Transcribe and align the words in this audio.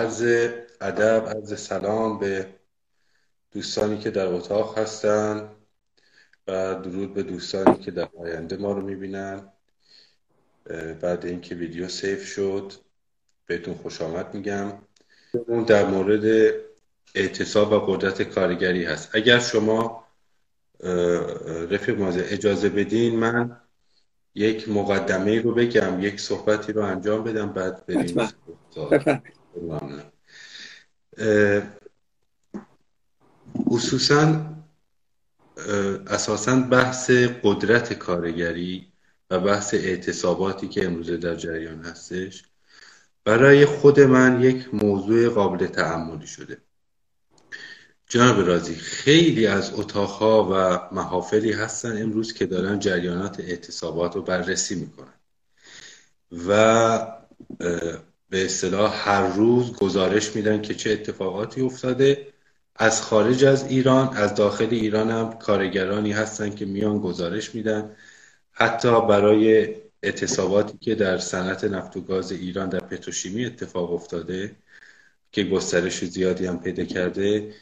عرض 0.00 0.22
ادب 0.80 1.28
عرض 1.28 1.60
سلام 1.60 2.18
به 2.18 2.46
دوستانی 3.52 3.98
که 3.98 4.10
در 4.10 4.26
اتاق 4.26 4.78
هستن 4.78 5.48
و 6.48 6.74
درود 6.74 7.14
به 7.14 7.22
دوستانی 7.22 7.78
که 7.78 7.90
در 7.90 8.08
آینده 8.18 8.56
ما 8.56 8.72
رو 8.72 8.82
می‌بینن. 8.82 9.48
بعد 11.00 11.26
اینکه 11.26 11.54
ویدیو 11.54 11.88
سیف 11.88 12.26
شد 12.26 12.72
بهتون 13.46 13.74
خوش 13.74 14.00
آمد 14.00 14.34
میگم. 14.34 14.72
اون 15.46 15.64
در 15.64 15.86
مورد 15.86 16.54
اعتصاب 17.14 17.72
و 17.72 17.78
قدرت 17.78 18.22
کارگری 18.22 18.84
هست. 18.84 19.10
اگر 19.12 19.38
شما 19.38 20.04
رفیق 21.70 21.98
مازه 21.98 22.24
اجازه 22.28 22.68
بدین 22.68 23.16
من 23.16 23.56
یک 24.34 24.68
مقدمه 24.68 25.40
رو 25.40 25.54
بگم 25.54 26.00
یک 26.00 26.20
صحبتی 26.20 26.72
رو 26.72 26.82
انجام 26.82 27.24
بدم 27.24 27.52
بعد 27.52 27.86
بریم 27.86 28.28
خصوصا 33.68 34.46
اساسا 36.06 36.56
بحث 36.56 37.10
قدرت 37.42 37.92
کارگری 37.92 38.92
و 39.30 39.40
بحث 39.40 39.74
اعتصاباتی 39.74 40.68
که 40.68 40.86
امروزه 40.86 41.16
در 41.16 41.34
جریان 41.34 41.84
هستش 41.84 42.42
برای 43.24 43.66
خود 43.66 44.00
من 44.00 44.42
یک 44.42 44.74
موضوع 44.74 45.28
قابل 45.28 45.66
تعملی 45.66 46.26
شده. 46.26 46.58
جناب 48.08 48.46
رازی 48.46 48.74
خیلی 48.74 49.46
از 49.46 49.72
اتاقها 49.74 50.48
و 50.52 50.94
محافلی 50.94 51.52
هستن 51.52 52.02
امروز 52.02 52.32
که 52.32 52.46
دارن 52.46 52.78
جریانات 52.78 53.40
اعتصابات 53.40 54.16
رو 54.16 54.22
بررسی 54.22 54.74
می‌کنن. 54.74 55.14
و 56.48 57.20
به 58.30 58.44
اصطلاح 58.44 59.08
هر 59.08 59.26
روز 59.26 59.72
گزارش 59.72 60.36
میدن 60.36 60.62
که 60.62 60.74
چه 60.74 60.90
اتفاقاتی 60.90 61.60
افتاده. 61.60 62.26
از 62.76 63.02
خارج 63.02 63.44
از 63.44 63.66
ایران 63.66 64.16
از 64.16 64.34
داخل 64.34 64.68
ایران 64.70 65.10
هم 65.10 65.32
کارگرانی 65.38 66.12
هستن 66.12 66.50
که 66.50 66.64
میان 66.66 66.98
گزارش 66.98 67.54
میدن. 67.54 67.96
حتی 68.52 69.00
برای 69.08 69.74
اعتصاباتی 70.02 70.78
که 70.78 70.94
در 70.94 71.18
صنعت 71.18 71.64
نفت 71.64 71.96
و 71.96 72.00
گاز 72.00 72.32
ایران 72.32 72.68
در 72.68 72.80
پتروشیمی 72.80 73.46
اتفاق 73.46 73.92
افتاده 73.92 74.56
که 75.32 75.44
گسترش 75.44 76.04
زیادی 76.04 76.46
هم 76.46 76.60
پیدا 76.60 76.84
کرده 76.84 77.54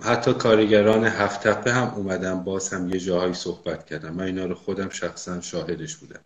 حتی 0.00 0.34
کارگران 0.34 1.04
هفت 1.04 1.48
تپه 1.48 1.72
هم 1.72 1.94
اومدن 1.94 2.44
باز 2.44 2.68
هم 2.72 2.88
یه 2.90 3.00
جاهایی 3.00 3.34
صحبت 3.34 3.86
کردم 3.86 4.14
من 4.14 4.24
اینا 4.24 4.46
رو 4.46 4.54
خودم 4.54 4.88
شخصا 4.88 5.40
شاهدش 5.40 5.96
بودم. 5.96 6.24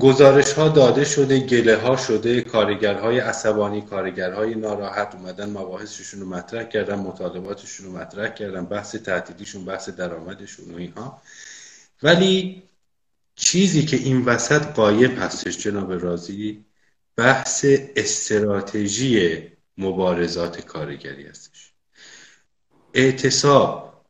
گزارش 0.00 0.52
ها 0.52 0.68
داده 0.68 1.04
شده 1.04 1.38
گله 1.38 1.76
ها 1.76 1.96
شده 1.96 2.40
کارگرهای 2.40 3.18
عصبانی 3.18 3.82
کارگرهای 3.82 4.54
ناراحت 4.54 5.14
اومدن 5.14 5.50
مباحثشون 5.50 6.20
رو 6.20 6.28
مطرح 6.28 6.64
کردن 6.64 6.94
مطالباتشون 6.94 7.86
رو 7.86 7.92
مطرح 7.92 8.28
کردن 8.28 8.64
بحث 8.64 8.96
تعطیلیشون 8.96 9.64
بحث 9.64 9.88
درآمدشون 9.88 10.74
و 10.74 10.76
اینها. 10.76 11.22
ولی 12.02 12.62
چیزی 13.36 13.84
که 13.84 13.96
این 13.96 14.24
وسط 14.24 14.62
قایب 14.62 15.18
هستش 15.18 15.58
جناب 15.58 15.92
رازی 15.92 16.64
بحث 17.16 17.64
استراتژی 17.96 19.42
مبارزات 19.78 20.60
کارگری 20.60 21.26
هستش. 21.26 21.72
اعتصاب 22.94 24.04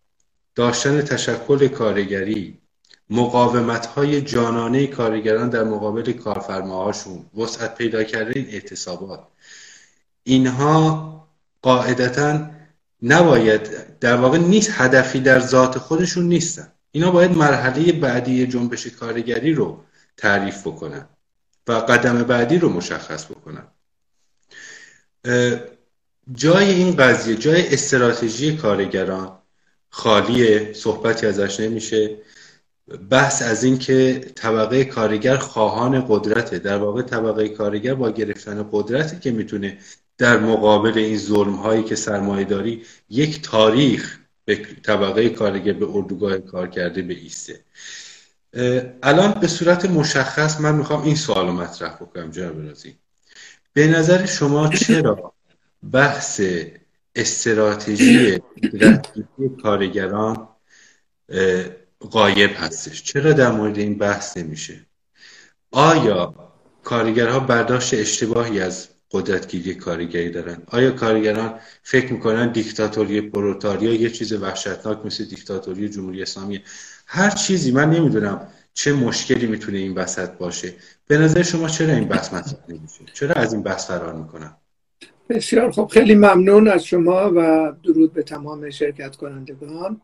داشتن 0.54 1.02
تشکل 1.02 1.68
کارگری 1.68 2.63
مقاومت 3.10 3.86
های 3.86 4.20
جانانه 4.20 4.86
کارگران 4.86 5.48
در 5.48 5.64
مقابل 5.64 6.12
کارفرماهاشون. 6.12 7.26
وسعت 7.36 7.74
پیدا 7.74 8.04
کرده 8.04 8.32
این 8.40 8.48
اعتصابات. 8.48 9.20
اینها 10.22 11.14
قاعدتا 11.62 12.50
نباید 13.02 13.98
در 13.98 14.16
واقع 14.16 14.38
نیست 14.38 14.70
هدفی 14.72 15.20
در 15.20 15.40
ذات 15.40 15.78
خودشون 15.78 16.24
نیستن. 16.28 16.72
اینا 16.92 17.10
باید 17.10 17.30
مرحله 17.30 17.92
بعدی 17.92 18.46
جنبش 18.46 18.86
کارگری 18.86 19.52
رو 19.52 19.84
تعریف 20.16 20.66
بکنن 20.66 21.08
و 21.66 21.72
قدم 21.72 22.22
بعدی 22.22 22.58
رو 22.58 22.68
مشخص 22.68 23.24
بکنن. 23.24 23.66
جای 26.32 26.70
این 26.70 26.96
قضیه 26.96 27.36
جای 27.36 27.74
استراتژی 27.74 28.56
کارگران 28.56 29.38
خالیه 29.90 30.72
صحبتی 30.72 31.26
ازش 31.26 31.60
نمیشه. 31.60 32.18
بحث 33.10 33.42
از 33.42 33.64
این 33.64 33.78
که 33.78 34.20
طبقه 34.34 34.84
کارگر 34.84 35.36
خواهان 35.36 36.06
قدرته. 36.08 36.58
در 36.58 36.76
واقع 36.76 37.02
طبقه 37.02 37.48
کارگر 37.48 37.94
با 37.94 38.10
گرفتن 38.10 38.68
قدرتی 38.72 39.18
که 39.18 39.30
می‌تونه 39.30 39.78
در 40.18 40.38
مقابل 40.38 40.98
این 40.98 41.18
ظلم 41.18 41.54
هایی 41.54 41.82
که 41.82 41.94
سرمایه 41.94 42.44
داری 42.44 42.82
یک 43.10 43.42
تاریخ 43.42 44.18
به 44.44 44.56
طبقه 44.82 45.28
کارگر 45.28 45.72
به 45.72 45.86
اردوگاه 45.88 46.38
کار 46.38 46.68
کرده 46.68 47.02
به 47.02 47.14
ایسته 47.14 47.60
الان 49.02 49.32
به 49.32 49.46
صورت 49.46 49.84
مشخص 49.84 50.60
من 50.60 50.74
می‌خوام 50.74 51.02
این 51.02 51.16
سوال 51.16 51.50
مطرح 51.50 51.94
بکنم 51.94 52.30
جناب 52.30 52.66
رازی. 52.66 52.94
به 53.72 53.86
نظر 53.86 54.26
شما 54.26 54.68
چرا 54.68 55.32
بحث 55.92 56.40
استراتژی 57.14 58.38
کارگران 59.62 60.48
قایب 62.10 62.50
هستش. 62.54 63.02
چرا 63.02 63.32
در 63.32 63.50
مورد 63.50 63.78
این 63.78 63.98
بحث 63.98 64.36
نمیشه؟ 64.36 64.80
آیا 65.70 66.34
کارگرها 66.84 67.40
برداشت 67.40 67.94
اشتباهی 67.94 68.60
از 68.60 68.88
قدرتگیری 69.10 69.74
کارگری 69.74 70.30
دارن؟ 70.30 70.62
آیا 70.66 70.90
کارگران 70.90 71.58
فکر 71.82 72.12
می‌کنن 72.12 72.52
دیکتاتوری 72.52 73.20
پروتاریا 73.20 73.94
یه 73.94 74.10
چیز 74.10 74.32
وحشتناک 74.32 75.06
مثل 75.06 75.24
دیکتاتوری 75.24 75.88
جمهوری 75.88 76.22
اسلامی؟ 76.22 76.62
هر 77.06 77.30
چیزی 77.30 77.72
من 77.72 77.90
نمی‌دونم 77.90 78.48
چه 78.74 78.92
مشکلی 78.92 79.46
می‌تونه 79.46 79.78
این 79.78 79.94
وسط 79.94 80.30
باشه. 80.30 80.72
به 81.06 81.18
نظر 81.18 81.42
شما 81.42 81.68
چرا 81.68 81.94
این 81.94 82.08
بحث 82.08 82.32
مطرح 82.32 82.58
نمیشه؟ 82.68 83.04
چرا 83.14 83.34
از 83.34 83.52
این 83.52 83.62
بحث 83.62 83.86
فرار 83.86 84.14
می‌کنن؟ 84.14 84.56
بسیار 85.28 85.72
خب 85.72 85.90
خیلی 85.92 86.14
ممنون 86.14 86.68
از 86.68 86.84
شما 86.84 87.32
و 87.36 87.72
درود 87.82 88.12
به 88.12 88.22
تمام 88.22 88.70
شرکت 88.70 89.16
کنندگان 89.16 90.00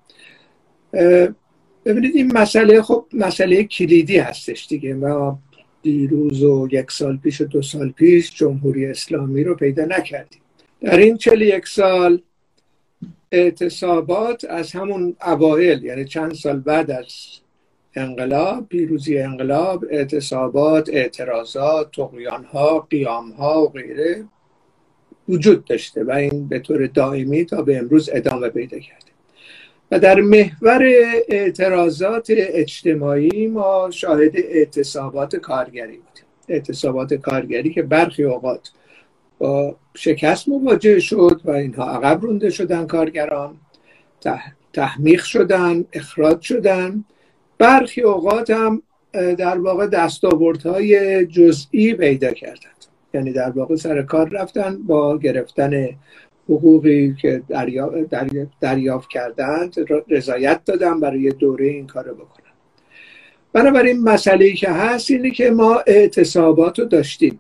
ببینید 1.85 2.17
این 2.17 2.33
مسئله 2.39 2.83
خب 2.83 3.07
مسئله 3.13 3.65
کلیدی 3.65 4.19
هستش 4.19 4.67
دیگه 4.67 4.95
و 4.95 5.35
دیروز 5.83 6.43
و 6.43 6.69
یک 6.71 6.91
سال 6.91 7.17
پیش 7.17 7.41
و 7.41 7.45
دو 7.45 7.63
سال 7.63 7.91
پیش 7.91 8.35
جمهوری 8.35 8.87
اسلامی 8.87 9.45
رو 9.45 9.55
پیدا 9.55 9.85
نکردیم. 9.85 10.41
در 10.81 10.99
این 10.99 11.17
چل 11.17 11.43
یک 11.43 11.69
سال 11.69 12.23
اعتصابات 13.33 14.45
از 14.45 14.73
همون 14.73 15.17
اوائل 15.27 15.85
یعنی 15.85 16.05
چند 16.05 16.35
سال 16.35 16.61
بعد 16.61 16.91
از 16.91 17.07
انقلاب 17.95 18.69
پیروزی 18.69 19.19
انقلاب 19.19 19.85
اعتصابات 19.91 20.89
اعتراضات 20.93 21.93
تقیان 21.93 22.45
ها 22.45 22.79
قیام 22.79 23.31
ها 23.31 23.63
و 23.63 23.69
غیره 23.69 24.25
وجود 25.29 25.65
داشته 25.65 26.05
و 26.05 26.11
این 26.11 26.49
به 26.49 26.59
طور 26.59 26.87
دائمی 26.87 27.45
تا 27.45 27.63
به 27.63 27.79
امروز 27.79 28.11
ادامه 28.13 28.49
پیدا 28.49 28.79
کرده. 28.79 29.11
و 29.91 29.99
در 29.99 30.21
محور 30.21 30.83
اعتراضات 31.29 32.27
اجتماعی 32.31 33.47
ما 33.47 33.91
شاهد 33.91 34.37
اعتصابات 34.37 35.37
کارگری 35.37 35.97
بودیم. 35.97 36.25
اعتصابات 36.49 37.15
کارگری 37.15 37.71
که 37.71 37.83
برخی 37.83 38.25
اوقات 38.25 38.71
با 39.39 39.77
شکست 39.95 40.49
مواجه 40.49 41.01
شد 41.01 41.41
و 41.45 41.51
اینها 41.51 41.91
عقب 41.91 42.23
رونده 42.23 42.51
شدن 42.51 42.87
کارگران 42.87 43.57
تحمیق 44.73 45.23
شدن 45.23 45.85
اخراج 45.93 46.41
شدن. 46.41 47.05
برخی 47.59 48.01
اوقات 48.01 48.51
هم 48.51 48.83
در 49.13 49.59
واقع 49.59 49.87
دستاوردهای 49.87 51.27
جزئی 51.27 51.95
پیدا 51.95 52.31
کردند. 52.33 52.85
یعنی 53.15 53.33
در 53.33 53.51
واقع 53.51 53.77
سر 53.77 54.03
کار 54.03 54.29
رفتن 54.29 54.83
با 54.83 55.19
گرفتن 55.19 55.89
حقوقی 56.51 57.15
که 57.15 57.43
دریافت 58.61 59.09
کردند 59.09 59.75
رضایت 60.09 60.65
دادن 60.65 61.01
برای 61.01 61.31
دوره 61.31 61.67
این 61.67 61.87
کار 61.87 62.05
رو 62.05 62.15
بکنن. 62.15 62.51
بنابراین 63.53 64.01
مسئله 64.01 64.53
که 64.53 64.71
هست 64.71 65.11
اینه 65.11 65.31
که 65.31 65.51
ما 65.51 65.83
اعتصابات 65.87 66.79
رو 66.79 66.85
داشتیم 66.85 67.39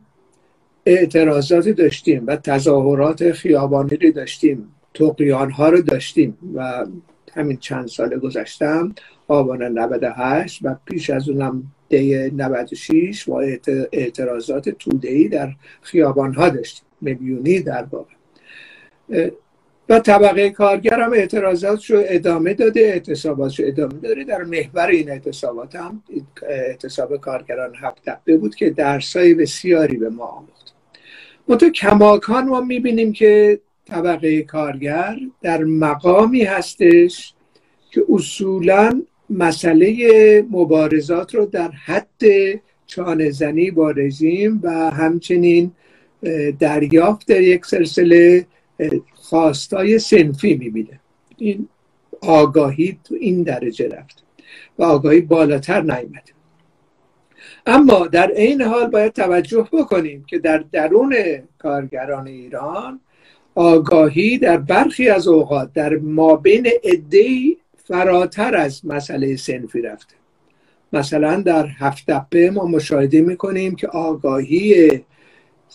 اعتراضات 0.86 1.68
داشتیم 1.68 2.24
و 2.26 2.36
تظاهرات 2.36 3.32
خیابانی 3.32 3.96
رو 3.96 4.10
داشتیم 4.10 4.68
توقیان 4.94 5.50
ها 5.50 5.68
رو 5.68 5.82
داشتیم 5.82 6.38
و 6.54 6.86
همین 7.34 7.56
چند 7.56 7.88
سال 7.88 8.18
گذشتم 8.18 8.94
آبان 9.28 9.62
98 9.62 10.60
و 10.62 10.76
پیش 10.84 11.10
از 11.10 11.28
اونم 11.28 11.62
دی 11.88 12.30
96 12.30 13.28
و 13.28 13.32
اعتراضات 13.92 14.68
تودهی 14.68 15.28
در 15.28 15.52
خیابان 15.82 16.34
ها 16.34 16.48
داشتیم 16.48 16.84
میلیونی 17.00 17.60
در 17.60 17.82
واقع. 17.82 18.19
و 19.88 19.98
طبقه 19.98 20.50
کارگر 20.50 21.00
هم 21.00 21.12
اعتراضات 21.12 21.84
رو 21.84 22.02
ادامه 22.04 22.54
داده 22.54 22.80
اعتصابات 22.80 23.60
رو 23.60 23.66
ادامه 23.68 23.94
داره 24.02 24.24
در 24.24 24.42
محور 24.42 24.86
این 24.86 25.10
اعتصابات 25.10 25.76
هم 25.76 26.02
اعتصاب 26.42 27.16
کارگران 27.16 27.74
هفت 27.80 28.30
بود 28.40 28.54
که 28.54 28.70
درسای 28.70 29.34
بسیاری 29.34 29.96
به 29.96 30.08
ما 30.08 30.24
آموخت. 30.24 30.74
منطقه 31.48 31.70
کماکان 31.70 32.48
ما 32.48 32.60
می‌بینیم 32.60 33.12
که 33.12 33.60
طبقه 33.86 34.42
کارگر 34.42 35.16
در 35.42 35.64
مقامی 35.64 36.42
هستش 36.42 37.34
که 37.90 38.04
اصولا 38.08 39.02
مسئله 39.30 40.44
مبارزات 40.50 41.34
رو 41.34 41.46
در 41.46 41.70
حد 41.70 42.22
چانه 42.86 43.30
زنی 43.30 43.70
با 43.70 43.90
رژیم 43.90 44.60
و 44.62 44.70
همچنین 44.90 45.72
دریافت 46.58 47.28
در 47.28 47.40
یک 47.40 47.66
سلسله 47.66 48.46
خواستای 49.14 49.98
سنفی 49.98 50.54
می‌بینه. 50.54 51.00
این 51.36 51.68
آگاهی 52.20 52.98
تو 53.04 53.14
این 53.14 53.42
درجه 53.42 53.88
رفت 53.88 54.22
و 54.78 54.82
آگاهی 54.82 55.20
بالاتر 55.20 55.80
نیمده 55.80 56.32
اما 57.66 58.06
در 58.06 58.32
این 58.36 58.62
حال 58.62 58.86
باید 58.86 59.12
توجه 59.12 59.68
بکنیم 59.72 60.24
که 60.26 60.38
در 60.38 60.64
درون 60.72 61.16
کارگران 61.58 62.26
ایران 62.26 63.00
آگاهی 63.54 64.38
در 64.38 64.56
برخی 64.56 65.08
از 65.08 65.28
اوقات 65.28 65.72
در 65.72 65.96
مابین 65.96 66.68
عدهای 66.84 67.56
فراتر 67.84 68.56
از 68.56 68.86
مسئله 68.86 69.36
سنفی 69.36 69.82
رفته. 69.82 70.14
مثلا 70.92 71.40
در 71.40 71.66
هفتپه 71.66 72.50
ما 72.50 72.64
مشاهده 72.64 73.20
می‌کنیم 73.20 73.74
که 73.74 73.86
آگاهی 73.88 74.90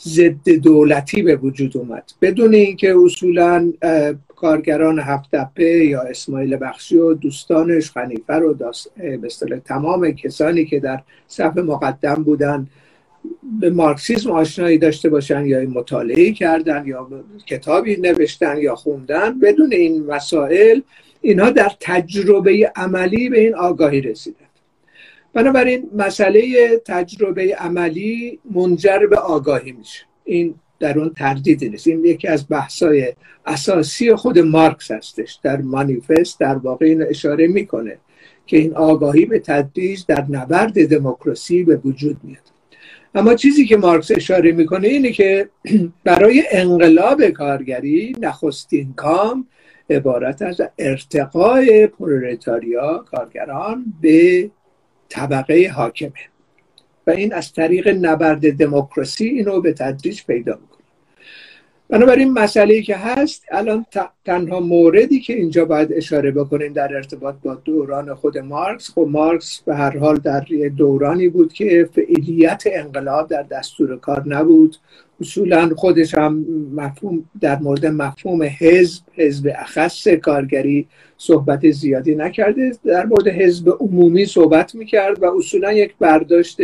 ضد 0.04 0.50
دولتی 0.50 1.22
به 1.22 1.36
وجود 1.36 1.78
اومد. 1.78 2.12
بدون 2.22 2.54
اینکه 2.54 2.96
اصولا 3.06 3.74
کارگران 4.36 5.00
هفتپه 5.00 5.86
یا 5.86 6.02
اسماعیل 6.02 6.58
بخشی 6.62 6.98
و 6.98 7.14
دوستانش 7.14 7.92
خنیفه 7.92 8.34
رو 8.34 8.54
به 8.54 9.60
تمام 9.66 10.12
کسانی 10.12 10.66
که 10.66 10.80
در 10.80 11.02
صف 11.28 11.58
مقدم 11.58 12.16
بودن 12.16 12.68
به 13.60 13.70
مارکسیسم 13.70 14.32
آشنایی 14.32 14.78
داشته 14.78 15.10
باشن 15.10 15.46
یا 15.46 15.70
مطالعه 15.70 16.32
کردن 16.32 16.84
یا 16.86 17.08
کتابی 17.46 17.96
نوشتن 17.96 18.58
یا 18.58 18.76
خوندن 18.76 19.40
بدون 19.40 19.74
این 19.74 20.06
مسائل 20.06 20.82
اینها 21.22 21.50
در 21.50 21.72
تجربه 21.80 22.72
عملی 22.76 23.30
به 23.30 23.40
این 23.40 23.56
آگاهی 23.56 24.02
رسیدن. 24.02 24.45
بنابراین 25.36 25.90
مسئله 25.96 26.42
تجربه 26.86 27.56
عملی 27.56 28.40
منجر 28.52 29.00
به 29.10 29.18
آگاهی 29.18 29.72
میشه. 29.72 30.04
این 30.24 30.56
در 30.80 31.00
اون 31.00 31.10
تردیدی 31.10 31.70
نیست. 31.70 31.88
این 31.88 32.06
یکی 32.06 32.28
از 32.28 32.46
بحثای 32.50 33.14
اساسی 33.46 34.16
خود 34.16 34.40
مارکس 34.40 34.92
هستش. 34.92 35.40
در 35.44 35.62
مانیفست 35.62 36.40
در 36.40 36.56
واقع 36.56 36.86
این 36.86 37.04
اشاره 37.04 37.48
می‌کنه 37.48 37.98
که 38.48 38.58
این 38.58 38.76
آگاهی 38.76 39.26
به 39.26 39.40
تدریج 39.40 40.02
در 40.08 40.26
نبرد 40.30 40.88
دموکراسی 40.88 41.64
به 41.64 41.76
وجود 41.76 42.18
میاد. 42.24 42.52
اما 43.16 43.36
چیزی 43.36 43.66
که 43.66 43.78
مارکس 43.78 44.12
اشاره 44.12 44.52
می‌کنه 44.52 44.88
اینه 44.88 45.12
که 45.12 45.50
برای 46.04 46.44
انقلاب 46.52 47.30
کارگری 47.30 48.16
نخستین 48.20 48.94
کام 48.94 49.48
عبارت 49.90 50.42
از 50.42 50.62
ارتقای 50.80 51.88
پرولتاریا 51.88 53.06
کارگران 53.12 53.86
به 54.02 54.50
طبقه 55.10 55.72
حاکمه. 55.75 56.12
و 57.07 57.12
این 57.12 57.34
از 57.34 57.54
طریق 57.54 57.88
نبرد 57.88 58.54
دموکراسی 58.54 59.25
اینو 59.25 59.62
به 59.62 59.74
تدریج 59.74 60.25
پیدا 60.25 60.52
می‌کنه. 60.62 60.75
بنابراین 61.90 62.34
مسئله 62.34 62.81
که 62.81 62.96
هست 62.96 63.46
الان 63.52 63.86
تنها 64.25 64.60
موردی 64.60 65.19
که 65.19 65.34
اینجا 65.34 65.66
باید 65.66 65.94
اشاره 65.94 66.31
بکنیم 66.31 66.74
در 66.74 66.96
ارتباط 66.96 67.36
با 67.44 67.56
دوران 67.56 68.13
خود 68.13 68.38
مارکس 68.38 68.90
خب 68.90 69.07
مارکس 69.10 69.62
به 69.62 69.75
هر 69.75 69.98
حال 69.98 70.18
در 70.18 70.46
دورانی 70.78 71.30
بود 71.30 71.54
که 71.54 71.90
فعالیت 71.94 72.63
انقلاب 72.66 73.30
در 73.30 73.44
دستور 73.44 74.00
کار 74.00 74.24
نبود. 74.28 74.75
اصولا 75.22 75.70
خودش 75.76 76.16
هم 76.16 76.46
مفهوم 76.76 77.24
در 77.42 77.60
مورد 77.60 77.86
مفهوم 77.86 78.44
حزب 78.60 79.04
حزب 79.14 79.52
اخص 79.56 80.08
کارگری 80.08 80.88
صحبت 81.18 81.72
زیادی 81.72 82.16
نکرده. 82.16 82.72
در 82.86 83.06
مورد 83.06 83.28
حزب 83.28 83.78
عمومی 83.80 84.26
صحبت 84.26 84.76
می‌کرد 84.76 85.24
و 85.24 85.26
اصولا 85.38 85.74
یک 85.74 85.96
برداشت 86.00 86.58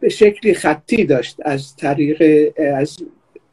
به 0.00 0.08
شکلی 0.08 0.54
خطی 0.54 1.04
داشت 1.04 1.36
از 1.42 1.76
طریق 1.76 2.52
از 2.76 2.96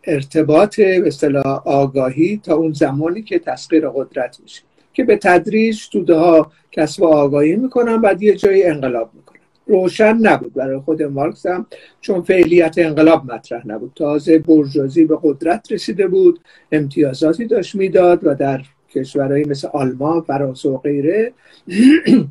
ارتباط 0.04 0.80
به 0.80 1.40
آگاهی 1.66 2.42
تا 2.44 2.56
اون 2.56 2.74
زمانی 2.74 3.22
که 3.22 3.40
تسخیر 3.40 3.90
قدرت 3.90 4.40
میشه 4.44 4.62
که 4.94 5.04
به 5.04 5.18
تدریج 5.18 5.90
توده 5.90 6.16
ها 6.16 6.52
کسب 6.72 7.04
آگاهی 7.04 7.56
می‌کنن 7.56 8.02
بعد 8.02 8.24
یه 8.24 8.36
جایی 8.36 8.64
انقلاب 8.64 9.12
می‌کنن. 9.14 9.33
روشن 9.68 10.18
نبود 10.18 10.54
برای 10.54 10.80
خود 10.80 11.04
مارکس 11.04 11.46
هم 11.46 11.66
چون 12.02 12.22
فعلیت 12.22 12.76
انقلاب 12.78 13.34
مطرح 13.34 13.68
نبود. 13.68 13.92
تازه 13.96 14.40
برجازی 14.40 15.06
به 15.06 15.18
قدرت 15.24 15.72
رسیده 15.72 16.08
بود 16.08 16.40
امتیازاتی 16.72 17.46
داشت 17.46 17.76
می‌داد 17.76 18.20
و 18.24 18.36
در 18.36 18.62
کشورهایی 18.90 19.46
مثل 19.46 19.68
آلمان 19.74 20.22
فرانسه 20.22 20.70
و 20.70 20.78
غیره 20.78 21.34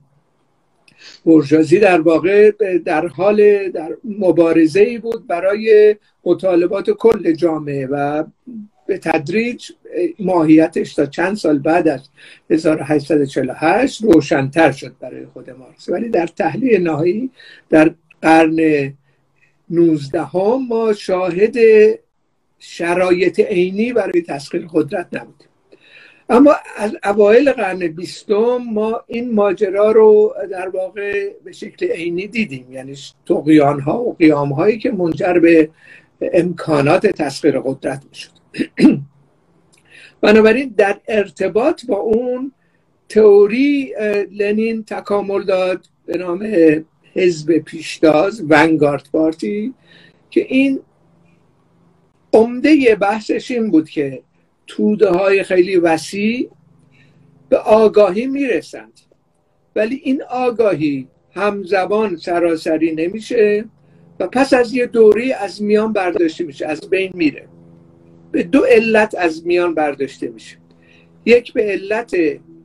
برجازی 1.27 1.79
در 1.79 2.01
واقع 2.01 2.51
در 2.85 3.07
حال 3.07 3.69
در 3.69 3.97
مبارزه 4.05 4.81
ای 4.81 4.99
بود 4.99 5.27
برای 5.27 5.97
مطالبات 6.25 6.91
کل 6.91 7.33
جامعه 7.33 7.87
و 7.91 8.25
به 8.87 8.99
تدریج 8.99 9.71
ماهیتش 10.19 10.95
تا 10.95 11.07
چند 11.07 11.37
سال 11.37 11.59
بعد 11.59 11.89
از 11.89 12.01
1848 12.51 14.03
روشنتر 14.03 14.73
شد 14.73 14.95
برای 15.01 15.27
خود 15.27 15.51
مارکس. 15.51 15.89
ولی 15.89 16.09
در 16.09 16.27
تحلیل 16.27 16.83
نهایی 16.83 17.31
در 17.71 17.95
قرن 18.23 18.93
19 19.71 20.23
هم 20.23 20.67
ما 20.69 20.93
شاهد 20.93 21.57
شرایط 22.59 23.41
عینی 23.41 23.93
برای 23.93 24.23
تسخیر 24.23 24.67
قدرت 24.73 25.07
نبودیم. 25.13 25.49
اما 26.29 26.55
از 26.77 26.97
اوایل 27.05 27.53
قرن 27.53 27.79
بیستم 27.79 28.57
ما 28.57 29.05
این 29.07 29.35
ماجرا 29.35 29.93
رو 29.93 30.35
در 30.51 30.69
واقع 30.69 31.31
به 31.45 31.53
شکل 31.53 31.87
عینی 31.87 32.27
دیدیم. 32.27 32.73
یعنی 32.73 32.95
تقیان 33.27 33.81
ها 33.81 34.03
و 34.03 34.15
قیام 34.15 34.53
هایی 34.53 34.79
که 34.79 34.91
منجر 34.91 35.33
به 35.33 35.71
امکانات 36.33 37.07
تسخیر 37.07 37.61
قدرت 37.61 38.03
می‌شد. 38.11 38.42
بنابراین 40.21 40.75
در 40.77 41.01
ارتباط 41.09 41.87
با 41.87 41.97
اون 41.97 42.53
تئوری 43.09 43.95
لنین 44.31 44.85
تکامل 44.85 45.43
داد 45.43 45.87
به 46.07 46.19
نام 46.19 46.47
حزب 47.15 47.59
پیشتاز 47.59 48.45
ونگارد 48.49 49.09
پارتی 49.13 49.75
که 50.31 50.47
این 50.49 50.81
عمده 52.33 52.97
بحثش 53.01 53.51
این 53.51 53.71
بود 53.71 53.91
که 53.91 54.23
توده 54.67 55.11
های 55.11 55.43
خیلی 55.43 55.77
وسیع 55.77 56.51
به 57.49 57.59
آگاهی 57.59 58.27
می‌رسند. 58.27 59.01
ولی 59.77 60.01
این 60.05 60.23
آگاهی 60.23 61.09
همزبان 61.35 62.17
سراسری 62.17 62.95
نمیشه 62.95 63.65
و 64.21 64.27
پس 64.27 64.53
از 64.53 64.75
یه 64.75 64.87
دوری 64.87 65.33
از 65.33 65.63
میان 65.63 65.93
برداشته 65.93 66.45
میشه 66.45 66.67
از 66.67 66.91
بین 66.91 67.11
میره. 67.15 67.49
به 68.33 68.43
دو 68.43 68.65
علت 68.65 69.15
از 69.19 69.47
میان 69.47 69.75
برداشته 69.75 70.29
میشه. 70.29 70.57
یک 71.27 71.53
به 71.53 71.63
علت 71.63 72.17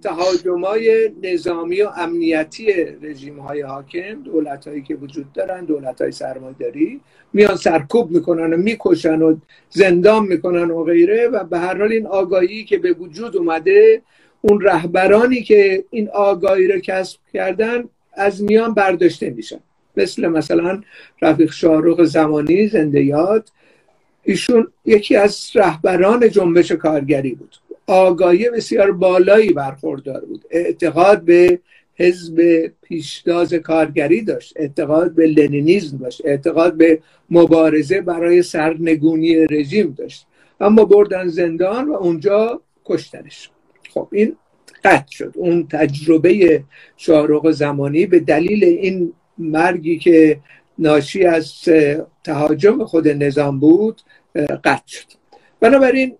تهاجمای 0.01 1.11
نظامی 1.23 1.81
و 1.81 1.89
امنیتی 1.97 2.67
رژیم 3.01 3.39
های 3.39 3.61
حاکم 3.61 4.23
دولت 4.23 4.67
هایی 4.67 4.81
که 4.81 4.95
وجود 4.95 5.33
دارن 5.33 5.65
دولت 5.65 6.01
های 6.01 6.11
سرمایداری 6.11 7.01
میان 7.33 7.55
سرکوب 7.55 8.11
می‌کنن 8.11 8.53
و 8.53 8.57
می‌کشن 8.57 9.21
و 9.21 9.35
زندان 9.69 10.25
می‌کنن 10.25 10.71
و 10.71 10.83
غیره 10.83 11.27
و 11.27 11.43
به 11.43 11.59
هر 11.59 11.77
حال 11.77 11.91
این 11.91 12.07
آگاهی 12.07 12.63
که 12.63 12.77
به 12.77 12.93
وجود 12.93 13.37
اومده 13.37 14.01
اون 14.41 14.61
رهبرانی 14.61 15.41
که 15.41 15.83
این 15.89 16.09
آگاهی 16.09 16.67
رو 16.67 16.79
کسب 16.79 17.19
کردن 17.33 17.83
از 18.13 18.43
میان 18.43 18.73
برداشته 18.73 19.29
میشن. 19.29 19.59
مثل 19.97 20.27
مثلا 20.27 20.81
رفیق 21.21 21.51
شاهروغ 21.51 22.03
زمانی 22.03 22.67
زنده 22.67 23.03
یاد 23.03 23.49
ایشون 24.27 24.67
یکی 24.85 25.15
از 25.15 25.51
رهبران 25.55 26.29
جنبش 26.29 26.71
کارگری 26.71 27.35
بود. 27.35 27.55
آگاهی 27.87 28.49
بسیار 28.49 28.91
بالایی 28.91 29.53
برخوردار 29.53 30.25
بود. 30.25 30.45
اعتقاد 30.51 31.21
به 31.21 31.59
حزب 31.95 32.67
پیشتاز 32.81 33.53
کارگری 33.53 34.21
داشت. 34.21 34.53
اعتقاد 34.55 35.15
به 35.15 35.27
لنینیزم 35.27 35.97
داشت. 35.97 36.21
اعتقاد 36.25 36.73
به 36.73 36.99
مبارزه 37.29 38.01
برای 38.01 38.43
سرنگونی 38.43 39.35
رژیم 39.35 39.95
داشت. 39.97 40.27
اما 40.61 40.85
بردن 40.85 41.27
زندان 41.27 41.89
و 41.89 41.93
اونجا 41.93 42.61
کشتنش 42.85 43.49
خب 43.93 44.07
این 44.11 44.35
قطع 44.83 45.11
شد. 45.11 45.33
اون 45.35 45.67
تجربه 45.67 46.63
شاهرخ 46.97 47.51
زمانی 47.51 48.05
به 48.05 48.19
دلیل 48.19 48.63
این 48.63 49.13
مرگی 49.37 49.97
که 49.97 50.39
ناشی 50.79 51.25
از 51.25 51.53
تهاجم 52.23 52.85
خود 52.85 53.07
نظام 53.07 53.59
بود 53.59 54.01
قطع 54.63 54.87
شد. 54.87 55.05
بنابراین 55.59 56.17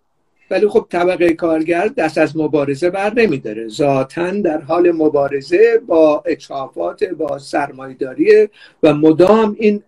ولی 0.51 0.67
خب 0.67 0.87
طبقه 0.89 1.33
کارگر 1.33 1.87
دست 1.87 2.17
از 2.17 2.37
مبارزه 2.37 2.89
بر 2.89 3.13
نمیداره. 3.13 3.67
ذاتا 3.67 4.31
در 4.31 4.61
حال 4.61 4.91
مبارزه 4.91 5.81
با 5.87 6.23
اچافات 6.25 7.03
با 7.03 7.39
سرمایداری 7.39 8.49
و 8.83 8.93
مدام 8.93 9.55
این 9.59 9.83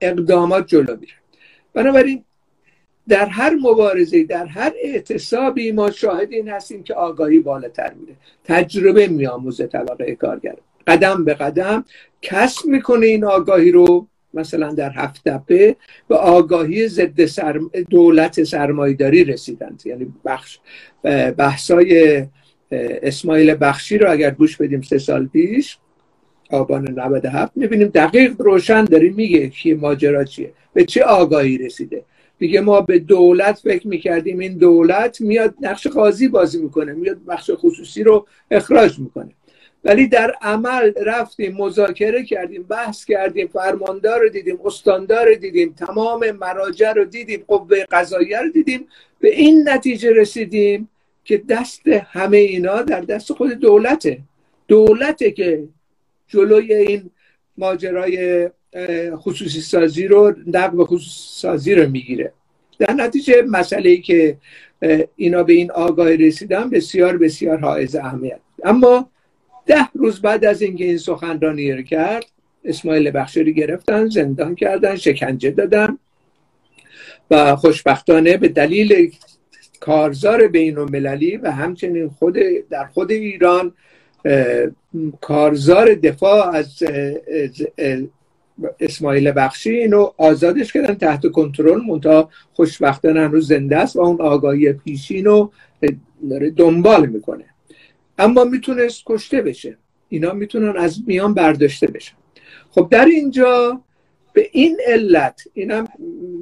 اقدامات 0.00 0.66
جلو 0.66 0.96
میره. 1.00 1.12
بنابراین 1.74 2.24
در 3.08 3.26
هر 3.26 3.54
مبارزه 3.60 4.24
در 4.24 4.46
هر 4.46 4.72
اعتصابی 4.82 5.72
ما 5.72 5.90
شاهد 5.90 6.32
این 6.32 6.48
هستیم 6.48 6.82
که 6.82 6.94
آگاهی 6.94 7.38
بالاتر 7.38 7.92
میره. 7.92 8.16
تجربه 8.44 9.06
میآموزه 9.06 9.66
طبقه 9.66 10.14
کارگر. 10.14 10.56
قدم 10.86 11.24
به 11.24 11.34
قدم 11.34 11.84
کسب 12.22 12.66
می‌کنه 12.66 13.06
این 13.06 13.24
آگاهی 13.24 13.70
رو 13.70 14.06
مثلا 14.34 14.72
در 14.72 14.90
هفت 14.90 15.28
دپه 15.28 15.76
به 16.08 16.16
آگاهی 16.16 16.88
ضد 16.88 17.26
سرم... 17.26 17.70
دولت 17.90 18.44
سرمایداری 18.44 19.24
رسیدند. 19.24 19.82
یعنی 19.84 20.12
بخش 20.24 20.58
بحثای 21.36 22.24
اسماعیل 23.02 23.56
بخشی 23.60 23.98
رو 23.98 24.10
اگر 24.10 24.30
گوش 24.30 24.56
بدیم 24.56 24.80
سه 24.80 24.98
سال 24.98 25.26
پیش 25.26 25.78
آبان 26.50 26.90
97 26.90 27.52
می‌بینیم 27.56 27.88
دقیق 27.88 28.34
روشن 28.38 28.84
داریم 28.84 29.14
میگه 29.14 29.48
که 29.48 29.74
ماجرا 29.74 30.24
چیه 30.24 30.52
به 30.74 30.84
چه 30.84 31.02
آگاهی 31.04 31.58
رسیده. 31.58 32.04
میگه 32.40 32.60
ما 32.60 32.80
به 32.80 32.98
دولت 32.98 33.58
فکر 33.58 33.88
می‌کردیم 33.88 34.38
این 34.38 34.58
دولت 34.58 35.20
میاد 35.20 35.54
نقش 35.60 35.86
قاضی 35.86 36.28
بازی 36.28 36.62
می‌کنه 36.62 36.92
میاد 36.92 37.24
بخش 37.28 37.50
خصوصی 37.54 38.02
رو 38.02 38.26
اخراج 38.50 38.98
می‌کنه. 38.98 39.30
ولی 39.84 40.08
در 40.08 40.34
عمل 40.42 40.92
رفتیم 41.06 41.56
مذاکره 41.56 42.24
کردیم 42.24 42.62
بحث 42.62 43.04
کردیم 43.04 43.46
فرماندار 43.46 44.20
رو 44.20 44.28
دیدیم 44.28 44.58
استاندار 44.64 45.28
رو 45.28 45.34
دیدیم 45.34 45.72
تمام 45.72 46.30
مراجع 46.30 46.92
رو 46.92 47.04
دیدیم 47.04 47.44
قوه 47.48 47.84
قضاییه 47.84 48.40
رو 48.40 48.48
دیدیم. 48.48 48.88
به 49.20 49.34
این 49.34 49.68
نتیجه 49.68 50.12
رسیدیم 50.12 50.88
که 51.24 51.42
دست 51.48 51.88
همه 51.88 52.36
اینا 52.36 52.82
در 52.82 53.00
دست 53.00 53.32
خود 53.32 53.52
دولته. 53.52 54.18
دولته 54.68 55.30
که 55.30 55.64
جلوی 56.28 56.74
این 56.74 57.10
ماجرای 57.58 58.50
خصوصی 59.16 59.60
سازی 59.60 60.06
رو 60.06 60.34
نقب 60.46 60.84
خصوصی 60.84 61.40
سازی 61.40 61.74
رو 61.74 61.90
می‌گیره. 61.90 62.32
در 62.78 62.92
نتیجه 62.92 63.42
مسئله 63.42 63.90
ای 63.90 64.00
که 64.00 64.36
اینا 65.16 65.42
به 65.42 65.52
این 65.52 65.70
آگاهی 65.70 66.16
رسیدن 66.16 66.70
بسیار 66.70 67.16
بسیار 67.16 67.58
حائز 67.58 67.96
اهمیت. 67.96 68.40
اما 68.64 69.10
ده 69.66 69.88
روز 69.94 70.22
بعد 70.22 70.44
از 70.44 70.62
اینکه 70.62 70.84
این 70.84 70.98
سخنرانی 70.98 71.72
رو 71.72 71.82
کرد 71.82 72.24
اسماعیل 72.64 73.10
بخشی 73.14 73.54
گرفتن 73.54 74.08
زندان 74.08 74.54
کردن 74.54 74.96
شکنجه 74.96 75.50
دادن 75.50 75.98
و 77.30 77.56
خوشبختانه 77.56 78.36
به 78.36 78.48
دلیل 78.48 79.12
کارزار 79.80 80.48
بین 80.48 80.78
المللی 80.78 81.36
و 81.36 81.50
همچنین 81.50 82.08
خود 82.08 82.36
در 82.70 82.86
خود 82.86 83.10
ایران 83.10 83.72
کارزار 85.20 85.94
دفاع 85.94 86.48
از 86.48 86.82
اسماعیل 88.80 89.32
بخشی 89.36 89.70
اینو 89.70 90.10
آزادش 90.16 90.72
کردن 90.72 90.94
تحت 90.94 91.26
کنترل 91.26 91.80
منتها 91.80 92.30
خوشبختانه 92.52 93.20
هنوز 93.20 93.48
زنده 93.48 93.76
است 93.76 93.96
و 93.96 94.00
اون 94.00 94.20
آگاهی 94.20 94.72
پیشین 94.72 95.24
رو 95.24 95.52
دنبال 96.56 97.06
می‌کنه. 97.06 97.44
اما 98.18 98.44
می‌تونست 98.44 99.02
کشته 99.06 99.42
بشه. 99.42 99.78
اینا 100.08 100.32
می‌تونن 100.32 100.76
از 100.76 100.98
میان 101.06 101.34
برداشته 101.34 101.86
بشن. 101.86 102.14
خب 102.70 102.88
در 102.90 103.04
اینجا 103.04 103.80
به 104.32 104.48
این 104.52 104.80
علت 104.86 105.42
اینم 105.54 105.88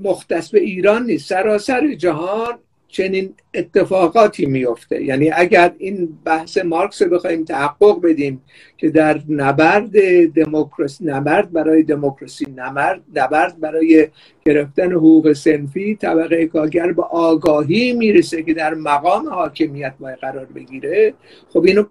مختص 0.02 0.50
به 0.50 0.60
ایران 0.60 1.06
نیست. 1.06 1.28
سراسر 1.28 1.94
جهان 1.94 2.58
چنین 2.94 3.34
اتفاقاتی 3.54 4.46
میفته. 4.46 5.04
یعنی 5.04 5.30
اگر 5.30 5.74
این 5.78 6.18
بحث 6.24 6.58
مارکس 6.58 7.02
رو 7.02 7.10
بخوایم 7.10 7.44
تحقق 7.44 8.00
بدیم 8.00 8.42
که 8.76 8.90
در 8.90 9.20
نبرد 9.28 9.90
دموکراسی 10.32 11.04
نبرد 11.04 11.52
برای 11.52 11.82
دموکراسی 11.82 12.46
نبرد 12.56 13.00
نبرد 13.14 13.60
برای 13.60 14.08
گرفتن 14.46 14.92
حقوق 14.92 15.32
سنفی 15.32 15.94
طبقه 15.94 16.46
کارگر 16.46 16.92
به 16.92 17.02
آگاهی 17.02 17.92
می‌رسه 17.92 18.42
که 18.42 18.54
در 18.54 18.74
مقام 18.74 19.28
حاکمیت 19.28 19.94
باید 20.00 20.18
قرار 20.18 20.44
بگیره 20.44 21.14
خب 21.48 21.64
اینو 21.64 21.84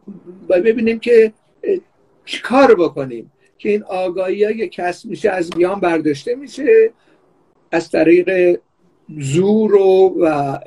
ببینیم 0.49 0.99
که 0.99 1.33
کار 2.43 2.75
بکنیم 2.75 3.31
که 3.57 3.69
این 3.69 3.83
آگاهی 3.83 4.43
های 4.43 4.67
کسب 4.67 5.09
میشه 5.09 5.29
از 5.29 5.49
بیان 5.49 5.79
برداشته 5.79 6.35
میشه 6.35 6.91
از 7.71 7.91
طریق 7.91 8.59
زور 9.19 9.75
و, 9.75 10.15
و 10.19 10.57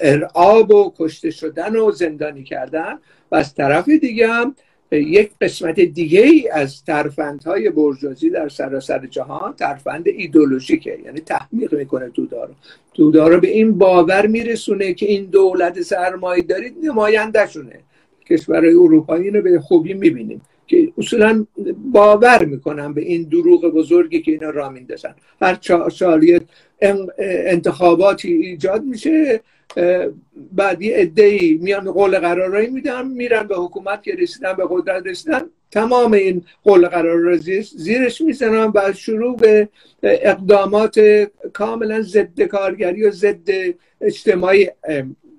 ارعاب 0.00 0.74
و 0.74 0.92
کشته 0.98 1.30
شدن 1.30 1.76
و 1.76 1.90
زندانی 1.90 2.44
کردن. 2.44 2.98
و 3.32 3.36
از 3.36 3.54
طرف 3.54 3.88
دیگه 3.88 4.28
هم 4.28 4.54
یک 4.92 5.30
قسمت 5.40 5.80
دیگه 5.80 6.20
ای 6.20 6.48
از 6.48 6.84
ترفندهای 6.84 7.70
برجازی 7.70 8.30
در 8.30 8.48
سراسر 8.48 9.06
جهان 9.06 9.54
ترفند 9.54 10.08
ایدولوژیکه 10.08 10.98
یعنی 11.04 11.20
تحمیق 11.20 11.74
می‌کنه 11.74 12.10
تودا 12.10 12.44
رو 12.44 12.54
تودا 12.94 13.28
رو 13.28 13.40
به 13.40 13.48
این 13.48 13.78
باور 13.78 14.26
میرسونه 14.26 14.94
که 14.94 15.06
این 15.06 15.24
دولت 15.24 15.82
سرمایه 15.82 16.42
دارید 16.42 16.74
نمایندهشونه. 16.82 17.80
کشورهای 18.30 18.74
اروپایی 18.74 19.30
رو 19.30 19.42
به 19.42 19.60
خوبی 19.60 19.94
می‌بینیم 19.94 20.40
که 20.66 20.92
اصولا 20.98 21.46
باور 21.92 22.44
می‌کنن 22.44 22.92
به 22.92 23.00
این 23.00 23.22
دروغ 23.22 23.64
بزرگی 23.66 24.22
که 24.22 24.32
اینا 24.32 24.50
را 24.50 24.68
میندازن. 24.68 25.14
هر 25.40 25.54
چهار 25.54 26.20
انتخاباتی 27.18 28.32
ایجاد 28.32 28.84
میشه 28.84 29.40
بعد 30.52 30.82
یه 30.82 31.10
میان 31.60 31.92
قول 31.92 32.18
قرارایی 32.18 32.70
میدن 32.70 33.08
میرن 33.08 33.46
به 33.46 33.56
حکومت 33.56 34.02
که 34.02 34.14
رسیدن 34.14 34.52
به 34.52 34.64
قدرت 34.70 35.06
رسیدن. 35.06 35.42
تمام 35.70 36.12
این 36.12 36.44
قول 36.64 36.88
قرار 36.88 37.18
را 37.18 37.36
زیرش 37.76 38.20
می‌زنن 38.20 38.72
و 38.74 38.92
شروع 38.92 39.36
به 39.36 39.68
اقدامات 40.02 41.00
کاملا 41.52 42.02
ضد 42.02 42.42
کارگری 42.42 43.04
و 43.04 43.10
ضد 43.10 43.48
اجتماعی 44.00 44.70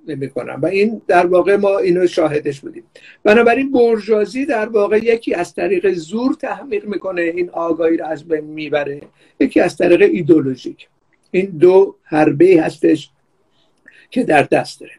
نمی‌کنن. 0.08 0.56
و 0.56 0.66
این 0.66 1.02
در 1.08 1.26
واقع 1.26 1.56
ما 1.56 1.78
اینو 1.78 2.08
شاهدش 2.08 2.60
بودیم. 2.60 2.84
بنابراین 3.24 3.72
برجازی 3.72 4.46
در 4.46 4.70
واقع 4.70 4.98
یکی 4.98 5.34
از 5.34 5.54
طریق 5.56 5.94
زور 5.94 6.34
تحمیق 6.34 6.86
می‌کنه 6.86 7.22
این 7.22 7.50
آگاهی 7.50 7.98
رو 7.98 8.06
از 8.06 8.28
بین 8.28 8.44
می‌بره. 8.44 9.02
یکی 9.40 9.60
از 9.60 9.78
طریق 9.78 10.02
ایدولوژیک. 10.02 10.88
این 11.32 11.46
دو 11.46 11.96
حربه 12.04 12.62
هستش 12.62 13.10
که 14.12 14.24
در 14.24 14.44
دست 14.44 14.80
داره. 14.80 14.94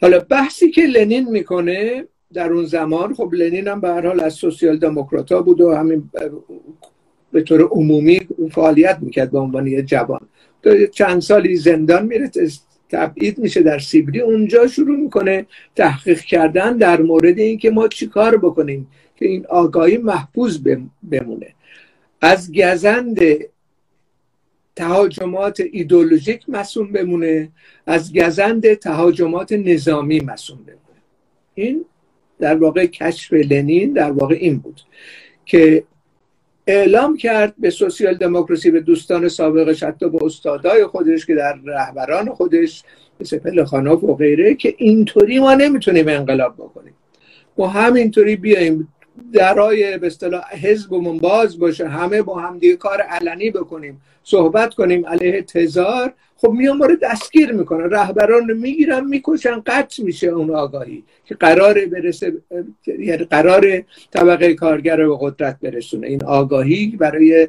حالا 0.00 0.18
بحثی 0.20 0.70
که 0.70 0.82
لنین 0.82 1.28
می‌کنه 1.28 2.04
در 2.32 2.52
اون 2.52 2.64
زمان 2.64 3.14
خب 3.14 3.34
لنین 3.34 3.68
هم 3.68 3.80
به 3.80 3.88
هر 3.88 4.06
حال 4.06 4.20
از 4.20 4.32
سوسیال 4.32 4.78
دموکرات 4.78 5.32
بود 5.32 5.60
و 5.60 5.74
همین 5.74 6.10
به 7.32 7.42
طور 7.42 7.62
عمومی 7.62 8.20
فعالیت 8.50 8.98
می‌کرد 9.00 9.30
به 9.30 9.38
عنوان 9.38 9.66
یه 9.66 9.82
جوان. 9.82 10.20
چند 10.92 11.20
سالی 11.20 11.56
زندان 11.56 12.06
میره 12.06 12.30
تبعید 12.88 13.38
میشه 13.38 13.62
در 13.62 13.78
سیبری. 13.78 14.20
اونجا 14.20 14.66
شروع 14.66 14.96
می‌کنه 14.96 15.46
تحقیق 15.76 16.20
کردن 16.20 16.76
در 16.76 17.02
مورد 17.02 17.38
اینکه 17.38 17.70
ما 17.70 17.88
چیکار 17.88 18.36
بکنیم 18.36 18.88
که 19.16 19.26
این 19.26 19.46
آگاهی 19.46 19.96
محفوظ 19.96 20.58
بمونه. 21.10 21.54
از 22.20 22.52
گزند 22.52 23.18
تهاجمات 24.78 25.60
ایدولوژیک 25.72 26.42
مسئول 26.48 26.92
بمونه 26.92 27.48
از 27.86 28.12
گزند 28.12 28.74
تهاجمات 28.74 29.52
نظامی 29.52 30.20
مسئول 30.20 30.58
بمونه. 30.58 31.00
این 31.54 31.84
در 32.38 32.56
واقع 32.56 32.86
کشف 32.86 33.32
لنین 33.32 33.92
در 33.92 34.10
واقع 34.10 34.34
این 34.34 34.58
بود 34.58 34.80
که 35.46 35.84
اعلام 36.66 37.16
کرد 37.16 37.54
به 37.58 37.70
سوسیال 37.70 38.14
دموکراسی 38.14 38.70
به 38.70 38.80
دوستان 38.80 39.28
سابقش 39.28 39.82
حتی 39.82 40.08
به 40.08 40.24
استادای 40.24 40.86
خودش 40.86 41.26
که 41.26 41.34
در 41.34 41.58
رهبران 41.64 42.28
خودش 42.28 42.82
مثل 43.20 43.38
پلخانوف 43.38 44.04
و 44.04 44.14
غیره 44.14 44.54
که 44.54 44.74
اینطوری 44.78 45.38
ما 45.38 45.54
نمی‌تونیم 45.54 46.08
انقلاب 46.08 46.54
بکنیم. 46.54 46.94
ما 47.58 47.68
همینطوری 47.68 48.36
بیایم 48.36 48.88
درای 49.32 49.98
به 49.98 50.06
اصطلاح 50.06 50.56
حزبمون 50.56 51.18
باز 51.18 51.58
باشه 51.58 51.88
همه 51.88 52.22
با 52.22 52.40
هم 52.40 52.58
دیگه 52.58 52.76
کار 52.76 53.00
علنی 53.00 53.50
بکنیم 53.50 54.00
صحبت 54.24 54.74
کنیم 54.74 55.06
علیه 55.06 55.42
تزار 55.42 56.12
خب 56.36 56.48
میان 56.50 56.76
ما 56.76 56.86
رو 56.86 56.96
دستگیر 56.96 57.52
می‌کنن 57.52 57.90
رهبران 57.90 58.48
رو 58.48 58.54
می‌گیرن 58.54 59.04
می‌کشن 59.04 59.62
قطع 59.66 60.02
میشه 60.02 60.26
اون 60.26 60.50
آگاهی 60.50 61.02
که 61.24 61.34
قرار 61.34 61.86
برسه 61.86 62.32
یعنی 62.86 63.16
قرار 63.16 63.82
طبقه 64.10 64.54
کارگر 64.54 64.96
رو 64.96 65.16
به 65.16 65.26
قدرت 65.26 65.58
برسونه. 65.62 66.06
این 66.06 66.24
آگاهی 66.24 66.86
برای 66.86 67.48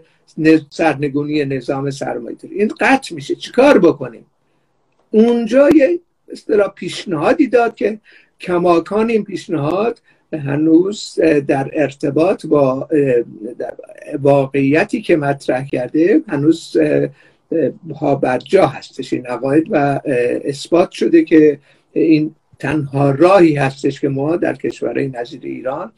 سرنگونی 0.69 1.45
نظام 1.45 1.89
سرمایه 1.89 2.37
این 2.41 2.73
قطع 2.79 3.15
میشه. 3.15 3.35
چیکار 3.35 3.79
بکنیم؟ 3.79 4.25
اونجا 5.11 5.69
یه 5.69 5.99
اصطلاح 6.31 6.73
پیشنهادی 6.73 7.47
داد 7.47 7.75
که 7.75 7.99
کماکان 8.39 9.09
این 9.09 9.23
پیشنهاد 9.23 10.01
هنوز 10.33 11.19
در 11.47 11.69
ارتباط 11.73 12.45
با 12.45 12.89
در 13.59 13.73
واقعیتی 14.21 15.01
که 15.01 15.17
مطرح 15.17 15.67
کرده 15.67 16.21
هنوز 16.27 16.77
ها 18.01 18.15
بر 18.15 18.37
جا 18.37 18.67
هستش 18.67 19.13
این 19.13 19.25
عقاید 19.25 19.67
و 19.69 19.99
اثبات 20.45 20.91
شده 20.91 21.23
که 21.23 21.59
این 21.93 22.35
تنها 22.59 23.11
راهی 23.11 23.55
هستش 23.55 24.01
که 24.01 24.09
ما 24.09 24.35
در 24.35 24.53
کشورهای 24.55 25.07
نظیر 25.07 25.41
ایران 25.43 25.91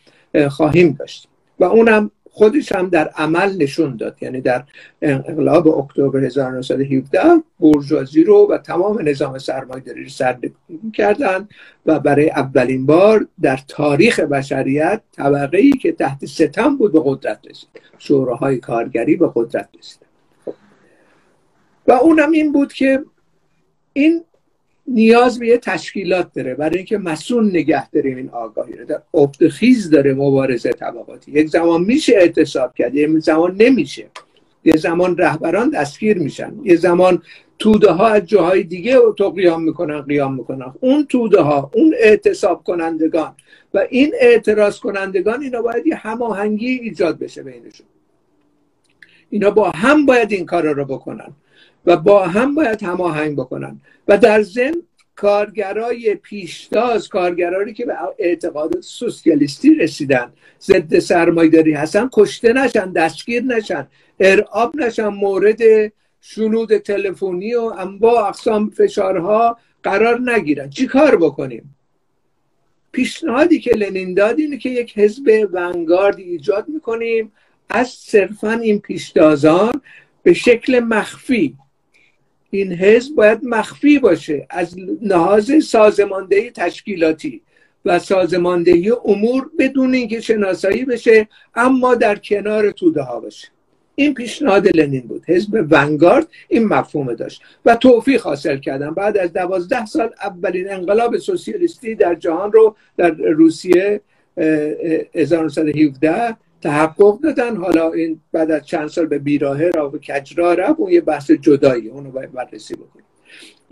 خواهیم 0.50 0.96
داشت. 1.00 1.28
و 1.60 1.64
اونم 1.64 2.12
خودش 2.34 2.72
هم 2.72 2.90
در 2.90 3.08
عمل 3.08 3.58
نشون 3.58 3.96
داد 3.96 4.18
یعنی 4.22 4.42
در 4.42 4.64
انقلاب 5.02 5.68
اکتبر 5.68 6.24
1917 6.24 7.20
بورژوازی 7.60 8.24
رو 8.24 8.48
و 8.50 8.58
تمام 8.58 9.10
نظام 9.10 9.38
سرمایه‌داری 9.38 10.04
رو 10.04 10.10
سرنگون 10.10 10.92
کردن 10.94 11.48
و 11.86 12.00
برای 12.00 12.30
اولین 12.30 12.86
بار 12.86 13.28
در 13.42 13.60
تاریخ 13.68 14.20
بشریت 14.20 15.02
طبقه 15.12 15.58
ای 15.58 15.72
که 15.72 15.92
تحت 15.92 16.26
ستم 16.26 16.78
بود 16.78 16.92
به 16.92 17.02
قدرت 17.06 17.40
رسید 17.50 17.70
شوراهای 17.98 18.58
کارگری 18.58 19.16
به 19.16 19.32
قدرت 19.36 19.70
رسید. 19.80 20.02
و 21.88 21.92
اونم 21.92 22.32
این 22.32 22.52
بود 22.52 22.74
که 22.74 23.04
این 23.94 24.24
نیاز 24.94 25.40
به 25.40 25.48
یه 25.48 25.58
تشکیلات 25.58 26.34
داره. 26.34 26.56
برای 26.56 26.78
اینکه 26.78 26.98
مسئول 26.98 27.46
نگه 27.46 27.90
داریم 27.90 28.18
این 28.18 28.30
آگاهی 28.30 28.74
رو. 28.74 28.86
در 28.86 29.48
خیز 29.48 29.90
داره 29.90 30.14
مبارزه 30.14 30.72
طبقاتی. 30.72 31.32
یک 31.32 31.48
زمان 31.48 31.82
میشه 31.82 32.14
اعتصاب 32.16 32.74
کرد 32.76 32.96
یک 32.96 33.20
زمان 33.20 33.56
نمیشه. 33.60 34.06
یه 34.66 34.76
زمان 34.76 35.18
رهبران 35.18 35.70
دستگیر 35.70 36.18
میشن. 36.18 36.54
یه 36.64 36.76
زمان 36.76 37.22
توده 37.60 37.92
ها 37.92 38.08
از 38.08 38.26
جاهای 38.26 38.64
دیگه 38.64 38.98
تو 39.18 39.30
قیام 39.30 39.64
می‌کنن 39.64 40.02
قیام 40.02 40.36
می‌کنن. 40.36 40.74
اون 40.80 41.06
توده 41.06 41.42
ها 41.42 41.72
اون 41.74 41.96
اعتصاب 42.00 42.64
کنندگان 42.64 43.34
و 43.74 43.86
این 43.90 44.14
اعتراض 44.20 44.80
کنندگان 44.80 45.42
اینا 45.42 45.62
باید 45.62 45.88
یه 45.88 45.96
هماهنگی 45.96 46.68
ایجاد 46.68 47.20
بشه 47.20 47.44
بینشون. 47.44 47.86
اینا 49.30 49.52
با 49.52 49.70
هم 49.70 50.06
باید 50.06 50.32
این 50.32 50.46
کار 50.46 50.74
رو 50.74 50.86
بکنن. 50.86 51.34
و 51.86 51.98
با 51.98 52.28
هم 52.28 52.56
باید 52.56 52.84
هماهنگ 52.84 53.36
بکنن. 53.36 53.82
و 54.08 54.18
در 54.18 54.42
ضمن 54.42 54.82
کارگرای 55.16 56.16
پیشتاز 56.16 57.08
کارگرایی 57.08 57.74
که 57.74 57.86
به 57.86 57.94
اعتقاد 58.20 58.82
سوسیالیستی 58.82 59.76
رسیدن 59.76 60.34
ضد 60.62 61.00
سرمایداری 61.00 61.74
هستن 61.74 62.10
کشته 62.14 62.54
نشن 62.54 62.92
دستگیر 62.92 63.44
نشن 63.44 63.88
ارعاب 64.20 64.76
نشن 64.76 65.08
مورد 65.08 65.62
شنود 66.22 66.78
تلفنی 66.78 67.54
و 67.54 67.62
انواع 67.62 68.28
اقسام 68.28 68.70
فشارها 68.70 69.58
قرار 69.84 70.22
نگیرن. 70.32 70.70
چی 70.70 70.88
کار 70.88 71.16
بکنیم؟ 71.16 71.76
پیشنهادی 72.92 73.60
که 73.60 73.72
لنین 73.72 74.14
داد 74.14 74.40
اینه 74.40 74.58
که 74.58 74.70
یک 74.70 75.00
حزب 75.00 75.50
ونگارد 75.52 76.20
ایجاد 76.20 76.66
می‌کنیم 76.68 77.32
از 77.70 77.90
صرفا 77.90 78.52
این 78.52 78.80
پیشتازان 78.80 79.82
به 80.24 80.34
شکل 80.34 80.80
مخفی. 80.80 81.58
این 82.52 82.74
حزب 82.74 83.16
باید 83.16 83.40
مخفی 83.44 84.00
باشه 84.00 84.48
از 84.50 84.76
لحاظ 85.02 85.52
سازماندهی 85.64 86.52
تشکیلاتی 86.52 87.42
و 87.86 88.00
سازماندهی 88.00 88.92
امور 89.06 89.50
بدون 89.60 89.94
اینکه 89.94 90.22
شناسایی 90.22 90.86
بشه 90.86 91.28
اما 91.56 91.96
در 91.96 92.16
کنار 92.16 92.72
توده 92.72 93.02
ها 93.02 93.20
باشه. 93.20 93.48
این 93.96 94.14
پیشنهاد 94.14 94.78
لنین 94.78 95.02
بود. 95.02 95.24
حزب 95.28 95.68
ونگارد 95.70 96.28
این 96.48 96.66
مفهوم 96.66 97.14
داشت 97.14 97.42
و 97.66 97.76
توفیق 97.76 98.22
حاصل 98.22 98.58
کردن. 98.58 98.92
بعد 98.92 99.18
از 99.18 99.34
دوازده 99.34 99.86
سال 99.86 100.10
اولین 100.24 100.72
انقلاب 100.72 101.18
سوسیالیستی 101.18 101.96
در 101.96 102.16
جهان 102.16 102.52
رو 102.52 102.76
در 102.98 103.12
روسیه 103.12 104.02
1917 104.38 106.36
تحقق 106.62 107.20
دادن. 107.20 107.56
حالا 107.56 107.92
این 107.92 108.22
بعد 108.32 108.52
از 108.52 108.66
چند 108.66 108.88
سال 108.88 109.06
به 109.06 109.20
بیراهه 109.20 109.72
را 109.76 109.90
به 109.90 110.00
کجرا 110.00 110.54
رفت 110.54 110.80
اون 110.80 110.92
یه 110.92 111.02
بحث 111.02 111.32
جدایی 111.32 111.88
اونو 111.88 112.12
باید 112.12 112.32
بررسی 112.32 112.76
بکنیم. 112.76 113.06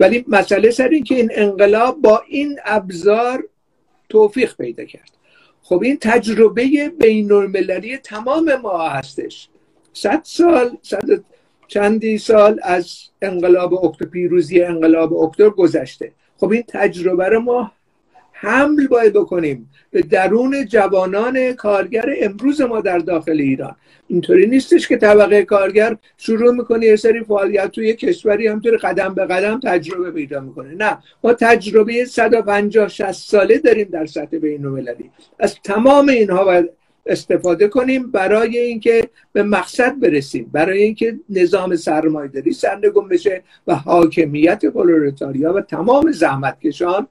ولی 0.00 0.24
مسئله 0.28 0.70
سر 0.70 0.88
این 0.88 1.04
که 1.04 1.14
این 1.14 1.30
انقلاب 1.34 2.02
با 2.02 2.22
این 2.28 2.58
ابزار 2.64 3.44
توفیق 4.08 4.56
پیدا 4.56 4.84
کرد. 4.84 5.10
خب 5.62 5.82
این 5.82 5.98
تجربه 6.00 6.88
بین 6.98 7.32
المللی 7.32 7.96
تمام 7.96 8.54
ما 8.62 8.88
هستش. 8.88 9.48
صد 9.92 10.20
سال 10.22 10.76
صد 10.82 11.04
چندی 11.68 12.18
سال 12.18 12.60
از 12.62 12.96
انقلاب 13.22 13.84
اکتبر 13.84 14.06
پیروزی 14.06 14.62
انقلاب 14.62 15.14
اکتبر 15.14 15.50
گذشته. 15.50 16.12
خب 16.36 16.50
این 16.50 16.64
تجربه 16.68 17.28
رو 17.28 17.40
ما 17.40 17.72
حمل 18.42 18.86
باید 18.86 19.12
بکنیم 19.12 19.70
به 19.90 20.02
درون 20.02 20.66
جوانان 20.66 21.52
کارگر 21.52 22.14
امروز 22.20 22.60
ما 22.60 22.80
در 22.80 22.98
داخل 22.98 23.40
ایران. 23.40 23.76
اینطوری 24.08 24.46
نیستش 24.46 24.88
که 24.88 24.96
طبقه 24.96 25.42
کارگر 25.42 25.96
شروع 26.16 26.54
می‌کنه 26.54 26.86
یه 26.86 26.96
سری 26.96 27.24
فعالیت 27.24 27.70
توی 27.70 27.94
کشوری 27.94 28.46
همطوری 28.46 28.76
قدم 28.76 29.14
به 29.14 29.24
قدم 29.24 29.60
تجربه 29.60 30.10
پیدا 30.10 30.40
می‌کنه. 30.40 30.74
نه 30.74 30.98
ما 31.24 31.32
تجربه 31.32 32.04
150 32.04 32.88
60 32.88 33.12
ساله 33.12 33.58
داریم 33.58 33.88
در 33.92 34.06
سطح 34.06 34.38
بین 34.38 34.88
از 35.38 35.54
تمام 35.64 36.08
اینها 36.08 36.44
باید 36.44 36.70
استفاده 37.06 37.68
کنیم 37.68 38.10
برای 38.10 38.58
اینکه 38.58 39.08
به 39.32 39.42
مقصد 39.42 40.00
برسیم 40.00 40.50
برای 40.52 40.82
اینکه 40.82 41.20
نظام 41.30 41.76
سرمایه‌داری 41.76 42.52
سرنگون 42.52 43.08
بشه 43.08 43.42
و 43.66 43.74
حاکمیت 43.74 44.66
پرولتاریا 44.66 45.54
و 45.54 45.60
تمام 45.60 46.12
زحمتکشان 46.12 47.06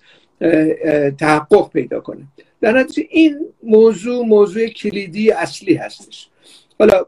تحقق 1.20 1.72
پیدا 1.72 2.00
کنه. 2.00 2.22
در 2.62 2.72
نتیجه 2.72 3.08
این 3.12 3.40
موضوع 3.64 4.26
موضوع 4.26 4.68
کلیدی 4.68 5.32
اصلی 5.32 5.74
هستش. 5.74 6.30
حالا 6.80 7.06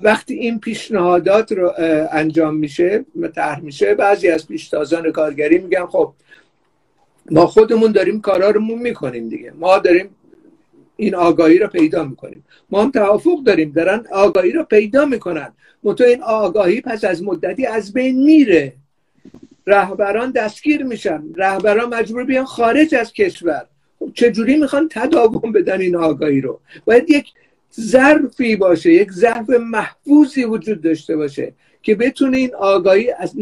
وقتی 0.00 0.34
این 0.34 0.60
پیشنهادات 0.60 1.52
رو 1.52 1.72
انجام 2.10 2.54
میشه 2.56 3.04
مطرح 3.14 3.60
میشه 3.60 3.94
بعضی 3.94 4.28
از 4.28 4.48
پیشتازان 4.48 5.12
کارگری 5.12 5.58
میگن 5.58 5.86
خب 5.86 6.12
ما 7.30 7.46
خودمون 7.46 7.92
داریم 7.92 8.20
کارا 8.20 8.50
رو 8.50 8.60
می‌کنیم 8.60 9.28
دیگه. 9.28 9.52
ما 9.58 9.78
داریم 9.78 10.08
این 10.96 11.14
آگاهی 11.14 11.58
رو 11.58 11.66
پیدا 11.68 12.04
می‌کنیم. 12.04 12.44
ما 12.70 12.82
هم 12.82 12.90
توافق 12.90 13.42
داریم 13.46 13.72
دارن 13.72 14.06
آگاهی 14.12 14.52
رو 14.52 14.64
پیدا 14.64 15.04
می‌کنن. 15.04 15.52
منتها 15.82 16.06
این 16.06 16.22
آگاهی 16.22 16.80
پس 16.80 17.04
از 17.04 17.22
مدتی 17.22 17.66
از 17.66 17.92
بین 17.92 18.24
میره. 18.24 18.72
رهبران 19.66 20.30
دستگیر 20.30 20.82
میشن. 20.84 21.22
رهبران 21.36 21.94
مجبور 21.94 22.24
بیان 22.24 22.44
خارج 22.44 22.94
از 22.94 23.12
کشور. 23.12 23.66
خب 23.98 24.10
چجوری 24.14 24.56
می‌خوان 24.56 24.88
تداوم 24.90 25.52
بدن 25.52 25.80
این 25.80 25.96
آگاهی 25.96 26.40
رو؟ 26.40 26.60
باید 26.84 27.10
یک 27.10 27.32
ظرفی 27.80 28.56
باشه 28.56 28.92
یک 28.92 29.12
ظرف 29.12 29.50
محفوظی 29.50 30.44
وجود 30.44 30.80
داشته 30.80 31.16
باشه 31.16 31.52
که 31.82 31.94
بتونه 31.94 32.36
این 32.38 32.54
آگاهی 32.54 33.10
از 33.10 33.34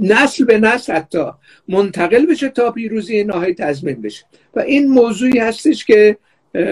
نسل 0.00 0.44
به 0.44 0.58
نسل 0.58 0.92
حتی 0.92 1.24
منتقل 1.68 2.26
بشه 2.26 2.48
تا 2.48 2.70
پیروزی 2.70 3.24
نهایی 3.24 3.54
تضمین 3.54 4.02
بشه. 4.02 4.24
و 4.54 4.60
این 4.60 4.88
موضوعی 4.88 5.38
هستش 5.38 5.84
که 5.84 6.16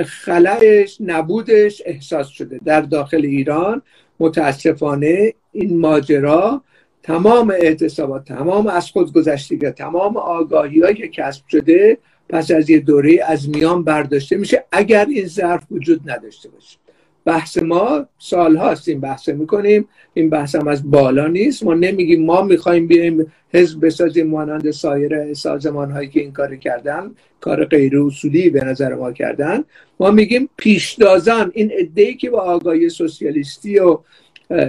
خلایش 0.07 0.97
نبودش 1.01 1.83
احساس 1.87 2.29
شده 2.29 2.61
در 2.65 2.81
داخل 2.81 3.25
ایران. 3.25 3.83
متاسفانه 4.21 5.35
این 5.53 5.79
ماجرا 5.79 6.63
تمام 7.09 7.51
اعتصابات 7.51 8.25
تمام 8.25 8.67
از 8.67 8.91
خود 8.91 9.13
گذشتگی 9.13 9.71
تمام 9.71 10.17
آگاهی 10.17 10.81
هایی 10.81 10.95
که 10.95 11.09
کسب 11.09 11.43
شده 11.49 11.99
پس 12.29 12.51
از 12.51 12.71
یه 12.71 12.79
دوره 12.79 13.25
از 13.27 13.49
میان 13.49 13.85
برداشته 13.85 14.37
میشه 14.37 14.65
اگر 14.73 15.07
این 15.07 15.27
ظرف 15.27 15.63
وجود 15.71 16.11
نداشته 16.11 16.49
باشه. 16.49 16.77
بحث 17.25 17.59
ما 17.63 18.07
سال 18.19 18.57
هاست 18.57 18.89
این 18.89 19.01
بحث 19.01 19.29
می‌کنیم. 19.29 19.89
این 20.15 20.31
بحث 20.31 20.55
هم 20.55 20.69
از 20.69 20.91
بالا 20.91 21.27
نیست. 21.27 21.65
ما 21.65 21.75
نمیگیم 21.75 22.25
ما 22.25 22.43
می‌خوایم 22.43 22.87
بیایم 22.87 23.33
حزب 23.55 23.87
بسازیم 23.87 24.27
مانند 24.27 24.71
سایر 24.71 25.35
سازمان 25.35 25.91
هایی 25.91 26.09
که 26.09 26.21
این 26.21 26.33
کار 26.33 26.57
کردن 26.57 27.11
کار 27.41 27.65
غیر 27.65 27.99
اصولی 28.01 28.51
به 28.51 28.65
نظر 28.65 28.95
ما 28.95 29.13
کردن. 29.13 29.65
ما 30.01 30.11
میگیم 30.11 30.49
پیشدازان 30.57 31.53
این 31.55 31.71
ادهی 31.73 32.15
که 32.15 32.31
با 32.31 32.41
آگاهی 32.41 32.89
سوسیالیستی 32.89 33.79
و 33.79 33.99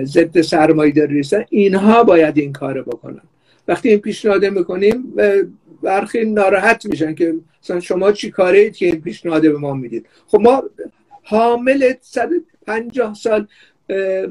ضد 0.03 0.41
سرمایه 0.41 0.91
داری 0.91 1.21
اینها 1.49 2.03
باید 2.03 2.37
این 2.37 2.53
کار 2.53 2.81
بکنن. 2.81 3.21
وقتی 3.67 3.89
این 3.89 3.99
پیشنهاد 3.99 4.45
می‌کنیم 4.45 5.13
برخی 5.83 6.25
ناراحت 6.25 6.85
میشن 6.85 7.15
که 7.15 7.35
مثلا 7.63 7.79
شما 7.79 8.11
چی 8.11 8.31
کاره 8.31 8.69
که 8.69 8.85
این 8.85 9.01
پیشنهاد 9.01 9.41
به 9.41 9.57
ما 9.57 9.73
می‌دید؟ 9.73 10.05
خب 10.27 10.41
ما 10.41 10.63
حامل 11.23 11.93
150 12.01 13.13
سال 13.13 13.47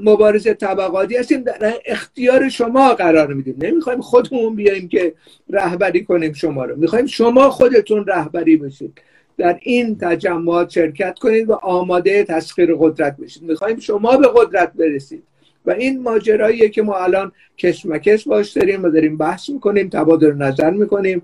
مبارزه 0.05 0.55
طبقاتی 0.55 1.17
هستیم 1.17 1.43
در 1.43 1.75
اختیار 1.87 2.49
شما 2.49 2.95
قرار 2.95 3.35
میدیم. 3.35 3.55
نمی‌خوایم 3.59 4.01
خودمون 4.01 4.55
بیایم 4.55 4.89
که 4.89 5.15
رهبری 5.51 6.05
کنیم 6.05 6.33
شما 6.33 6.65
رو. 6.65 6.77
می‌خوایم 6.77 7.07
شما 7.07 7.51
خودتون 7.51 8.07
رهبری 8.07 8.57
بشید. 8.57 9.01
در 9.39 9.59
این 9.63 9.99
تجمعات 9.99 10.71
شرکت 10.71 11.19
کنید 11.19 11.51
و 11.51 11.53
آماده 11.53 12.25
تسخیر 12.25 12.75
قدرت 12.79 13.17
بشید. 13.17 13.43
می‌خوایم 13.43 13.79
شما 13.79 14.17
به 14.17 14.29
قدرت 14.37 14.73
برسید. 14.73 15.23
و 15.69 15.71
این 15.71 16.03
ماجراییه 16.03 16.69
که 16.69 16.83
ما 16.83 16.97
الان 16.97 17.33
کشمکش 17.59 18.29
باش 18.29 18.53
داریم 18.53 18.85
و 18.85 18.91
داریم 18.91 19.17
بحث 19.17 19.51
می‌کنیم 19.51 19.89
تبادل 19.89 20.33
نظر 20.33 20.71
می‌کنیم. 20.71 21.23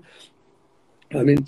همین 1.11 1.45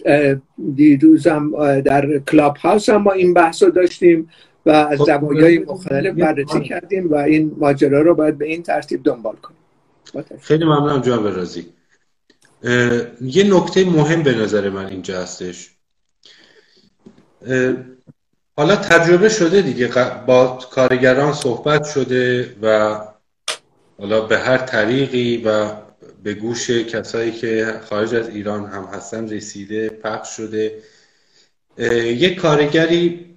دیروزم 0.76 1.52
در 1.80 2.20
کلاب 2.20 2.58
هاوس 2.58 2.90
هم 2.90 3.02
ما 3.02 3.12
این 3.12 3.34
بحث 3.34 3.64
رو 3.64 3.70
داشتیم 3.70 4.30
و 4.66 4.70
از 4.70 5.00
خب، 5.00 5.06
زوایای 5.06 5.60
مختلف 5.60 6.16
بررسی 6.16 6.60
کردیم 6.60 7.12
و 7.12 7.16
این 7.16 7.56
ماجرا 7.58 8.02
رو 8.02 8.16
باید 8.16 8.38
به 8.38 8.46
این 8.46 8.64
ترتیب 8.64 9.04
دنبال 9.04 9.36
کنیم. 9.36 9.58
خیلی 10.42 10.66
ممنونم 10.66 11.02
جان 11.02 11.24
برازی 11.24 11.66
یه 13.22 13.56
نکته 13.56 13.86
مهم 13.86 14.24
به 14.24 14.36
نظر 14.36 14.70
من 14.70 14.86
اینجا 14.86 15.22
هستش. 15.22 15.70
حالا 18.58 18.76
تجربه 18.76 19.30
شده 19.30 19.62
دیگه. 19.62 19.88
با 20.28 20.60
کارگران 20.72 21.34
صحبت 21.34 21.86
شده 21.86 22.56
و 22.62 23.00
حالا 24.00 24.22
به 24.22 24.38
هر 24.38 24.58
طریقی 24.58 25.38
و 25.38 25.72
به 26.24 26.34
گوش 26.34 26.70
کسایی 26.70 27.32
که 27.32 27.80
خارج 27.90 28.16
از 28.16 28.30
ایران 28.30 28.66
هم 28.66 28.84
هستن 28.84 29.30
رسیده 29.30 29.90
پخش 29.90 30.36
شده. 30.38 30.84
یک 32.04 32.36
کارگری 32.36 33.36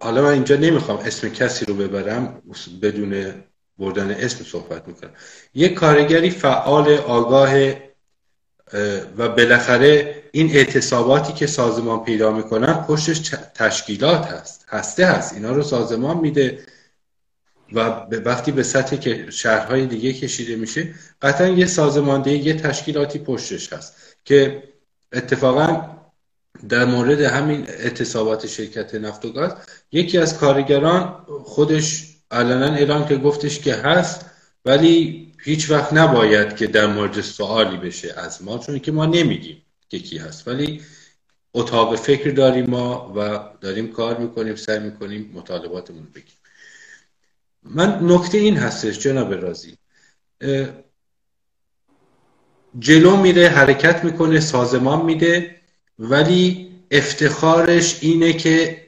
حالا 0.00 0.22
من 0.22 0.30
اینجا 0.32 0.56
نمی‌خوام 0.56 0.98
اسم 0.98 1.28
کسی 1.28 1.64
رو 1.64 1.74
ببرم 1.74 2.42
بدون 2.82 3.34
بردن 3.78 4.10
اسم 4.10 4.44
صحبت 4.44 4.88
می‌کنم. 4.88 5.10
یک 5.54 5.74
کارگری 5.74 6.30
فعال 6.30 6.88
آگاه 6.88 7.54
و 9.16 9.28
بالاخره 9.28 10.22
این 10.32 10.50
اعتصاباتی 10.50 11.32
که 11.32 11.46
سازمان 11.46 12.04
پیدا 12.04 12.32
می‌کنن 12.32 12.74
پشتش 12.74 13.18
تشکیلات 13.54 14.26
هست. 14.26 14.66
هسته 14.68 15.06
هست. 15.06 15.32
اینا 15.32 15.52
رو 15.52 15.62
سازمان 15.62 16.16
میده 16.16 16.58
و 17.72 17.80
وقتی 18.24 18.52
به 18.52 18.62
سطح 18.62 18.96
که 18.96 19.26
شهرهای 19.30 19.86
دیگه 19.86 20.12
کشیده 20.12 20.56
میشه 20.56 20.94
قطعا 21.22 21.48
یه 21.48 21.66
سازماندهی 21.66 22.38
یه 22.38 22.54
تشکیلاتی 22.54 23.18
پشتش 23.18 23.72
هست 23.72 23.96
که 24.24 24.62
اتفاقا 25.12 25.90
در 26.68 26.84
مورد 26.84 27.20
همین 27.20 27.66
اعتصابات 27.68 28.46
شرکت 28.46 28.94
نفت 28.94 29.24
و 29.24 29.32
گاز 29.32 29.52
یکی 29.92 30.18
از 30.18 30.38
کارگران 30.38 31.24
خودش 31.44 32.14
علنا 32.30 32.74
اعلام 32.74 33.08
که 33.08 33.16
گفتش 33.16 33.60
که 33.60 33.74
هست 33.74 34.24
ولی 34.64 35.32
هیچ 35.44 35.70
وقت 35.70 35.92
نباید 35.92 36.56
که 36.56 36.66
در 36.66 36.86
مورد 36.86 37.20
سوالی 37.20 37.76
بشه 37.76 38.14
از 38.16 38.42
ما 38.42 38.58
چون 38.58 38.78
که 38.78 38.92
ما 38.92 39.06
نمیگیم 39.06 39.62
که 39.88 39.98
کی 39.98 40.18
هست. 40.18 40.48
ولی 40.48 40.82
اتاق 41.54 41.96
فکر 41.96 42.30
داریم 42.30 42.70
ما 42.70 43.12
و 43.16 43.40
داریم 43.60 43.92
کار 43.92 44.18
می‌کنیم 44.18 44.56
سعی 44.56 44.78
می‌کنیم 44.78 45.30
مطالباتمون 45.34 46.08
بگیم. 46.14 46.36
من 47.62 47.98
نکته 48.02 48.38
این 48.38 48.56
هستش 48.56 48.98
جناب 48.98 49.32
رازی. 49.34 49.76
جلو 52.78 53.16
میره 53.16 53.48
حرکت 53.48 54.04
می‌کنه 54.04 54.40
سازمان 54.40 55.04
میده 55.04 55.56
ولی 55.98 56.70
افتخارش 56.90 57.98
اینه 58.02 58.32
که 58.32 58.84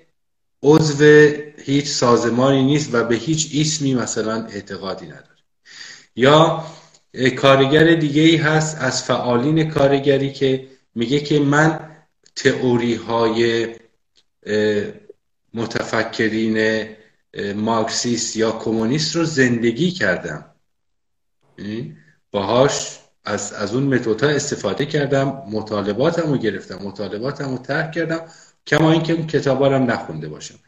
عضو 0.62 1.30
هیچ 1.58 1.86
سازمانی 1.86 2.62
نیست 2.62 2.94
و 2.94 3.04
به 3.04 3.16
هیچ 3.16 3.50
اسمی 3.54 3.94
مثلا 3.94 4.46
اعتقادی 4.46 5.06
نداره. 5.06 5.36
یا 6.16 6.64
کارگر 7.37 7.94
دیگه 7.94 8.22
ای 8.22 8.37
هست 8.37 8.76
از 8.81 9.02
فعالین 9.02 9.70
کارگری 9.70 10.33
که 10.33 10.66
میگه 10.94 11.20
که 11.20 11.40
من 11.40 11.96
تئوری 12.37 12.94
های 12.94 13.68
متفکرین 15.55 16.87
مارکسیست 17.55 18.37
یا 18.37 18.52
کمونیست 18.52 19.16
رو 19.16 19.24
زندگی 19.24 19.90
کردم. 19.90 20.44
باهاش 22.31 22.98
از, 23.24 23.52
از 23.52 23.74
اون 23.74 23.94
متوتا 23.94 24.29
استفاده 24.29 24.87
کردم 24.87 25.42
مطالباتم 25.50 26.33
رو 26.33 26.38
گرفتم 26.38 26.79
مطالباتم 26.85 27.50
رو 27.50 27.59
ترک 27.59 27.92
کردم 27.92 28.20
کما 28.66 28.92
اینکه 28.92 29.12
اون 29.12 29.26
نخونده 29.90 30.29
باشم. 30.29 30.59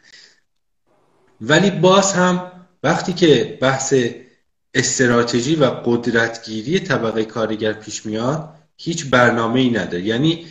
ولی 1.41 1.71
باز 1.71 2.13
هم 2.13 2.51
وقتی 2.83 3.13
که 3.13 3.57
بحث 3.61 3.93
استراتژی 4.73 5.55
و 5.55 5.65
قدرتگیری 5.65 6.79
طبقه 6.79 7.25
کارگر 7.25 7.73
پیش 7.73 8.05
میاد 8.05 8.53
هیچ 8.77 9.09
برنامه 9.09 9.59
ای 9.59 9.69
نداره. 9.69 10.01
یعنی 10.01 10.45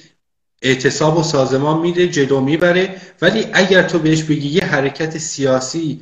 اعتصاب 0.62 1.16
و 1.18 1.22
سازمان 1.22 1.80
میده 1.80 2.08
جلو 2.08 2.40
می‌بره 2.40 3.00
ولی 3.22 3.46
اگر 3.52 3.82
تو 3.82 3.98
بهش 3.98 4.22
بگی 4.22 4.48
یه 4.48 4.64
حرکت 4.64 5.18
سیاسی 5.18 6.00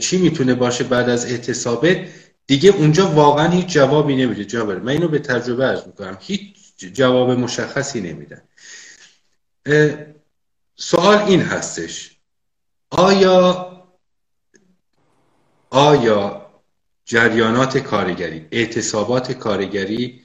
چی 0.00 0.18
می‌تونه 0.18 0.54
باشه 0.54 0.84
بعد 0.84 1.08
از 1.08 1.26
اعتصابه 1.26 2.08
دیگه 2.46 2.70
اونجا 2.70 3.08
واقعا 3.08 3.48
هیچ 3.48 3.66
جوابی 3.66 4.16
نمیده. 4.16 4.44
جواب 4.44 4.70
من 4.70 4.88
اینو 4.88 5.08
به 5.08 5.18
تجربه 5.18 5.66
ارز 5.66 5.86
می‌کنم. 5.86 6.18
هیچ 6.20 6.56
جواب 6.92 7.30
مشخصی 7.30 8.00
نمیدن. 8.00 8.42
سوال 10.76 11.18
این 11.18 11.40
هستش. 11.40 12.16
آیا 12.90 13.70
آیا 15.70 16.43
جریانات 17.04 17.78
کارگری 17.78 18.48
اعتصابات 18.52 19.32
کارگری 19.32 20.20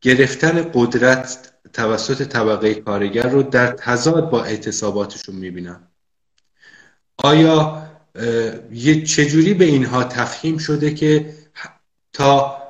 گرفتن 0.00 0.70
قدرت 0.74 1.52
توسط 1.72 2.22
طبقه 2.28 2.74
کارگر 2.74 3.28
رو 3.28 3.42
در 3.42 3.66
تضاد 3.66 4.30
با 4.30 4.44
اعتصاباتشون 4.44 5.34
می‌بینن. 5.34 5.80
آیا 7.16 7.86
چجوری 9.06 9.54
به 9.54 9.64
اینها 9.64 10.04
تفهیم 10.04 10.58
شده 10.58 10.94
که 10.94 11.34
تا 12.12 12.62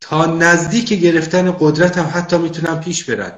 تا 0.00 0.26
نزدیک 0.26 0.92
گرفتن 0.92 1.56
قدرت 1.60 1.98
هم 1.98 2.10
حتی 2.14 2.38
می‌تونن 2.38 2.80
پیش 2.80 3.04
برن 3.04 3.32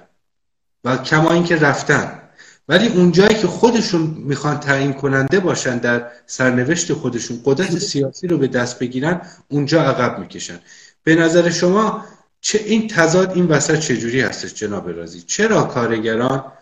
و 0.85 0.97
کما 0.97 1.33
اینکه 1.33 1.57
رفتن؟ 1.57 2.26
ولی 2.69 2.89
اونجایی 2.89 3.35
که 3.35 3.47
خودشون 3.47 4.01
می‌خوان 4.01 4.61
تعیین 4.61 4.93
کننده 4.93 5.41
باشن 5.41 5.79
در 5.79 6.11
سرنوشت 6.27 6.93
خودشون 6.93 7.41
قدرت 7.45 7.79
سیاسی 7.79 8.27
رو 8.27 8.39
به 8.39 8.47
دست 8.47 8.79
بگیرن 8.79 9.21
اونجا 9.49 9.83
عقب 9.83 10.19
می‌کشن. 10.19 10.61
به 11.03 11.15
نظر 11.15 11.51
شما 11.51 12.05
چه 12.41 12.59
این 12.59 12.89
تضاد 12.89 13.31
این 13.31 13.47
وسط 13.47 13.79
چجوری 13.79 14.21
هستش 14.21 14.55
جناب 14.55 14.91
رازی؟ 14.91 15.21
چرا 15.23 15.63
کارگران 15.63 16.53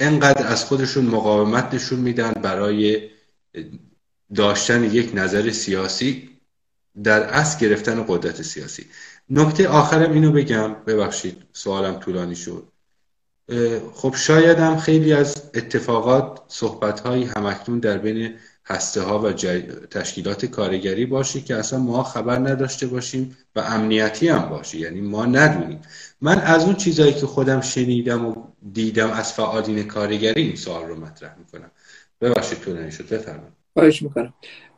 انقدر 0.00 0.46
از 0.46 0.64
خودشون 0.64 1.04
مقاومت 1.04 1.74
نشون 1.74 1.98
میدن 1.98 2.32
برای 2.32 3.08
داشتن 4.34 4.84
یک 4.84 5.10
نظر 5.14 5.50
سیاسی 5.50 6.30
در 7.04 7.22
اصل 7.22 7.58
گرفتن 7.58 8.04
قدرت 8.08 8.42
سیاسی؟ 8.42 8.86
نکته 9.30 9.68
آخرم 9.68 10.12
اینو 10.12 10.32
بگم. 10.32 10.74
ببخشید 10.74 11.42
سوالم 11.52 11.98
طولانی 11.98 12.36
شد. 12.36 12.71
خب 13.94 14.14
شاید 14.16 14.58
هم 14.58 14.76
خیلی 14.76 15.12
از 15.12 15.50
اتفاقات 15.54 16.40
صحبت 16.48 17.00
هایی 17.00 17.24
همکنون 17.24 17.78
در 17.78 17.98
بین 17.98 18.30
هسته 18.66 19.00
ها 19.00 19.18
و 19.18 19.32
تشکیلات 19.90 20.46
کارگری 20.46 21.06
باشه 21.06 21.40
که 21.40 21.56
اصلا 21.56 21.78
ما 21.78 22.02
خبر 22.02 22.38
نداشته 22.38 22.86
باشیم 22.86 23.36
و 23.56 23.60
امنیتی 23.60 24.28
هم 24.28 24.48
باشه. 24.48 24.78
یعنی 24.78 25.00
ما 25.00 25.26
ندونیم. 25.26 25.80
من 26.20 26.38
از 26.38 26.64
اون 26.64 26.74
چیزهایی 26.74 27.12
که 27.12 27.26
خودم 27.26 27.60
شنیدم 27.60 28.26
و 28.26 28.34
دیدم 28.72 29.10
از 29.10 29.32
فعالین 29.32 29.82
کارگری 29.82 30.42
این 30.42 30.56
سوال 30.56 30.86
رو 30.86 31.00
مطرح 31.00 31.34
می‌کنم. 31.38 31.70
ببخشید 32.20 32.58
طولانی 32.58 32.92
شد 32.92 33.08
بفرمایید. 33.08 33.52
خواهش 33.72 34.02
می‌کنم. 34.02 34.34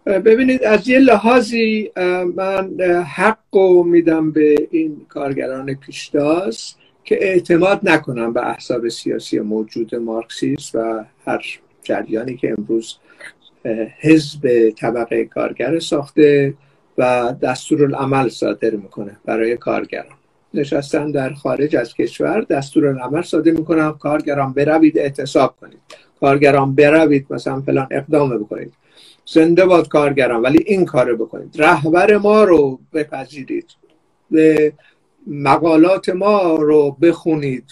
ببینید 0.06 0.64
از 0.64 0.88
یه 0.88 0.98
لحاظی 0.98 1.90
من 2.36 2.80
حق 3.16 3.56
میدم 3.84 4.32
به 4.32 4.68
این 4.70 5.06
کارگران 5.08 5.74
پیشتاز 5.74 6.74
که 7.04 7.24
اعتماد 7.24 7.80
نکنم 7.82 8.32
به 8.32 8.48
احزاب 8.48 8.88
سیاسی 8.88 9.40
موجود 9.40 9.94
مارکسیست 9.94 10.74
و 10.74 11.04
هر 11.26 11.44
جریانی 11.82 12.36
که 12.36 12.54
امروز 12.58 12.96
حزب 14.00 14.70
طبقه 14.70 15.24
کارگر 15.24 15.78
ساخته 15.78 16.54
و 16.98 17.34
دستورالعمل 17.42 18.28
صادر 18.28 18.70
می‌کنه 18.70 19.16
برای 19.24 19.56
کارگران. 19.56 20.16
نشستن 20.54 21.10
در 21.10 21.32
خارج 21.32 21.76
از 21.76 21.94
کشور 21.94 22.40
دستورالعمل 22.40 23.22
صادر 23.22 23.50
می‌کنن 23.50 23.92
کارگران 23.92 24.52
بروید 24.52 24.98
اعتصاب 24.98 25.56
کنید. 25.60 25.78
کارگران 26.20 26.74
بروید 26.74 27.26
مثلا 27.30 27.60
فلان 27.60 27.86
اقدام 27.90 28.38
بکنید. 28.38 28.72
زنده 29.26 29.66
باد 29.66 29.88
کارگران 29.88 30.42
ولی 30.42 30.64
این 30.66 30.84
کار 30.84 31.14
بکنید. 31.16 31.62
رهبر 31.62 32.16
ما 32.16 32.44
رو 32.44 32.80
بپذیرید. 32.92 33.66
به 34.30 34.72
مقالات 35.26 36.08
ما 36.08 36.56
رو 36.56 36.90
بخونید 36.90 37.64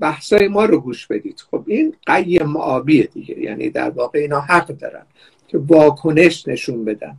بحثای 0.00 0.48
ما 0.48 0.64
رو 0.64 0.80
گوش 0.80 1.06
بدید. 1.06 1.44
خب 1.50 1.64
این 1.66 1.94
قیم 2.06 2.56
آبیه 2.56 3.04
دیگه. 3.06 3.38
یعنی 3.38 3.70
در 3.70 3.90
واقع 3.90 4.18
اینا 4.18 4.40
حق 4.40 4.66
دارن 4.66 5.06
که 5.48 5.58
واکنش 5.58 6.48
نشون 6.48 6.84
بدن. 6.84 7.16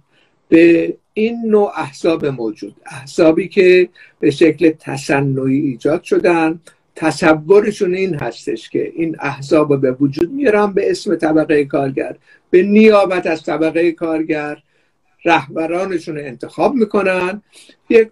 به 0.49 0.93
این 1.13 1.41
نوع 1.45 1.71
احزاب 1.75 2.25
موجود. 2.25 2.75
احزابی 2.85 3.47
که 3.47 3.89
به 4.19 4.31
شکل 4.31 4.71
تصنعی 4.79 5.59
ایجاد 5.59 6.03
شدن. 6.03 6.59
تصورشون 6.95 7.95
این 7.95 8.15
هستش 8.15 8.69
که 8.69 8.91
این 8.95 9.15
احزاب 9.19 9.81
به 9.81 9.91
وجود 9.91 10.31
میارن 10.31 10.73
به 10.73 10.91
اسم 10.91 11.15
طبقه 11.15 11.65
کارگر. 11.65 12.15
به 12.49 12.63
نیابت 12.63 13.27
از 13.27 13.43
طبقه 13.43 13.91
کارگر 13.91 14.57
رهبرانشون 15.25 16.17
انتخاب 16.17 16.73
می‌کنن. 16.73 17.41
یک 17.89 18.09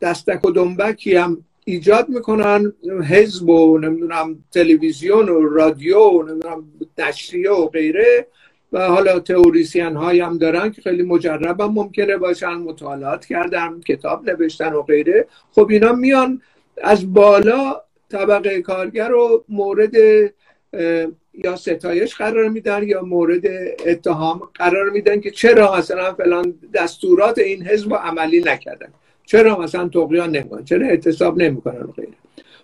دستک 0.00 0.44
و 0.44 0.50
دنبکی 0.50 1.16
هم 1.16 1.44
ایجاد 1.64 2.08
می‌کنن. 2.08 2.72
حزب 3.10 3.48
و 3.48 3.78
نمی‌دونم 3.78 4.44
تلویزیون 4.52 5.28
و 5.28 5.48
رادیو 5.48 5.98
و 5.98 6.22
نمی‌دونم 6.22 6.64
نشریه 6.98 7.50
و 7.50 7.66
غیره. 7.66 8.26
و 8.72 8.88
حالا 8.88 9.20
تئوریسین 9.20 9.96
هایی 9.96 10.20
هم 10.20 10.38
دارن 10.38 10.70
که 10.70 10.82
خیلی 10.82 11.02
مجرب 11.02 11.60
هم 11.60 11.70
ممکنه 11.70 12.16
باشن 12.16 12.54
مطالعات 12.54 13.26
کردن 13.26 13.80
کتاب 13.80 14.30
نوشتن 14.30 14.72
و 14.72 14.82
غیره. 14.82 15.26
خب 15.52 15.68
اینا 15.70 15.92
میان 15.92 16.42
از 16.82 17.12
بالا 17.12 17.80
طبقه 18.10 18.62
کارگر 18.62 19.08
رو 19.08 19.44
مورد 19.48 19.94
یا 21.34 21.56
ستایش 21.56 22.14
قرار 22.14 22.48
میدن 22.48 22.82
یا 22.82 23.02
مورد 23.02 23.46
اتهام 23.86 24.42
قرار 24.54 24.90
میدن 24.90 25.20
که 25.20 25.30
چرا 25.30 25.76
مثلا 25.76 26.14
فلان 26.14 26.54
دستورات 26.74 27.38
این 27.38 27.66
حزب 27.66 27.94
عملی 27.94 28.40
نکردن. 28.40 28.92
چرا 29.30 29.60
مثلا 29.60 29.88
تقیان 29.88 30.30
نمی‌کنن؟ 30.30 30.64
چرا 30.64 30.86
اعتصاب 30.86 31.42
نمی‌کنن 31.42 31.86
غیره؟ 31.86 32.12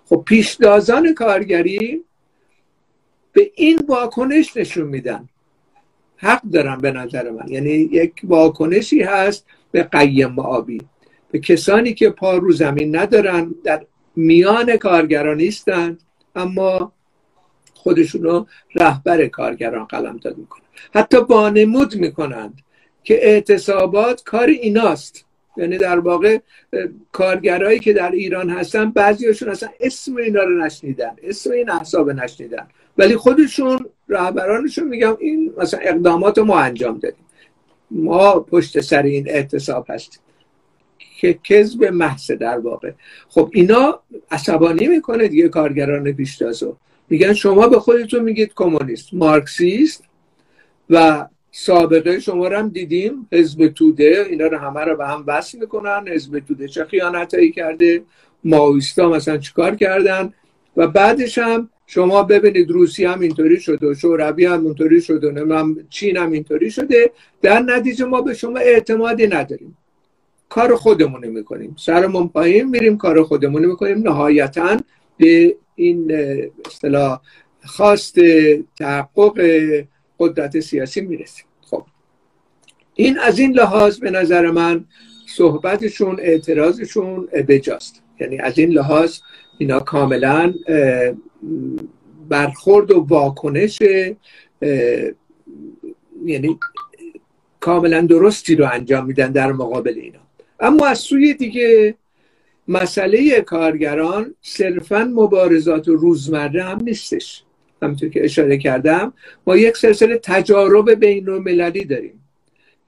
خب 0.07 0.23
پیشدازان 0.27 1.15
کارگری 1.15 2.05
به 3.33 3.51
این 3.55 3.79
واکنش 3.89 4.57
نشون 4.57 4.89
میدن. 4.89 5.29
حق 6.17 6.43
دارم 6.43 6.79
به 6.79 6.91
نظر 6.91 7.31
من. 7.31 7.49
یعنی 7.49 7.71
یک 7.71 8.13
واکنشی 8.25 9.03
هست 9.03 9.47
به 9.73 9.83
قیم 9.83 10.39
آبی. 10.39 10.81
به 11.31 11.39
کسانی 11.39 11.95
که 11.95 12.11
پا 12.11 12.37
رو 12.37 12.53
زمین 12.53 12.97
ندارن 12.97 13.55
در 13.65 13.87
میان 14.17 14.77
کارگران 14.77 15.37
نیستند 15.37 16.01
اما 16.37 16.93
خودشونو 17.75 18.45
رهبر 18.75 19.27
کارگران 19.27 19.85
قلم 19.85 20.17
داد 20.17 20.39
می‌کنن. 20.39 20.67
حتی 20.95 21.21
بانمود 21.21 21.97
می‌کنند 21.97 22.59
که 23.05 23.27
اعتصابات 23.27 24.23
کار 24.25 24.47
ایناست. 24.47 25.26
یعنی 25.57 25.79
در 25.79 25.99
واقع 25.99 26.39
کارگرایی 27.13 27.79
که 27.79 27.93
در 27.93 28.11
ایران 28.11 28.51
هستن 28.51 28.91
بعضیشون 28.91 29.49
اصلا 29.49 29.69
اسم 29.81 30.17
اینا 30.17 30.43
رو 30.43 30.65
نشنیدن 30.65 31.17
اسم 31.23 31.51
این 31.51 31.71
احساب 31.71 32.11
نشنیدن. 32.11 32.67
ولی 32.99 33.17
خودشون 33.17 33.87
رهبرانشون 34.09 34.89
میگم 34.89 35.17
این 35.21 35.53
مثلا 35.59 35.81
اقدامات 35.81 36.39
ما 36.39 36.61
انجام 36.61 36.99
دادیم. 36.99 37.25
ما 37.91 38.41
پشت 38.41 38.81
سر 38.81 39.03
این 39.03 39.29
اعتصاب 39.29 39.87
هستیم. 39.89 40.21
که 41.21 41.39
کذب 41.45 41.85
محض 41.85 42.31
در 42.31 42.59
واقع. 42.59 42.93
خب 43.29 43.51
اینا 43.53 44.01
عصبانی 44.31 44.87
می‌کنه 44.87 45.29
دیگه 45.29 45.49
کارگران 45.49 46.13
پیشتازو 46.13 46.77
میگن 47.09 47.33
شما 47.33 47.69
به 47.69 47.81
خودتون 47.81 48.23
میگید 48.23 48.53
کمونیست 48.55 49.15
مارکسیست 49.15 50.05
و 50.91 51.27
سابقه 51.59 52.21
شما 52.21 52.49
رو 52.49 52.57
هم 52.57 52.69
دیدیم. 52.69 53.29
حزب 53.33 53.69
توده 53.69 54.27
اینا 54.31 54.47
رو 54.47 54.59
همه 54.59 54.81
رو 54.81 54.97
به 54.97 55.07
هم 55.07 55.25
وصل 55.27 55.59
می‌کنن. 55.59 56.09
حزب 56.09 56.39
توده 56.39 56.69
چه 56.69 56.85
خیانتایی 56.85 57.53
کرده؟ 57.53 58.03
ماویستا 58.45 59.09
مثلا 59.09 59.37
چیکار 59.37 59.77
کردن؟ 59.77 60.33
و 60.77 60.87
بعدش 60.87 61.39
هم 61.39 61.71
شما 61.87 62.23
ببینید 62.23 62.71
روسیه 62.71 63.11
هم 63.11 63.21
اینطوری 63.21 63.61
شده 63.61 63.87
و 63.87 63.95
شوروی 63.95 64.45
هم 64.45 64.67
اینطوری 64.67 65.01
شده 65.01 65.45
و 65.45 65.75
چین 65.91 66.17
هم 66.17 66.33
اینطوری 66.33 66.71
شده. 66.71 67.11
در 67.43 67.61
نتیجه 67.61 68.05
ما 68.05 68.21
به 68.23 68.35
شما 68.35 68.59
اعتمادی 68.59 69.27
نداریم. 69.27 69.77
کار 70.49 70.77
خودمونی 70.77 71.29
می‌کنیم. 71.29 71.77
سرمون 71.79 72.29
پایین 72.29 72.69
میریم 72.69 72.97
کار 72.97 73.23
خودمونی 73.23 73.67
می‌کنیم. 73.67 73.99
نهایتا 73.99 74.77
به 75.17 75.57
این 75.75 76.13
اصطلاح 76.67 77.21
خواست 77.65 78.17
تحقق 78.79 79.41
قدرت 80.19 80.61
سیاسی 80.61 81.01
می‌رسیم. 81.01 81.46
این 82.97 83.19
از 83.19 83.39
این 83.39 83.53
لحاظ 83.53 83.99
به 83.99 84.11
نظر 84.11 84.51
من 84.51 84.85
صحبتشون 85.29 86.17
اعتراضشون 86.21 87.27
بجاست. 87.49 88.03
یعنی 88.21 88.39
از 88.39 88.59
این 88.59 88.71
لحاظ 88.71 89.19
اینا 89.59 89.81
کاملا 89.81 90.55
برخورد 92.29 92.91
و 92.91 93.01
واکنش 93.01 93.83
یعنی 96.25 96.59
کاملا 97.61 98.01
درستی 98.01 98.55
رو 98.55 98.69
انجام 98.73 99.07
میدن 99.07 99.33
در 99.33 99.53
مقابل 99.53 99.99
اینا. 99.99 100.19
اما 100.61 100.87
از 100.87 100.99
سوی 100.99 101.35
دیگه 101.35 101.95
مسئله 102.69 103.41
کارگران 103.41 104.35
صرفا 104.43 105.11
مبارزات 105.15 105.89
و 105.89 105.97
روزمره 105.97 106.63
هم 106.63 106.79
نیستش. 106.83 107.43
همونطور 107.83 108.09
که 108.09 108.25
اشاره 108.25 108.59
کردم 108.59 109.13
ما 109.47 109.57
یک 109.57 109.77
سلسله 109.77 110.21
تجارب 110.23 110.91
بین 110.91 111.29
المللی 111.29 111.85
داریم. 111.85 112.23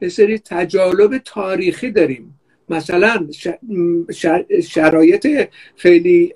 یه 0.01 0.09
سری 0.09 0.39
تجارب 0.39 1.19
تاریخی 1.19 1.91
داریم. 1.91 2.41
مثلا 2.69 3.27
شرایط 4.69 5.49
خیلی 5.77 6.33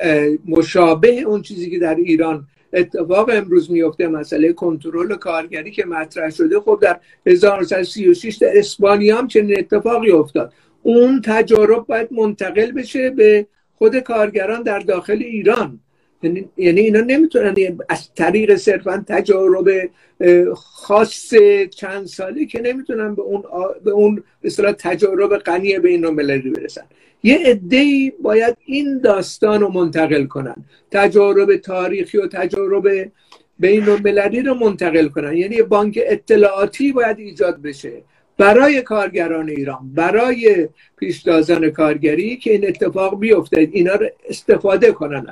مشابه 0.47 1.21
اون 1.21 1.43
چیزی 1.43 1.71
که 1.71 1.79
در 1.79 1.95
ایران 1.95 2.47
اتفاق 2.73 3.31
امروز 3.33 3.71
میفته 3.71 4.09
مسئله 4.09 4.53
کنترل 4.53 5.17
کارگری 5.17 5.71
که 5.71 5.85
مطرح 5.85 6.31
شده. 6.31 6.61
خب 6.61 6.79
در 6.83 7.01
1936 7.27 8.37
در 8.37 8.59
اسپانیا 8.59 9.19
هم 9.19 9.27
چنین 9.27 9.59
اتفاقی 9.59 10.11
افتاد. 10.11 10.53
اون 10.83 11.23
تجارب 11.25 11.87
باید 11.87 12.13
منتقل 12.13 12.73
بشه 12.73 13.11
به 13.11 13.47
خود 13.75 13.99
کارگران 13.99 14.63
در 14.63 14.79
داخل 14.79 15.19
ایران. 15.23 15.81
یعنی, 16.23 16.49
یعنی 16.57 16.81
اینا 16.81 17.01
نمی‌تونن 17.01 17.55
از 17.89 18.15
طریق 18.15 18.55
صرفا 18.55 19.05
تجارب 19.09 19.91
خاص 20.55 21.35
چند 21.71 22.07
سالی 22.07 22.47
که 22.47 22.61
نمی‌تونن 22.61 23.15
به 23.15 23.23
اون 23.23 23.43
به 23.85 23.91
اون 23.91 24.23
مثلا 24.45 24.73
تجارب 24.73 25.37
غنی 25.37 25.79
بین 25.79 26.05
المللی 26.05 26.51
برسن. 26.51 26.85
یه 27.23 27.39
عده 27.39 28.13
باید 28.23 28.57
این 28.67 28.99
داستان 28.99 29.61
رو 29.61 29.69
منتقل 29.69 30.25
کنن. 30.25 30.57
تجارب 30.91 31.57
تاریخی 31.57 32.19
و 32.19 32.27
تجارب 32.27 33.11
بین 33.59 33.89
المللی 33.89 34.43
رو 34.43 34.55
منتقل 34.55 35.09
کنن. 35.09 35.37
یعنی 35.37 35.63
بانک 35.63 35.99
اطلاعاتی 36.03 36.93
باید 36.93 37.19
ایجاد 37.19 37.63
بشه. 37.63 37.93
برای 38.39 38.83
کارگران 38.83 39.49
ایران 39.49 39.91
برای 39.95 40.69
پیشتازان 40.97 41.71
کارگری 41.71 42.37
که 42.37 42.53
این 42.53 42.69
اتفاق 42.69 43.21
بیفته 43.21 43.69
اینا 43.73 43.95
رو 43.95 44.07
استفاده 44.29 44.93
کنن. 44.93 45.27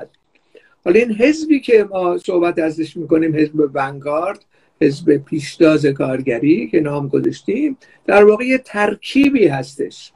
حالا 0.85 1.01
این 1.01 1.15
حزبی 1.15 1.61
که 1.61 1.85
ما 1.91 2.19
صحبت 2.19 2.59
ازش 2.59 2.97
می‌کنیم 2.97 3.37
حزب 3.37 3.71
ونگارد 3.75 4.45
حزب 4.81 5.17
پیشتاز 5.17 5.87
کارگری 5.87 6.69
که 6.69 6.81
نام 6.81 7.09
گذاشتیم 7.09 7.77
در 8.07 8.25
واقع 8.25 8.45
یه 8.45 8.59
ترکیبی 8.59 9.47
هستش 9.47 10.13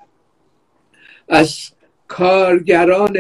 از 1.29 1.59
کارگران 2.09 3.17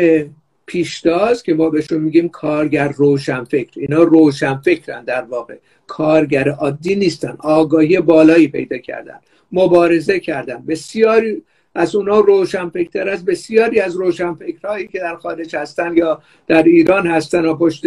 پیشتاز 0.67 1.43
که 1.43 1.55
ما 1.55 1.71
بهشون 1.71 2.01
میگیم 2.01 2.29
کارگر 2.29 2.89
روشنفکر. 2.89 3.81
اینا 3.81 4.03
روشنفکرن 4.03 5.05
در 5.05 5.23
واقع. 5.23 5.57
کارگر 5.87 6.49
عادی 6.49 6.97
نیستن. 6.97 7.37
آگاهی 7.39 8.01
بالایی 8.01 8.49
پیدا 8.49 8.79
کردن. 8.79 9.21
مبارزه 9.53 10.21
کردن. 10.21 10.65
بسیاری 10.67 11.43
از 11.75 11.95
اونا 11.95 12.21
روشنفکرتر 12.21 13.09
از 13.09 13.25
بسیاری 13.25 13.81
از 13.81 13.97
روشنفکرهایی 13.97 14.89
که 14.89 14.99
در 14.99 15.17
خارج 15.17 15.57
هستن 15.57 15.97
یا 15.97 16.23
در 16.47 16.63
ایران 16.63 17.07
هستن 17.07 17.45
و 17.45 17.55
پشت 17.55 17.83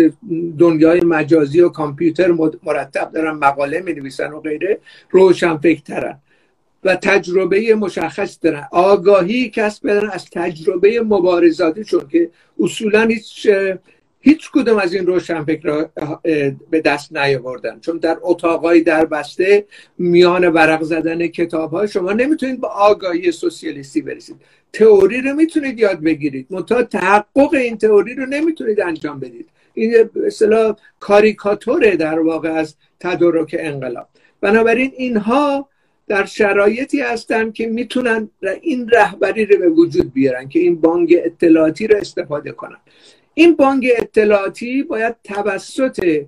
دنیای 0.60 1.02
مجازی 1.02 1.62
و 1.62 1.70
کامپیوتر 1.70 2.32
مرتب 2.64 3.12
دارن 3.14 3.32
مقاله 3.32 3.80
می 3.80 3.94
نویسن 3.94 4.32
و 4.32 4.40
غیره 4.40 4.80
روشنفکرترن 5.10 6.20
و 6.84 6.96
تجربه 6.96 7.76
مشخص 7.76 8.40
دارن. 8.42 8.68
آگاهی 8.72 9.50
کسب 9.50 9.88
بدن 9.88 10.10
از 10.10 10.26
تجربه 10.30 11.02
مبارزاتیشون 11.02 12.08
که 12.08 12.30
اصولا 12.60 13.02
هیچ 13.02 13.48
هیچ 14.28 14.52
کدوم 14.52 14.78
از 14.78 14.94
این 14.94 15.06
روشنفکر 15.06 15.88
به 16.70 16.82
دست 16.82 17.18
نیاوردن. 17.18 17.80
چون 17.80 17.98
در 17.98 18.18
اتاقای 18.22 18.82
در 18.82 19.06
بسته 19.06 19.66
میان 19.98 20.48
ورق 20.48 20.84
زدن 20.84 21.28
کتاب 21.28 21.72
ها 21.72 21.88
شما 21.88 22.14
نمی‌تونید 22.14 22.62
به 22.62 22.68
آگاهی 22.68 23.32
سوسیالیستی 23.32 24.02
برسید. 24.02 24.36
تئوری 24.74 25.22
رو 25.22 25.34
می‌تونید 25.34 25.80
یاد 25.80 26.04
بگیرید. 26.04 26.48
منتها 26.50 26.84
تحقق 26.84 27.54
این 27.54 27.78
تئوری 27.78 28.16
رو 28.16 28.26
نمی‌تونید 28.26 28.82
انجام 28.82 29.20
بدید. 29.20 29.50
این 29.74 30.10
اصطلاح 30.26 30.76
کاریکاتوره 31.00 31.96
در 31.96 32.20
واقع 32.20 32.50
از 32.50 32.76
تدارک 33.00 33.56
انقلاب. 33.60 34.08
بنابراین 34.42 34.92
اینها 34.98 35.70
در 36.08 36.26
شرایطی 36.26 37.02
هستن 37.02 37.52
که 37.52 37.68
می‌تونن 37.68 38.30
این 38.62 38.90
رهبری 38.90 39.46
رو 39.46 39.60
به 39.60 39.70
وجود 39.70 40.14
بیارن 40.14 40.50
که 40.50 40.60
این 40.60 40.82
بانک 40.82 41.14
اطلاعاتی 41.14 41.88
رو 41.88 41.98
استفاده 41.98 42.52
کنن. 42.52 42.78
این 43.38 43.56
بانک 43.56 43.86
اطلاعاتی 43.98 44.84
باید 44.84 45.16
توسط 45.24 46.26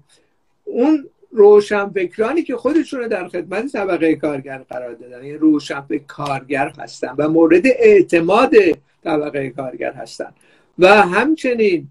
اون 0.64 1.10
روشنفکرانی 1.32 2.44
که 2.44 2.56
خودشون 2.56 3.00
رو 3.00 3.08
در 3.08 3.28
خدمت 3.28 3.72
طبقه 3.72 4.16
کارگر 4.16 4.58
قرار 4.58 4.94
دادن 4.94 5.22
این 5.22 5.40
روشنفکر 5.40 6.04
کارگر 6.08 6.74
هستن 6.80 7.16
و 7.18 7.30
مورد 7.30 7.68
اعتماد 7.68 8.54
طبقه 9.04 9.50
کارگر 9.50 9.94
هستن. 9.94 10.34
و 10.80 10.88
همچنین 10.88 11.88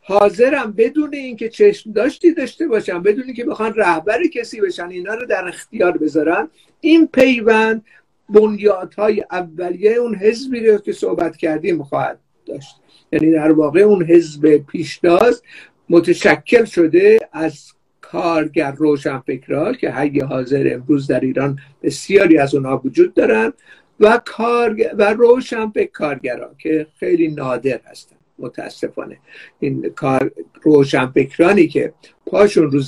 حاضرم 0.00 0.72
بدون 0.72 1.14
اینکه 1.14 1.48
چشم 1.48 1.92
داشتی 1.92 2.32
داشته 2.32 2.66
باشن 2.66 3.02
بدون 3.02 3.32
که 3.32 3.44
بخوان 3.44 3.74
رهبر 3.74 4.26
کسی 4.26 4.60
بشن 4.60 4.88
اینا 4.88 5.14
رو 5.14 5.26
در 5.26 5.48
اختیار 5.48 5.98
بذارن 5.98 6.48
این 6.80 7.06
پیوند 7.06 7.84
بنیادهای 8.28 9.24
اولیه 9.30 9.92
اون 9.92 10.14
حزبی 10.14 10.66
رو 10.66 10.78
که 10.78 10.92
صحبت 10.92 11.36
کردیم 11.36 11.82
خواهد 11.82 12.18
داشت. 12.46 12.76
یعنی 13.12 13.32
در 13.32 13.52
واقع 13.52 13.80
اون 13.80 14.04
حزب 14.04 14.56
پیشتاز 14.56 15.42
متشکل 15.88 16.64
شده 16.64 17.18
از 17.32 17.72
کارگر 18.00 18.72
روشنفکرها 18.72 19.72
که 19.72 19.90
حی 19.90 20.20
حاضر 20.20 20.70
امروز 20.72 21.06
در 21.06 21.20
ایران 21.20 21.58
بسیاری 21.82 22.38
از 22.38 22.54
اونها 22.54 22.82
وجود 22.84 23.14
دارن 23.14 23.52
و 24.00 24.20
کار 24.24 24.76
و 24.98 25.12
روشنفکر 25.12 25.90
کارگران 25.90 26.54
که 26.58 26.86
خیلی 26.98 27.28
نادر 27.28 27.80
هستن 27.84 28.16
متاسفانه. 28.38 29.18
این 29.60 29.90
کار 29.94 30.30
روشنفکرانی 30.62 31.68
که 31.68 31.92
پاشون 32.26 32.70
رو 32.70 32.80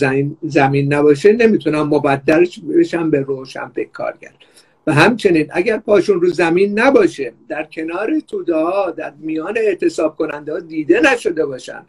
زمین 0.42 0.94
نباشه 0.94 1.32
نمی‌تونن 1.32 1.80
مبدل 1.80 2.46
بشن 2.78 3.10
به 3.10 3.20
روشنفکر 3.20 3.90
کارگر. 3.90 4.32
و 4.88 4.92
همچنین 4.92 5.46
اگر 5.50 5.78
پاشون 5.78 6.20
رو 6.20 6.30
زمین 6.30 6.78
نباشه 6.78 7.32
در 7.48 7.64
کنار 7.64 8.20
توده 8.20 8.52
در 8.96 9.12
میان 9.18 9.58
اعتصاب 9.58 10.16
کننده 10.16 10.52
ها 10.52 10.60
دیده 10.60 11.00
نشده 11.00 11.46
باشن 11.46 11.82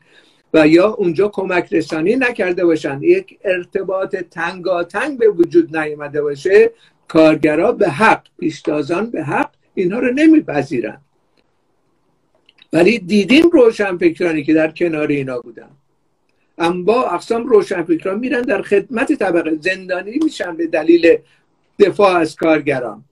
و 0.54 0.68
یا 0.68 0.90
اونجا 0.90 1.28
کمک 1.28 1.74
رسانی 1.74 2.16
نکرده 2.16 2.66
باشن 2.66 3.00
یک 3.02 3.40
ارتباط 3.44 4.16
تنگاتنگ 4.16 5.18
به 5.18 5.30
وجود 5.30 5.78
نیامده 5.78 6.22
باشه 6.22 6.72
کارگرا 7.08 7.72
به 7.72 7.90
حق 7.90 8.24
پیشتازان 8.40 9.10
به 9.10 9.24
حق 9.24 9.52
اینها 9.74 10.00
رو 10.00 10.12
نمیپذیرن. 10.14 11.02
ولی 12.74 13.00
دیدیم 13.00 13.50
روشنفکرانی 13.50 14.44
که 14.44 14.54
در 14.54 14.72
کنار 14.72 15.08
اینا 15.08 15.40
بودن. 15.40 15.70
اما 16.58 17.04
اقسام 17.04 17.48
روشنفکران 17.48 18.20
میرن 18.20 18.42
در 18.42 18.62
خدمت 18.62 19.14
طبقه. 19.14 19.58
زندانی 19.62 20.20
میشن 20.24 20.58
به 20.58 20.68
دلیل 20.68 21.18
دفاع 21.80 22.18
از 22.18 22.36
کارگران. 22.36 23.04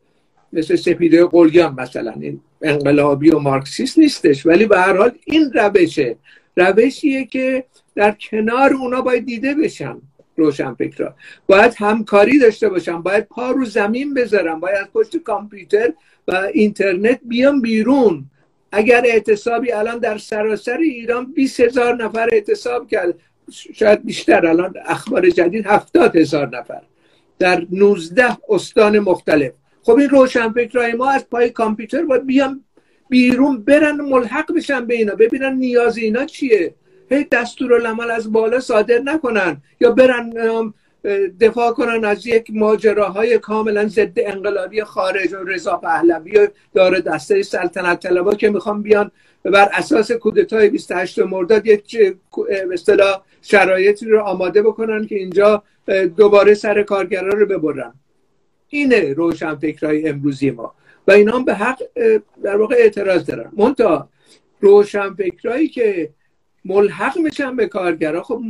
مثل 0.54 0.76
سپیده 0.76 1.26
قلیان 1.26 1.74
مثلا. 1.74 2.14
این 2.20 2.42
انقلابی 2.62 3.30
و 3.30 3.40
مارکسیست 3.40 4.00
نیستش. 4.00 4.46
ولی 4.46 4.66
به 4.66 4.80
هر 4.80 4.98
حال 4.98 5.12
این 5.26 5.52
روشه. 5.54 6.16
روشیه 6.58 7.26
که 7.26 7.64
در 7.96 8.12
کنار 8.12 8.74
اونا 8.74 9.02
باید 9.02 9.26
دیده 9.26 9.56
بشن 9.56 9.98
روشن 10.36 10.74
فکرها 10.74 11.14
باید 11.48 11.74
همکاری 11.78 12.40
داشته 12.40 12.70
باشن. 12.70 13.02
باید 13.02 13.24
پا 13.24 13.52
رو 13.52 13.66
زمین 13.66 14.14
بذارن. 14.14 14.60
باید 14.60 14.76
از 14.76 14.88
پشت 14.94 15.18
کامپیوتر 15.18 15.94
و 16.28 16.36
اینترنت 16.54 17.20
بیان 17.24 17.62
بیرون. 17.62 18.26
اگر 18.72 19.04
اعتصابی 19.06 19.72
الان 19.72 20.00
در 20.00 20.18
سراسر 20.18 20.78
ایران 20.78 21.34
20 21.34 21.60
هزار 21.60 21.96
نفر 21.96 22.30
اعتصاب 22.32 22.88
کرد 22.88 23.14
شاید 23.74 24.06
بیشتر. 24.06 24.46
الان 24.46 24.74
اخبار 24.86 25.30
جدید 25.30 25.66
هفتاد 25.66 26.16
هزار 26.16 26.58
نفر. 26.58 26.82
در 27.40 27.66
19 27.72 28.38
استان 28.50 29.00
مختلف. 29.00 29.52
خب 29.84 29.96
این 29.96 30.10
روشنفکرهای 30.10 30.94
ما 30.94 31.10
از 31.10 31.30
پای 31.30 31.50
کامپیوتر 31.50 32.06
باید 32.06 32.26
بیان 32.26 32.64
بیرون 33.10 33.64
برن 33.64 34.02
ملحق 34.02 34.54
بشن 34.56 34.86
به 34.86 34.94
اینا 34.94 35.16
ببینن 35.16 35.54
نیاز 35.54 35.98
اینا 35.98 36.26
چیه. 36.26 36.74
هی 37.10 37.24
دستور 37.24 37.74
العمل 37.74 38.12
از 38.12 38.32
بالا 38.32 38.60
صادر 38.60 39.00
نکنن 39.00 39.62
یا 39.82 39.92
برن 39.92 40.34
دفاع 41.40 41.72
کنن 41.72 42.06
از 42.06 42.28
یک 42.28 42.52
ماجراهای 42.54 43.38
کاملا 43.38 43.88
ضد 43.88 44.14
انقلابی 44.16 44.84
خارج 44.84 45.34
و 45.34 45.44
رضا 45.44 45.78
پهلوی 45.78 46.48
داره 46.74 47.02
دسته 47.02 47.44
سلطنت 47.44 48.00
طلبا 48.00 48.36
که 48.36 48.50
می‌خوان 48.50 48.82
بیان 48.82 49.12
بر 49.44 49.70
اساس 49.74 50.12
کودتای 50.12 50.70
28 50.70 51.20
مرداد 51.20 51.68
یک 51.68 51.98
اصطلاح 52.74 53.22
شرایطی 53.42 54.06
رو 54.06 54.20
آماده 54.20 54.62
بکنن 54.62 55.08
که 55.08 55.16
اینجا 55.16 55.64
دوباره 56.18 56.54
سر 56.54 56.84
کارگران 56.84 57.40
رو 57.40 57.46
ببرن. 57.46 57.94
اینه 58.70 59.14
روشن 59.14 59.56
فکرهای 59.56 60.10
امروزی 60.10 60.52
ما. 60.52 60.74
و 61.08 61.12
اینا 61.12 61.40
به 61.40 61.54
حق 61.54 61.84
در 62.44 62.58
واقع 62.58 62.76
اعتراض 62.76 63.26
دارن. 63.26 63.52
منتها 63.58 64.10
روشن 64.60 65.14
فکرهایی 65.14 65.68
که 65.68 66.10
ملحق 66.66 67.18
میشن 67.18 67.56
به 67.56 67.68
کارگرا 67.68 68.24
خب 68.24 68.42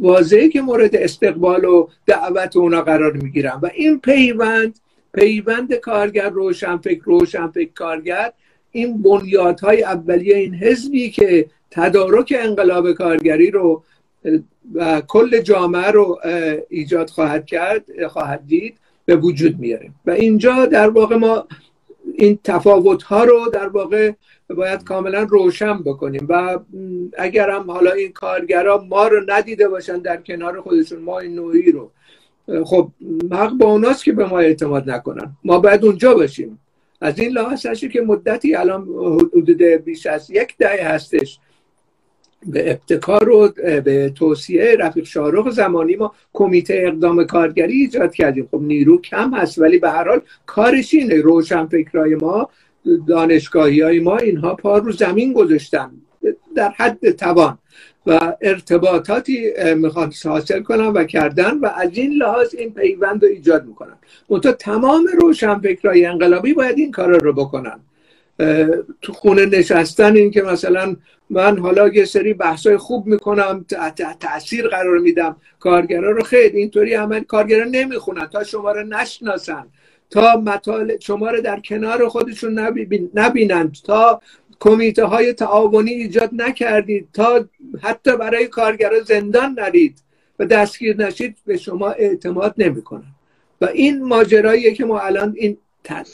واضحه 0.00 0.48
که 0.48 0.60
مورد 0.60 0.96
استقبال 0.96 1.64
و 1.64 1.88
دعوت 2.06 2.56
اونا 2.56 2.82
قرار 2.82 3.12
می‌گیرن. 3.12 3.60
و 3.62 3.70
این 3.74 4.00
پیوند 4.00 4.78
پیوند 5.14 5.74
کارگر 5.74 6.30
روشنفکر 6.30 7.02
روشنفکر 7.04 7.72
کارگر 7.74 8.32
این 8.76 9.02
بنیادهای 9.02 9.82
اولیه 9.82 10.36
این 10.36 10.54
حزبی 10.54 11.10
که 11.10 11.46
تدارک 11.70 12.34
انقلاب 12.38 12.92
کارگری 12.92 13.50
رو 13.50 13.82
و 14.74 15.00
کل 15.00 15.40
جامعه 15.40 15.90
رو 15.90 16.20
ایجاد 16.68 17.10
خواهد 17.10 17.46
کرد 17.46 18.06
خواهد 18.06 18.46
دید 18.46 18.76
به 19.04 19.16
وجود 19.16 19.58
میاره 19.58 19.90
و 20.06 20.10
اینجا 20.10 20.66
در 20.66 20.88
واقع 20.88 21.16
ما 21.16 21.46
این 22.14 22.38
تفاوت 22.44 23.02
ها 23.02 23.24
رو 23.24 23.50
در 23.52 23.68
واقع 23.68 24.12
باید 24.56 24.84
کاملا 24.84 25.22
روشن 25.22 25.82
بکنیم. 25.82 26.26
و 26.28 26.58
اگر 27.18 27.50
هم 27.50 27.70
حالا 27.70 27.92
این 27.92 28.12
کارگرا 28.12 28.84
ما 28.88 29.08
رو 29.08 29.22
ندیده 29.28 29.68
باشن 29.68 29.98
در 29.98 30.16
کنار 30.16 30.60
خودشون 30.60 31.02
ما 31.02 31.18
این 31.18 31.34
نوعی 31.34 31.72
رو 31.72 31.90
خب 32.64 32.90
حق 33.32 33.52
با 33.52 33.66
اوناست 33.66 34.04
که 34.04 34.12
به 34.12 34.26
ما 34.26 34.38
اعتماد 34.38 34.90
نکنن. 34.90 35.36
ما 35.44 35.58
باید 35.58 35.84
اونجا 35.84 36.14
باشیم. 36.14 36.58
از 37.00 37.18
این 37.18 37.30
لحاظ 37.30 37.66
هستی 37.66 37.88
که 37.88 38.00
مدتی 38.00 38.54
الان 38.54 38.82
حدود 39.34 39.62
بیش 39.62 40.06
از 40.06 40.30
یک 40.30 40.56
دهه 40.58 40.88
هستش. 40.88 41.38
به 42.46 42.70
ابتکار 42.70 43.28
و 43.28 43.48
به 43.80 44.12
توصیه 44.14 44.76
رفیق 44.78 45.04
شارخ 45.04 45.50
زمانی 45.50 45.96
ما 45.96 46.12
کمیته 46.32 46.82
اقدام 46.86 47.24
کارگری 47.24 47.72
ایجاد 47.72 48.14
کردیم. 48.14 48.48
خب 48.50 48.60
نیرو 48.62 49.00
کم 49.00 49.34
هست 49.34 49.58
ولی 49.58 49.78
به 49.78 49.90
هر 49.90 50.08
حال 50.08 50.20
کارش 50.46 50.94
اینه. 50.94 51.14
روشن 51.14 51.66
فکرای 51.66 52.14
ما 52.14 52.48
دانشگاهی 53.08 53.80
های 53.80 54.00
ما 54.00 54.16
اینها 54.16 54.54
پا 54.54 54.78
رو 54.78 54.92
زمین 54.92 55.32
گذاشتن. 55.32 55.90
در 56.54 56.70
حد 56.76 57.10
توان. 57.10 57.58
و 58.06 58.36
ارتباطاتی 58.40 59.52
می‌خوان 59.74 60.12
حاصل 60.24 60.62
کنن 60.62 60.86
و 60.86 61.04
کردن 61.04 61.58
و 61.58 61.66
از 61.66 61.90
این 61.92 62.12
لحاظ 62.12 62.54
این 62.54 62.74
پیوند 62.74 63.24
رو 63.24 63.28
ایجاد 63.28 63.66
می‌کنن. 63.66 63.96
منتها 64.30 64.52
تمام 64.52 65.06
روشن 65.20 65.58
فکرهای 65.58 66.06
انقلابی 66.06 66.54
باید 66.54 66.78
این 66.78 66.90
کار 66.90 67.18
رو 67.18 67.32
بکنن. 67.32 67.80
تو 69.02 69.12
خونه 69.12 69.46
نشستن 69.46 70.16
این 70.16 70.30
که 70.30 70.42
مثلا 70.42 70.96
من 71.30 71.58
حالا 71.58 71.88
یه 71.88 72.04
سری 72.04 72.34
بحثای 72.34 72.76
خوب 72.76 73.06
می‌کنم 73.06 73.64
تاثیر 74.20 74.68
قرار 74.68 74.98
میدم 74.98 75.36
کارگرا 75.60 76.10
رو 76.10 76.22
خیلی 76.22 76.58
اینطوری 76.58 76.94
عمل 76.94 77.20
کارگرا 77.20 77.64
نمی‌خونن 77.64 78.26
تا 78.26 78.44
شما 78.44 78.72
رو 78.72 78.82
نشناسن 78.82 79.66
تا 80.10 80.36
مطالب 80.36 81.00
شما 81.00 81.30
رو 81.30 81.40
در 81.40 81.60
کنار 81.60 82.08
خودشون 82.08 82.58
نبینند 83.14 83.76
تا 83.84 84.20
کمیته 84.60 85.04
های 85.04 85.32
تعاونی 85.32 85.90
ایجاد 85.90 86.30
نکردید 86.32 87.08
تا 87.12 87.48
حتی 87.82 88.16
برای 88.16 88.46
کارگرا 88.46 89.00
زندان 89.00 89.56
نرید 89.58 89.98
و 90.38 90.44
دستگیر 90.44 90.96
نشید 90.96 91.36
به 91.46 91.56
شما 91.56 91.90
اعتماد 91.90 92.54
نمی‌کنن. 92.58 93.12
و 93.60 93.64
این 93.64 94.04
ماجراییه 94.04 94.74
که 94.74 94.84
ما 94.84 95.00
الان 95.00 95.34
این 95.36 95.56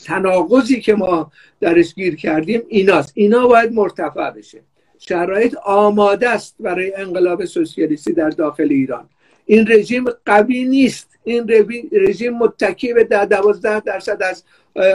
تناقضی 0.05 0.81
که 0.81 0.95
ما 0.95 1.33
درش 1.61 1.95
گیر 1.95 2.17
کردیم 2.17 2.63
ایناست. 2.69 3.13
اینا 3.15 3.47
باید 3.47 3.73
مرتفع 3.73 4.31
بشه. 4.31 4.61
شرایط 4.99 5.55
آماده 5.65 6.29
است 6.29 6.55
برای 6.61 6.95
انقلاب 6.95 7.45
سوسیالیستی 7.45 8.13
در 8.13 8.31
داخل 8.31 8.69
ایران. 8.71 9.09
این 9.47 9.69
رژیم 9.69 10.05
قوی 10.27 10.65
نیست. 10.65 11.09
این 11.25 11.51
رژیم 11.93 12.39
متکی 12.39 12.93
به 12.93 13.05
در 13.05 13.25
دوازده 13.25 13.81
درصد 13.81 14.23
از 14.23 14.45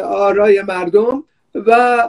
آرای 0.04 0.62
مردم 0.62 1.24
و 1.66 2.02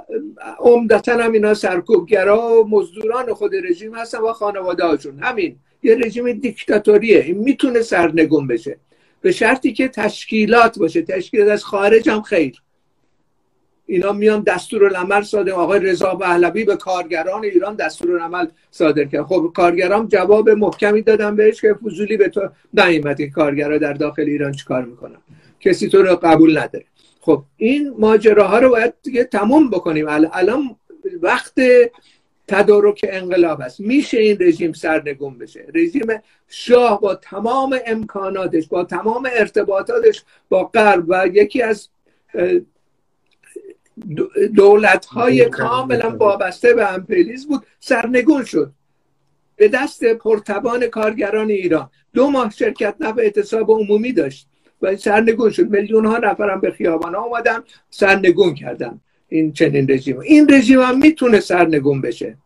عمدتا 0.59 1.13
هم 1.13 1.33
اینا 1.33 1.55
سرکوبگرا 1.55 2.65
و 2.65 2.69
مزدوران 2.71 3.35
خود 3.35 3.55
رژیم 3.55 3.95
هستن 3.95 4.19
و 4.19 4.33
خانواده 4.33 4.85
هاشون 4.85 5.19
همین. 5.19 5.57
یه 5.83 5.95
رژیم 5.95 6.33
دیکتاتوریه. 6.33 7.21
این 7.21 7.39
می‌تونه 7.39 7.83
سرنگون 7.83 8.47
بشه. 8.47 8.79
به 9.21 9.33
شرطی 9.33 9.73
که 9.73 9.89
تشکیلات 9.89 10.79
باشه. 10.79 11.03
تشکیلات 11.03 11.49
از 11.49 11.65
خارج 11.65 12.09
هم 12.09 12.23
خیر. 12.23 12.63
اینا 13.87 14.13
میان 14.13 14.43
دستور 14.43 14.85
العمل 14.85 15.23
صادر. 15.23 15.53
آقای 15.53 15.81
رضا 15.81 16.15
پهلوی 16.15 16.65
به 16.65 16.77
کارگران 16.77 17.45
ایران 17.45 17.75
دستور 17.75 18.13
العمل 18.13 18.47
صادر 18.71 19.05
کرد. 19.05 19.23
خب 19.23 19.53
کارگران 19.55 20.09
جواب 20.09 20.51
محکمی 20.51 21.03
دادن 21.03 21.37
بهش 21.37 21.61
که 21.61 21.75
فضولی 21.75 22.17
به 22.17 22.29
تو 22.29 22.49
نیامد 22.75 23.23
کارگرا 23.23 23.79
در 23.79 23.93
داخل 23.93 24.23
ایران 24.23 24.53
چیکار 24.53 24.85
می‌کنن؟ 24.85 25.19
کسی 25.61 25.89
تو 25.89 26.03
رو 26.03 26.17
قبول 26.17 26.59
نداره. 26.59 26.85
خب 27.29 27.45
این 27.57 27.95
ماجراها 27.99 28.59
رو 28.59 28.69
باید 28.69 28.95
دیگه 29.03 29.25
تموم 29.25 29.71
بکنیم. 29.71 30.07
الان 30.09 30.77
وقت 31.23 31.55
تدارک 32.49 33.07
انقلاب 33.09 33.61
است. 33.61 33.81
میشه 33.81 34.19
این 34.19 34.37
رژیم 34.41 34.73
سرنگون 34.73 35.39
بشه. 35.39 35.67
رژیم 35.75 36.07
شاه 36.49 37.01
با 37.01 37.15
تمام 37.15 37.79
امکاناتش 37.87 38.69
با 38.69 38.85
تمام 38.85 39.29
ارتباطاتش 39.33 40.25
با 40.49 40.65
غرب 40.65 41.05
و 41.09 41.27
یکی 41.33 41.63
از 41.63 41.89
دولت 44.57 45.07
های 45.07 45.45
کاملا 45.45 46.17
وابسته 46.17 46.75
به 46.75 46.93
امپریالیسم 46.95 47.49
بود 47.49 47.67
سرنگون 47.81 48.45
شد. 48.45 48.73
به 49.57 49.69
دست 49.69 50.05
پرتبان 50.05 50.87
کارگران 50.87 51.51
ایران. 51.51 51.91
دو 52.15 52.31
ماه 52.31 52.51
شرکت 52.51 52.95
نفع 53.01 53.21
اعتصاب 53.21 53.71
عمومی 53.71 54.13
داشت. 54.13 54.49
و 54.83 54.97
سرنگون 54.97 55.51
شد. 55.51 55.71
میلیون 55.71 56.07
ها 56.07 56.19
نفرم 56.19 56.61
به 56.61 56.71
خیابان 56.71 57.15
ها 57.15 57.21
آمدن 57.21 57.59
سرنگون 57.91 58.55
کردن 58.55 59.01
این 59.29 59.53
چنین 59.53 59.91
رژیم 59.91 60.19
این 60.19 60.55
رژیم 60.55 60.81
هم 60.81 60.99
می‌تونه 60.99 61.41
سرنگون 61.41 62.01
بشه. 62.01 62.37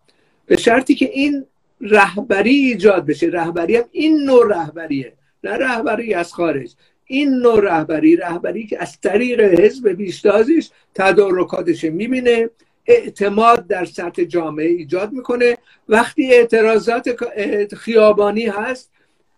به 0.46 0.56
شرطی 0.56 0.94
که 0.94 1.10
این 1.10 1.44
رهبری 1.80 2.54
ایجاد 2.54 3.06
بشه. 3.06 3.26
رهبری 3.26 3.76
هم 3.76 3.84
این 3.92 4.24
نوع 4.24 4.48
رهبریه. 4.48 5.12
نه 5.44 5.50
رهبری 5.50 6.14
از 6.14 6.32
خارج. 6.32 6.74
این 7.06 7.28
نوع 7.30 7.60
رهبری 7.60 8.16
رهبری 8.16 8.66
که 8.66 8.82
از 8.82 9.00
طریق 9.00 9.40
حزب 9.40 9.92
پیشتازش 9.92 10.70
تدارکاتش 10.94 11.84
می‌بینه 11.84 12.50
اعتماد 12.86 13.66
در 13.66 13.84
سطح 13.84 14.24
جامعه 14.24 14.66
ایجاد 14.66 15.12
می‌کنه. 15.12 15.58
وقتی 15.88 16.34
اعتراضات 16.34 17.16
خیابانی 17.74 18.46
هست 18.46 18.90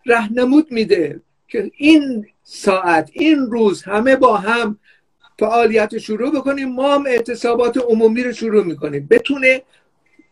رهنمود 0.06 0.72
میده 0.72 1.20
که 1.48 1.70
این 1.76 2.26
ساعت. 2.44 3.10
این 3.12 3.38
روز 3.38 3.82
همه 3.82 4.16
با 4.16 4.36
هم 4.36 4.78
فعالیت 5.38 5.98
شروع 5.98 6.30
بکنیم. 6.30 6.68
ما 6.68 6.94
هم 6.94 7.06
اعتصابات 7.06 7.78
عمومی 7.78 8.22
رو 8.22 8.32
شروع 8.32 8.64
می‌کنیم. 8.64 9.06
بتونه 9.10 9.62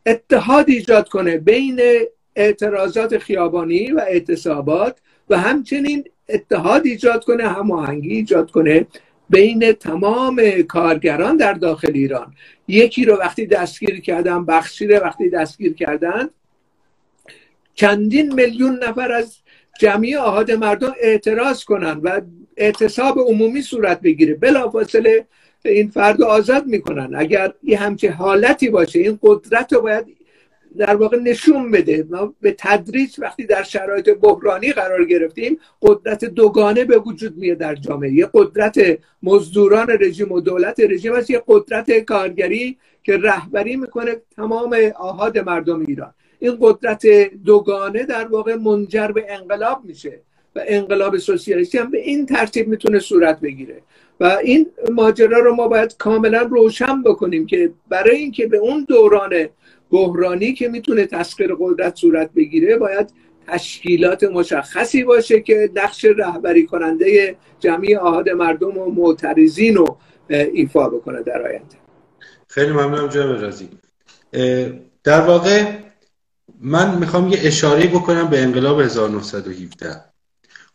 اتحاد 0.06 0.68
ایجاد 0.68 1.08
کنه 1.08 1.38
بین 1.38 1.80
اعتراضات 2.36 3.18
خیابانی 3.18 3.92
و 3.92 4.00
اعتصابات 4.00 4.98
و 5.30 5.38
همچنین 5.38 6.04
اتحاد 6.28 6.86
ایجاد 6.86 7.24
کنه 7.24 7.48
هماهنگی 7.48 8.10
ایجاد 8.10 8.50
کنه 8.50 8.86
بین 9.30 9.72
تمام 9.72 10.62
کارگران 10.68 11.36
در 11.36 11.52
داخل 11.52 11.92
ایران. 11.94 12.34
یکی 12.68 13.04
رو 13.04 13.16
وقتی 13.16 13.46
دستگیر 13.46 14.00
کردن 14.00 14.44
بخشی 14.44 14.86
رو 14.86 14.96
وقتی 14.96 15.30
دستگیر 15.30 15.74
کردن 15.74 16.28
چندین 17.74 18.34
میلیون 18.34 18.84
نفر 18.84 19.12
از 19.12 19.36
جمعی 19.80 20.16
آهاد 20.16 20.50
مردم 20.50 20.94
اعتراض 21.00 21.64
کنن 21.64 22.00
و 22.02 22.20
اعتصاب 22.56 23.18
عمومی 23.18 23.62
صورت 23.62 24.00
بگیره. 24.00 24.34
بلافاصله 24.34 25.26
این 25.64 25.88
فرد 25.88 26.22
آزاد 26.22 26.66
می‌کنن. 26.66 27.14
اگر 27.14 27.52
یه 27.62 27.78
همچه 27.78 28.10
حالتی 28.10 28.70
باشه 28.70 28.98
این 28.98 29.18
قدرت 29.22 29.72
رو 29.72 29.80
باید 29.80 30.06
در 30.76 30.96
واقع 30.96 31.18
نشون 31.18 31.70
بده. 31.70 32.06
ما 32.10 32.34
به 32.40 32.54
تدریج 32.58 33.14
وقتی 33.18 33.44
در 33.46 33.62
شرایط 33.62 34.10
بحرانی 34.10 34.72
قرار 34.72 35.04
گرفتیم 35.04 35.58
قدرت 35.82 36.24
دوگانه 36.24 36.84
به 36.84 36.98
وجود 36.98 37.36
میاد 37.36 37.58
در 37.58 37.74
جامعه. 37.74 38.12
یه 38.12 38.30
قدرت 38.34 38.98
مزدوران 39.22 39.86
رژیم 40.00 40.32
و 40.32 40.40
دولت 40.40 40.80
رژیم 40.80 41.12
است. 41.12 41.30
یه 41.30 41.42
قدرت 41.46 41.98
کارگری 41.98 42.78
که 43.04 43.16
رهبری 43.16 43.76
می‌کنه 43.76 44.16
تمام 44.36 44.76
آهاد 44.96 45.38
مردم 45.38 45.80
ایران. 45.80 46.14
این 46.43 46.57
قدرت 46.61 47.07
دوگانه 47.45 48.05
در 48.05 48.26
واقع 48.26 48.55
منجر 48.55 49.09
به 49.09 49.26
انقلاب 49.28 49.80
میشه 49.84 50.20
و 50.57 50.61
انقلاب 50.66 51.18
سوسیالیستی 51.18 51.78
هم 51.78 51.90
به 51.90 51.99
این 51.99 52.26
ترتیب 52.26 52.68
می‌تونه 52.68 52.99
صورت 52.99 53.40
بگیره. 53.40 53.82
و 54.20 54.38
این 54.45 54.66
ماجرا 54.90 55.38
رو 55.38 55.55
ما 55.55 55.68
باید 55.68 55.97
کاملا 55.97 56.40
روشن 56.40 57.03
بکنیم 57.03 57.47
که 57.47 57.70
برای 57.88 58.16
اینکه 58.16 58.47
به 58.47 58.57
اون 58.57 58.86
دوران 58.88 59.49
بحرانی 59.90 60.53
که 60.53 60.68
می‌تونه 60.68 61.07
تسخیر 61.07 61.55
قدرت 61.61 61.97
صورت 61.97 62.30
بگیره 62.36 62.76
باید 62.76 63.11
تشکیلات 63.49 64.24
مشخصی 64.24 65.05
باشه 65.05 65.40
که 65.40 65.70
نقش 65.74 66.05
رهبری 66.05 66.66
کننده 66.66 67.36
جمعی 67.61 67.97
آهاد 67.97 68.28
مردم 68.28 68.78
و 68.78 68.90
معترضین 68.90 69.76
رو 69.76 69.97
ایفا 70.28 70.88
بکنه 70.88 71.22
در 71.22 71.43
آینده. 71.43 71.76
خیلی 72.49 72.72
ممنونم 72.72 73.09
جناب 73.09 73.43
رازی 73.43 73.68
در 75.05 75.20
واقع 75.20 75.64
من 76.61 76.99
می‌خوام 76.99 77.28
یه 77.28 77.38
اشاره 77.43 77.86
بکنم 77.86 78.28
به 78.28 78.43
انقلاب 78.43 78.80
1917 78.80 80.05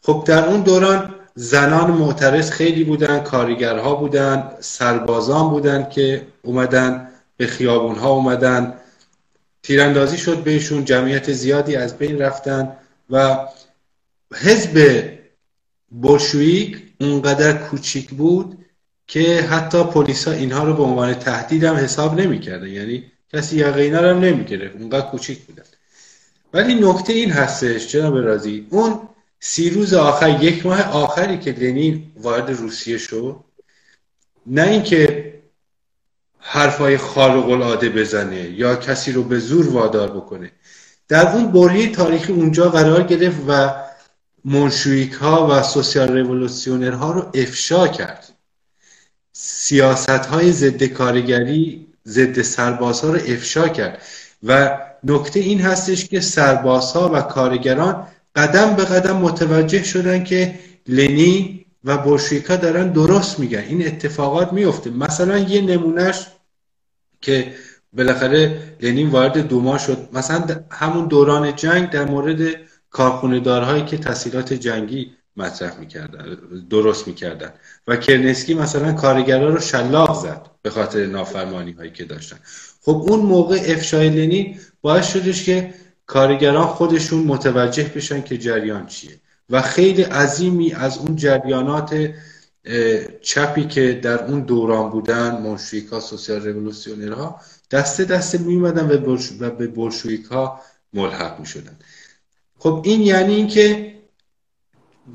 خب 0.01 0.23
در 0.27 0.45
اون 0.45 0.61
دوران 0.61 1.15
زنان 1.35 1.91
معترض 1.91 2.51
خیلی 2.51 2.83
بودن 2.83 3.19
کارگرها 3.19 3.95
بودن 3.95 4.51
سربازان 4.59 5.49
بودن 5.49 5.89
که 5.89 6.27
اومدن 6.41 7.09
به 7.37 7.47
خیابونها 7.47 8.09
اومدن. 8.09 8.73
تیراندازی 9.63 10.17
شد 10.17 10.43
بهشون 10.43 10.85
جمعیت 10.85 11.33
زیادی 11.33 11.75
از 11.75 11.97
بین 11.97 12.19
رفتن 12.19 12.77
و 13.09 13.37
حزب 14.35 15.03
بلشویک 15.91 16.83
اونقدر 17.01 17.53
کوچیک 17.53 18.09
بود 18.09 18.57
که 19.07 19.41
حتی 19.41 19.83
پلیسا 19.83 20.31
اینها 20.31 20.63
رو 20.63 20.73
به 20.73 20.83
عنوان 20.83 21.13
تهدید 21.13 21.63
هم 21.63 21.75
حساب 21.75 22.21
نمی‌کردن. 22.21 22.67
یعنی 22.67 23.11
کسی 23.33 23.57
یقه 23.57 23.81
اینا 23.81 24.01
رو 24.01 24.07
هم 24.07 24.19
نمی‌گرفت. 24.19 24.75
اونقدر 24.75 25.09
کوچیک 25.09 25.39
بودن. 25.39 25.63
ولی 26.53 26.75
نکته 26.75 27.13
این 27.13 27.31
هستش 27.31 27.87
جناب 27.87 28.17
رازی 28.17 28.67
اون 28.69 28.99
سی 29.39 29.69
روز 29.69 29.93
آخر 29.93 30.43
یک 30.43 30.65
ماه 30.65 30.81
آخری 30.81 31.37
که 31.37 31.51
لنین 31.51 32.11
وارد 32.15 32.49
روسیه 32.49 32.97
شد 32.97 33.35
نه 34.45 34.61
اینکه 34.61 35.33
حرفای 36.39 36.97
خارق 36.97 37.49
العاده 37.49 37.89
بزنه 37.89 38.49
یا 38.49 38.75
کسی 38.75 39.11
رو 39.11 39.23
به 39.23 39.39
زور 39.39 39.69
وادار 39.69 40.11
بکنه. 40.11 40.51
در 41.07 41.27
اون 41.27 41.51
برهه 41.51 41.91
تاریخی 41.91 42.33
اونجا 42.33 42.69
قرار 42.69 43.03
گرفت 43.03 43.39
و 43.47 43.75
منشویک 44.45 45.13
ها 45.13 45.47
و 45.51 45.63
سوسیال 45.63 46.17
رولوسیونر 46.17 46.91
ها 46.91 47.11
رو 47.11 47.31
افشا 47.33 47.87
کرد. 47.87 48.33
سیاست 49.33 50.09
های 50.09 50.51
ضد 50.51 50.83
کارگری 50.83 51.86
ضد 52.07 52.41
سرباز 52.41 53.01
ها 53.01 53.09
رو 53.09 53.19
افشا 53.27 53.67
کرد. 53.67 54.01
و 54.43 54.79
نکته 55.03 55.39
این 55.39 55.61
هستش 55.61 56.05
که 56.05 56.19
سربازها 56.19 57.11
و 57.13 57.21
کارگران 57.21 58.07
قدم 58.35 58.75
به 58.75 58.85
قدم 58.85 59.17
متوجه 59.17 59.83
شدن 59.83 60.23
که 60.23 60.59
لنی 60.87 61.65
و 61.83 61.97
بلشویکا 61.97 62.55
دارن 62.55 62.91
درست 62.91 63.39
میگن. 63.39 63.59
این 63.59 63.87
اتفاقات 63.87 64.53
میفته. 64.53 64.89
مثلا 64.89 65.37
یه 65.37 65.61
نمونهش 65.61 66.27
که 67.21 67.53
بالاخره 67.93 68.61
لنین 68.81 69.09
وارد 69.09 69.37
دوما 69.37 69.77
شد. 69.77 70.09
مثلا 70.13 70.45
همون 70.71 71.07
دوران 71.07 71.55
جنگ 71.55 71.89
در 71.89 72.05
مورد 72.05 72.39
کارخونه 72.89 73.39
دارهایی 73.39 73.85
که 73.85 73.97
تحصیلات 73.97 74.53
جنگی 74.53 75.11
مطرح 75.37 75.79
می‌کردن 75.79 76.37
درست 76.69 77.07
می‌کردن. 77.07 77.53
و 77.87 77.95
کرنسکی 77.95 78.53
مثلا 78.53 78.93
کارگرا 78.93 79.49
رو 79.49 79.59
شلاق 79.59 80.23
زد 80.23 80.41
به 80.61 80.69
خاطر 80.69 81.05
نافرمانی 81.05 81.71
هایی 81.71 81.91
که 81.91 82.05
داشتن. 82.05 82.37
خب 82.81 83.05
اون 83.09 83.19
موقع 83.19 83.55
افشای 83.65 84.09
لنین 84.09 84.59
باعث 84.81 85.13
شدش 85.13 85.43
که 85.43 85.73
کارگران 86.05 86.67
خودشون 86.67 87.23
متوجه 87.23 87.83
بشن 87.83 88.21
که 88.21 88.37
جریان 88.37 88.85
چیه. 88.85 89.19
و 89.49 89.61
خیلی 89.61 90.01
عظیمی 90.01 90.73
از 90.73 90.97
اون 90.97 91.15
جریانات 91.15 92.09
چپی 93.21 93.65
که 93.65 93.93
در 93.93 94.25
اون 94.25 94.41
دوران 94.41 94.89
بودن 94.89 95.41
منشویک 95.41 95.99
سوسیال 95.99 96.73
ها 97.13 97.41
دسته 97.71 98.05
دسته 98.05 98.37
میومدن 98.37 98.85
و 99.39 99.49
به 99.49 99.67
بلشویک 99.67 100.25
ها 100.25 100.61
ملحق 100.93 101.39
می‌شدن. 101.39 101.77
خب 102.59 102.81
این 102.85 103.01
یعنی 103.01 103.35
اینکه 103.35 103.96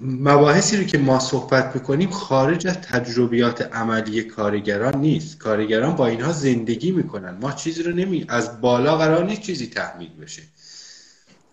مباحثی 0.00 0.76
رو 0.76 0.84
که 0.84 0.98
ما 0.98 1.18
صحبت 1.18 1.74
می‌کنیم 1.74 2.10
خارج 2.10 2.66
از 2.66 2.80
تجربیات 2.80 3.62
عملی 3.62 4.22
کارگران 4.22 4.96
نیست. 4.96 5.38
کارگران 5.38 5.96
با 5.96 6.06
اینها 6.06 6.32
زندگی 6.32 6.90
می‌کنن. 6.90 7.38
ما 7.40 7.52
چیزی 7.52 7.82
رو 7.82 7.92
نمی 7.92 8.24
از 8.28 8.60
بالا 8.60 8.96
قرار 8.96 9.24
نیست 9.24 9.42
چیزی 9.42 9.66
تحمیل 9.66 10.10
بشه. 10.20 10.42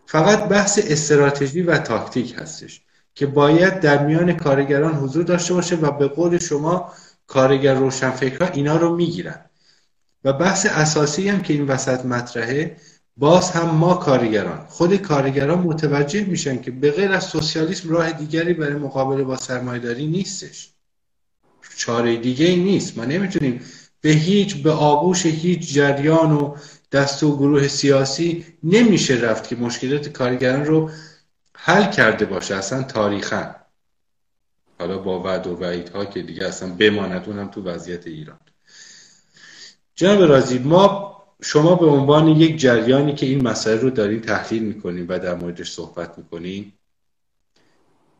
فقط 0.06 0.44
بحث 0.44 0.80
استراتژی 0.84 1.62
و 1.62 1.78
تاکتیک 1.78 2.36
هستش 2.38 2.82
که 3.16 3.26
باید 3.26 3.80
در 3.80 4.06
میان 4.06 4.34
کارگران 4.34 4.94
حضور 4.94 5.24
داشته 5.24 5.54
باشه 5.54 5.76
و 5.76 5.92
به 5.92 6.08
قول 6.08 6.38
شما 6.38 6.94
کارگر 7.28 7.74
روشنفکرها 7.74 8.50
اینا 8.54 8.78
رو 8.78 8.96
می‌گیرن. 8.96 9.46
و 10.24 10.34
بحث 10.34 10.66
اساسی 10.66 11.30
هم 11.30 11.42
که 11.42 11.54
این 11.54 11.68
وسط 11.68 12.06
مطرحه 12.06 12.78
باز 13.20 13.52
هم 13.52 13.70
ما 13.70 13.94
کارگران 13.94 14.66
خود 14.70 14.96
کارگران 14.96 15.60
متوجه 15.60 16.24
میشن 16.24 16.62
که 16.62 16.72
به 16.72 16.92
غیر 16.92 17.12
از 17.12 17.24
سوسیالیسم 17.24 17.90
راه 17.90 18.12
دیگری 18.12 18.54
برای 18.54 18.76
مقابله 18.76 19.24
با 19.24 19.38
سرمایهداری 19.38 20.08
نیستش. 20.08 20.70
چاره 21.78 22.18
دیگه 22.18 22.46
ای 22.46 22.56
نیست. 22.56 22.98
ما 22.98 23.06
نمی‌تونیم 23.06 23.62
به 24.02 24.10
هیچ 24.10 24.64
به 24.64 24.72
آغوش 24.72 25.26
هیچ 25.26 25.74
جریان 25.74 26.32
و 26.32 26.56
دست 26.92 27.24
و 27.24 27.38
گروه 27.38 27.68
سیاسی 27.68 28.46
نمیشه 28.64 29.14
رفت 29.14 29.48
که 29.48 29.56
مشکلات 29.56 30.10
کارگران 30.10 30.66
رو 30.66 30.92
حل 31.56 31.92
کرده 31.92 32.26
باشه 32.26 32.56
اصلا 32.56 32.84
تاریخا. 32.84 33.56
حالا 34.80 34.98
با 34.98 35.24
وعد 35.24 35.48
و 35.48 35.66
ها 35.94 36.06
که 36.06 36.22
دیگه 36.22 36.46
اصلا 36.46 36.70
بماند 36.70 37.24
اونم 37.28 37.48
تو 37.48 37.64
وضعیت 37.64 38.08
ایران. 38.08 38.40
جناب 39.96 40.22
رازی 40.22 40.60
ما 40.60 41.19
شما 41.44 41.76
به 41.76 41.86
عنوان 41.86 42.28
یک 42.28 42.58
جریانی 42.58 43.14
که 43.14 43.26
این 43.26 43.48
مسائل 43.48 43.80
رو 43.80 43.90
دارین 43.90 44.22
تحلیل 44.22 44.64
می‌کنین 44.64 45.08
و 45.08 45.20
در 45.20 45.36
موردش 45.36 45.72
صحبت 45.72 46.18
می‌کنین 46.18 46.74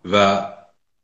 و 0.06 0.16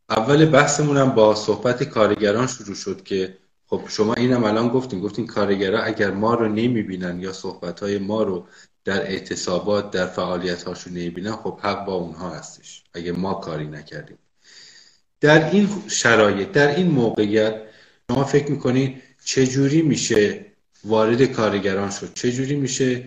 اول 0.09 0.45
بحثمون 0.45 0.97
هم 0.97 1.09
با 1.09 1.36
صحبت 1.36 1.84
کارگران 1.84 2.47
شروع 2.47 2.76
شد 2.76 3.03
که 3.03 3.38
خب 3.68 3.82
شما 3.88 4.13
اینم 4.13 4.43
الان 4.43 4.70
گفتین 4.70 4.99
گفتین 4.99 5.28
کارگرا 5.28 5.82
اگر 5.82 6.11
ما 6.11 6.34
رو 6.34 6.47
نمی‌بینن 6.47 7.20
یا 7.20 7.34
صحبت 7.34 7.80
های 7.80 7.97
ما 7.97 8.24
رو 8.24 8.47
در 8.84 9.01
اعتصابات 9.01 9.91
در 9.91 10.05
فعالیت 10.05 10.63
هاشون 10.63 10.93
نمی‌بینن 10.93 11.32
خب 11.32 11.59
حق 11.61 11.86
با 11.86 11.93
اونها 11.93 12.30
هستش. 12.30 12.84
اگه 12.93 13.11
ما 13.11 13.34
کاری 13.34 13.68
نکردیم. 13.68 14.18
در 15.22 15.51
این 15.51 15.70
شرایط 15.88 16.51
در 16.51 16.76
این 16.76 16.88
موقعیت 16.88 17.61
شما 18.11 18.24
فکر 18.24 18.51
می‌کنید 18.51 19.01
چجوری 19.26 19.82
میشه 19.82 20.45
وارد 20.86 21.23
کارگران 21.23 21.89
شد. 21.89 22.13
چجوری 22.13 22.55
میشه 22.55 23.03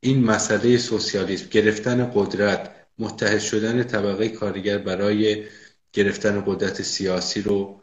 این 0.00 0.24
مسئله 0.24 0.78
سوسیالیسم 0.78 1.48
گرفتن 1.50 2.10
قدرت 2.14 2.70
متحد 2.98 3.38
شدن 3.38 3.82
طبقه 3.82 4.28
کارگر 4.28 4.78
برای 4.78 5.44
گرفتن 5.92 6.42
قدرت 6.46 6.82
سیاسی 6.82 7.42
رو 7.42 7.80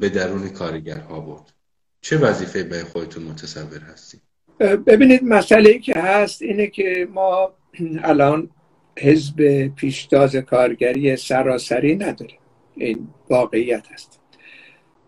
به 0.00 0.08
درون 0.08 0.48
کارگرها 0.48 1.20
برد؟ 1.20 1.52
چه 2.00 2.18
وظیفه 2.18 2.62
به 2.62 2.84
خودتون 2.84 3.22
متصور 3.22 3.80
هستید؟ 3.92 4.20
ببینید 4.60 5.24
مسئله 5.24 5.78
که 5.78 6.00
هست 6.00 6.42
اینه 6.42 6.66
که 6.66 7.08
ما 7.14 7.54
الان 8.02 8.50
حزب 8.98 9.66
پیشتاز 9.66 10.36
کارگری 10.36 11.16
سراسری 11.16 11.96
نداریم. 11.96 12.38
این 12.76 13.08
واقعیت 13.30 13.86
هست. 13.92 14.20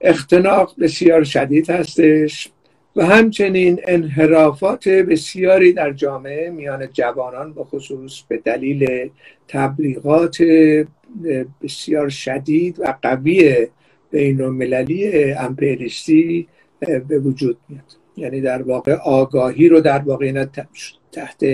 اختناق 0.01 0.75
بسیار 0.81 1.25
شدید 1.25 1.71
هستش. 1.71 2.49
و 2.97 3.07
همچنین 3.07 3.81
انحرافات 3.87 4.89
بسیاری 4.89 5.73
در 5.73 5.93
جامعه 5.93 6.51
میان 6.51 6.89
جوانان 6.93 7.53
به 7.53 7.65
خصوص 7.65 8.21
به 8.29 8.37
دلیل 8.37 9.11
تبلیغات 9.49 10.43
بسیار 11.63 12.09
شدید 12.09 12.81
و 12.81 12.95
قوی 13.03 13.67
بین 14.11 14.41
المللی 14.41 15.33
امپریستی 15.33 16.49
به 17.09 17.19
وجود 17.19 17.57
میاد. 17.69 17.85
یعنی 18.17 18.41
در 18.41 18.63
واقع 18.63 18.93
آگاهی 18.93 19.69
رو 19.69 19.81
در 19.81 19.99
واقع 19.99 20.27
اینا 20.27 20.47
تحت 21.13 21.45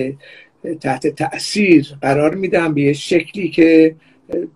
تحت 0.81 1.07
تاثیر 1.07 1.89
قرار 2.03 2.35
میدن 2.35 2.75
به 2.75 2.83
یه 2.83 2.93
شکلی 2.93 3.49
که 3.49 3.95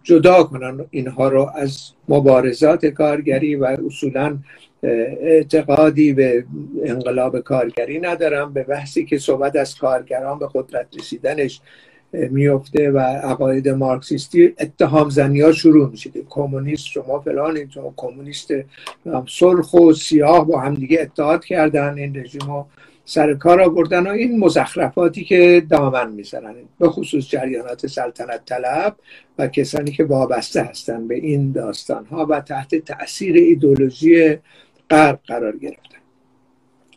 جدا 0.02 0.42
کنن 0.42 0.86
اینها 0.90 1.28
رو 1.28 1.50
از 1.54 1.90
مبارزات 2.08 2.86
کارگری 2.86 3.56
و 3.56 3.64
اصولا 3.86 4.38
اعتقادی 5.20 6.12
به 6.12 6.44
انقلاب 6.84 7.40
کارگری 7.40 8.00
ندارم 8.00 8.52
به 8.52 8.62
بحثی 8.62 9.04
که 9.04 9.18
صحبت 9.18 9.56
از 9.56 9.74
کارگران 9.74 10.38
به 10.38 10.48
قدرت 10.54 10.86
رسیدنش 10.98 11.60
میفته 12.12 12.90
و 12.90 12.98
عقاید 12.98 13.68
مارکسیستی 13.68 14.54
اتهام 14.60 15.10
زنی 15.10 15.40
ها 15.40 15.52
شروع 15.52 15.90
میشه 15.90 16.10
کمونیست 16.28 16.86
شما 16.86 17.20
فلان 17.20 17.56
این 17.56 17.70
کمونیست 17.96 18.50
سرخ 19.28 19.74
و 19.74 19.92
سیاه 19.92 20.46
با 20.46 20.60
همدیگه 20.60 21.00
اتحاد 21.00 21.44
کردن 21.44 21.98
این 21.98 22.16
رژیم 22.16 22.64
سر 23.04 23.34
کار 23.34 23.60
آوردن 23.60 24.06
و 24.06 24.10
این 24.10 24.38
مزخرفاتی 24.38 25.24
که 25.24 25.62
دامن 25.70 26.12
می‌زنن. 26.12 26.54
به 26.78 26.88
خصوص 26.88 27.28
جریانات 27.28 27.86
سلطنت 27.86 28.44
طلب 28.44 28.96
و 29.38 29.46
کسانی 29.46 29.90
که 29.90 30.04
وابسته 30.04 30.62
هستن 30.62 31.08
به 31.08 31.14
این 31.14 31.52
داستان 31.52 32.04
ها 32.04 32.26
و 32.26 32.40
تحت 32.40 32.74
تاثیر 32.74 33.36
ایدولوژی 33.36 34.38
غرب 34.90 35.20
قرار 35.26 35.56
گرفتن 35.56 35.98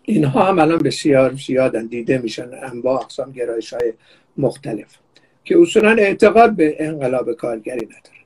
اینها 0.04 0.44
هم 0.44 0.60
الان 0.60 0.78
بسیار 0.78 1.34
زیادن 1.48 1.86
دیده 1.86 2.18
میشن 2.18 2.50
انواع 2.64 3.02
اقسام 3.02 3.32
گرایش 3.32 3.74
های 3.74 3.94
مختلف 4.38 4.98
که 5.44 5.60
اصولا 5.60 5.92
اعتقاد 5.92 6.56
به 6.56 6.76
انقلاب 6.80 7.34
کارگری 7.34 7.86
نداره. 7.86 8.20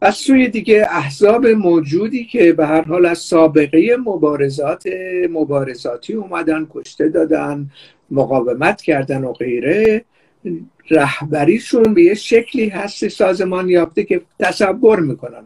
از 0.00 0.14
سوی 0.14 0.48
دیگه 0.48 0.86
احزاب 0.90 1.46
موجودی 1.46 2.24
که 2.24 2.52
به 2.52 2.66
هر 2.66 2.82
حال 2.82 3.06
از 3.06 3.18
سابقه 3.18 3.96
مبارزات 3.96 4.88
مبارزاتی 5.30 6.12
اومدن 6.12 6.66
کشته 6.70 7.08
دادن 7.08 7.70
مقاومت 8.10 8.82
کردن 8.82 9.24
و 9.24 9.32
غیره 9.32 10.04
رهبریشون 10.90 11.94
به 11.94 12.02
یه 12.02 12.14
شکلی 12.14 12.68
هست 12.68 13.08
سازمان 13.08 13.68
یافته 13.68 14.04
که 14.04 14.20
تصور 14.40 15.00
می‌کنن. 15.00 15.44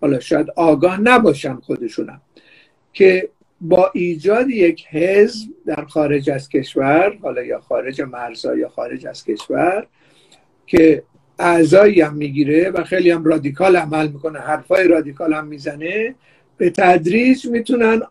حالا 0.00 0.20
شاید 0.20 0.46
آگاه 0.56 1.00
نباشن 1.00 1.54
خودشونم. 1.54 2.20
که 2.96 3.28
با 3.60 3.90
ایجاد 3.94 4.50
یک 4.50 4.86
حزب 4.90 5.48
در 5.66 5.84
خارج 5.84 6.30
از 6.30 6.48
کشور 6.48 7.18
حالا 7.22 7.42
یا 7.42 7.60
خارج 7.60 8.02
مرزها 8.02 8.56
یا 8.56 8.68
خارج 8.68 9.06
از 9.06 9.24
کشور 9.24 9.86
که 10.66 11.02
اعضایی 11.38 12.00
هم 12.00 12.14
می‌گیره 12.14 12.70
و 12.70 12.84
خیلی 12.84 13.10
هم 13.10 13.24
رادیکال 13.24 13.76
عمل 13.76 14.08
می‌کنه 14.08 14.38
حرفای 14.38 14.88
رادیکال 14.88 15.34
هم 15.34 15.46
می‌زنه 15.46 16.14
به 16.56 16.70
تدریج 16.70 17.46
می‌تونن 17.46 18.02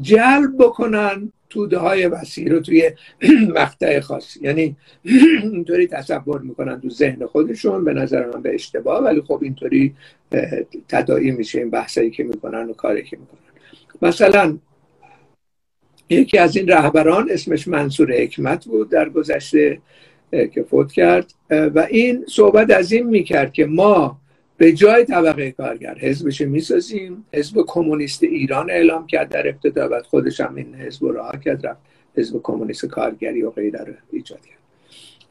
جلب 0.00 0.50
بکنن 0.58 1.32
توده 1.52 1.78
های 1.78 2.06
وسیع 2.06 2.50
رو 2.50 2.60
توی 2.60 2.90
مقطع 3.56 4.00
خاصی 4.00 4.40
یعنی 4.42 4.76
اینطوری 5.42 5.86
تصور 5.86 6.40
می‌کنن 6.40 6.80
تو 6.80 6.90
ذهن 6.90 7.26
خودشون 7.26 7.84
به 7.84 7.92
نظر 7.92 8.26
من 8.26 8.42
به 8.42 8.54
اشتباه 8.54 9.04
ولی 9.04 9.20
خب 9.20 9.38
اینطوری 9.42 9.94
تدایی 10.88 11.30
میشه 11.30 11.58
این 11.58 11.70
بحثایی 11.70 12.10
که 12.10 12.24
می‌کنن 12.24 12.70
و 12.70 12.72
کاری 12.72 13.02
که 13.02 13.16
می‌کنن. 13.16 13.38
مثلا 14.02 14.58
یکی 16.10 16.38
از 16.38 16.56
این 16.56 16.68
رهبران 16.68 17.30
اسمش 17.30 17.68
منصور 17.68 18.12
حکمت 18.12 18.64
بود 18.64 18.90
در 18.90 19.08
گذشته 19.08 19.78
که 20.30 20.62
فوت 20.70 20.92
کرد. 20.92 21.32
و 21.50 21.86
این 21.90 22.24
صحبت 22.28 22.70
از 22.70 22.92
این 22.92 23.06
می‌کرد 23.06 23.52
که 23.52 23.66
ما 23.66 24.21
به 24.56 24.72
جای 24.72 25.04
طبقه 25.04 25.50
کارگر 25.50 25.98
حزبش 25.98 26.40
می‌سازیم؟ 26.40 27.24
حزب 27.32 27.64
کمونیست 27.66 28.22
ایران 28.22 28.70
اعلام 28.70 29.06
کرد 29.06 29.28
در 29.28 29.48
ابتدا 29.48 29.88
و 29.92 30.02
خودش 30.02 30.40
هم 30.40 30.54
این 30.54 30.74
حزب 30.74 31.06
راه 31.06 31.40
کرد 31.44 31.66
رفت 31.66 31.80
حزب 32.16 32.40
کمونیست 32.42 32.86
کارگری 32.86 33.42
و 33.42 33.50
غیره 33.50 33.84
رو 33.84 33.92
ایجاد 34.12 34.40
کرد. 34.40 34.58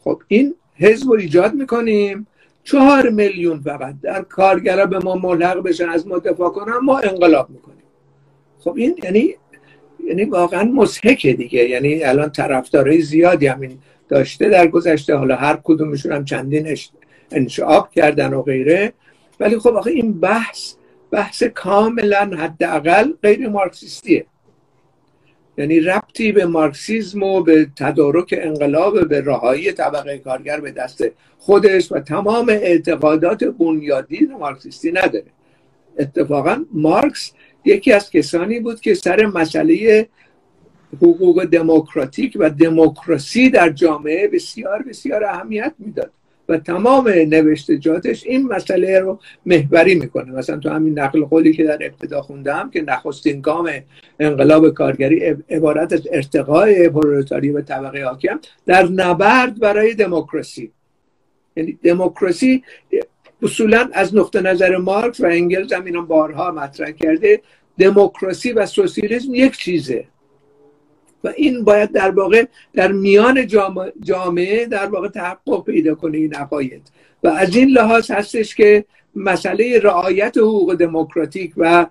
خب 0.03 0.21
این 0.27 0.55
حزب 0.75 1.09
رو 1.09 1.13
ایجاد 1.13 1.53
می‌کنیم. 1.53 2.27
چهار 2.63 3.09
میلیون 3.09 3.59
فقط 3.59 3.95
در 4.01 4.21
کارگرا 4.21 4.85
به 4.85 4.99
ما 4.99 5.15
ملحق 5.15 5.63
بشن 5.63 5.89
از 5.89 6.07
ما 6.07 6.17
دفاع 6.17 6.49
کنن 6.49 6.77
ما 6.83 6.99
انقلاب 6.99 7.49
می‌کنیم. 7.49 7.83
خب 8.59 8.73
این 8.77 8.95
یعنی 9.03 9.35
یعنی 10.07 10.25
واقعا 10.25 10.63
مسحکه 10.63 11.33
دیگه. 11.33 11.69
یعنی 11.69 12.03
الان 12.03 12.29
طرفدارای 12.29 13.01
زیادی 13.01 13.47
همین 13.47 13.77
داشته 14.09 14.49
در 14.49 14.67
گذشته. 14.67 15.15
حالا 15.15 15.35
هر 15.35 15.59
کدومشون 15.63 16.11
هم 16.11 16.25
چندین 16.25 16.77
انشعاب 17.31 17.91
کردن 17.91 18.33
و 18.33 18.41
غیره. 18.41 18.93
ولی 19.41 19.59
خب 19.59 19.75
آخه 19.75 19.91
این 19.91 20.19
بحث 20.19 20.73
بحث 21.11 21.43
کاملا 21.43 22.31
حداقل 22.37 23.11
غیر 23.23 23.49
مارکسیستیه. 23.49 24.25
یعنی 25.57 25.79
ربطی 25.79 26.31
به 26.31 26.45
مارکسیزم 26.45 27.23
و 27.23 27.41
به 27.41 27.67
تدارک 27.75 28.35
انقلاب 28.37 29.07
به 29.09 29.21
رهایی 29.21 29.71
طبقه 29.71 30.17
کارگر 30.17 30.59
به 30.59 30.71
دست 30.71 31.03
خودش 31.37 31.91
و 31.91 31.99
تمام 31.99 32.49
اعتقادات 32.49 33.43
بنیادی 33.43 34.25
مارکسیستی 34.39 34.91
نداره. 34.91 35.25
اتفاقا 35.99 36.65
مارکس 36.73 37.31
یکی 37.65 37.93
از 37.93 38.11
کسانی 38.11 38.59
بود 38.59 38.81
که 38.81 38.93
سر 38.93 39.25
مسئله 39.25 40.07
حقوق 40.97 41.45
دموکراتیک 41.45 42.37
و 42.39 42.49
دموکراسی 42.49 43.49
در 43.49 43.69
جامعه 43.69 44.27
بسیار 44.27 44.83
بسیار 44.83 45.23
اهمیت 45.23 45.73
می‌داد. 45.79 46.11
و 46.51 46.57
تمام 46.57 47.07
نوشتجاتش 47.07 48.25
این 48.25 48.47
مسئله 48.47 48.99
رو 48.99 49.19
محوری 49.45 49.95
می‌کنه. 49.95 50.31
مثلا 50.31 50.57
تو 50.57 50.69
همین 50.69 50.99
نقل 50.99 51.25
قولی 51.25 51.53
که 51.53 51.63
در 51.63 51.79
ابتدا 51.81 52.21
خوندم 52.21 52.69
که 52.69 52.81
نخستین 52.81 53.41
گام 53.41 53.69
انقلاب 54.19 54.69
کارگری 54.69 55.35
عبارت 55.49 55.93
از 55.93 56.07
ارتقای 56.11 56.89
پرولتاری 56.89 57.49
و 57.49 57.61
طبقه 57.61 58.03
حاکم 58.03 58.39
در 58.65 58.87
نبرد 58.87 59.59
برای 59.59 59.93
دموکراسی. 59.93 60.71
یعنی 61.55 61.79
دموکراسی 61.83 62.63
اصولا 63.41 63.89
از 63.93 64.15
نقطه 64.15 64.41
نظر 64.41 64.77
مارکس 64.77 65.21
و 65.21 65.25
انگلز 65.25 65.73
هم 65.73 65.85
اینا 65.85 66.01
بارها 66.01 66.51
مطرح 66.51 66.91
کرده 66.91 67.41
دموکراسی 67.79 68.51
و 68.51 68.65
سوسیالیسم 68.65 69.33
یک 69.33 69.57
چیزه. 69.57 70.05
و 71.23 71.33
این 71.37 71.63
باید 71.63 71.91
در 71.91 72.11
واقع 72.11 72.45
در 72.73 72.91
میان 72.91 73.47
جامعه 74.03 74.65
در 74.65 74.85
واقع 74.85 75.07
تحقق 75.07 75.65
پیدا 75.65 75.95
کنه 75.95 76.17
این 76.17 76.33
عقاید 76.35 76.81
و 77.23 77.27
از 77.27 77.55
این 77.55 77.69
لحاظ 77.69 78.11
هستش 78.11 78.55
که 78.55 78.85
مسئله 79.15 79.79
رعایت 79.79 80.37
حقوق 80.37 80.75
دموکراتیک 80.75 81.53
و 81.57 81.85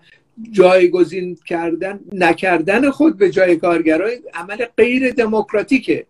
جایگزین 0.50 1.38
کردن 1.46 2.00
نکردن 2.12 2.90
خود 2.90 3.18
به 3.18 3.30
جای 3.30 3.56
کارگرای 3.56 4.18
عمل 4.34 4.64
غیر 4.76 5.10
دموکراتیکه. 5.10 6.06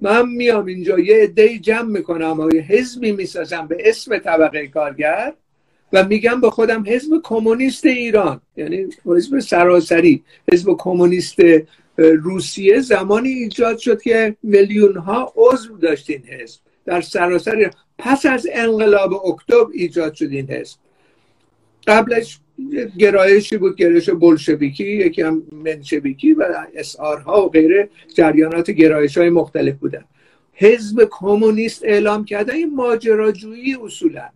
من 0.00 0.28
میام 0.28 0.66
اینجا 0.66 0.98
یه 0.98 1.16
عده 1.16 1.58
جمع 1.58 1.88
می‌کنم 1.88 2.40
و 2.40 2.54
یه 2.54 2.62
حزبی 2.62 3.12
می‌سازم 3.12 3.66
به 3.66 3.76
اسم 3.80 4.18
طبقه 4.18 4.66
کارگر 4.66 5.32
و 5.92 6.04
میگم 6.04 6.40
به 6.40 6.50
خودم 6.50 6.84
حزب 6.86 7.20
کمونیست 7.22 7.86
ایران 7.86 8.40
یعنی 8.56 8.86
حزب 9.06 9.38
سراسری 9.38 10.22
حزب 10.52 10.74
کمونیست 10.78 11.38
روسیه 11.96 12.80
زمانی 12.80 13.28
ایجاد 13.28 13.78
شد 13.78 14.02
که 14.02 14.36
میلیون 14.42 14.96
ها 14.96 15.32
عضو 15.36 15.76
داشت 15.76 16.10
این 16.10 16.24
حزب. 16.24 16.60
در 16.84 17.00
سراسر 17.00 17.70
پس 17.98 18.26
از 18.26 18.46
انقلاب 18.52 19.26
اکتبر 19.26 19.70
ایجاد 19.72 20.14
شد 20.14 20.28
این 20.30 20.50
حزب. 20.50 20.78
قبلش 21.86 22.40
گرایشی 22.98 23.56
بود 23.56 23.76
گرایش 23.76 24.10
بلشویکی 24.10 24.84
یکی 24.84 25.22
هم 25.22 25.42
منشویکی 25.52 26.32
و 26.32 26.66
اسارها 26.74 27.46
و 27.46 27.48
غیره 27.48 27.88
جریانات 28.14 28.70
گرایش 28.70 29.18
های 29.18 29.30
مختلف 29.30 29.74
بودن. 29.74 30.04
حزب 30.52 31.08
کمونیست 31.10 31.84
اعلام 31.84 32.24
کرده 32.24 32.54
این 32.54 32.74
ماجراجویی 32.74 33.76
اصولا 33.84 34.28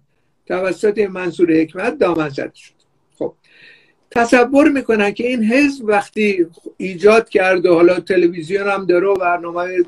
توسط 0.47 0.99
منصور 0.99 1.53
حکمت 1.53 1.99
دامن 1.99 2.29
زده 2.29 2.53
شد. 2.55 2.84
تصور 4.15 4.69
می‌کنن 4.69 5.11
که 5.11 5.27
این 5.27 5.45
حزب 5.45 5.85
وقتی 5.85 6.47
ایجاد 6.77 7.29
کرده 7.29 7.71
حالا 7.71 8.01
تلویزیون 8.01 8.69
هم 8.69 8.87
داره 8.87 9.07
و 9.07 9.15
برنامه 9.15 9.79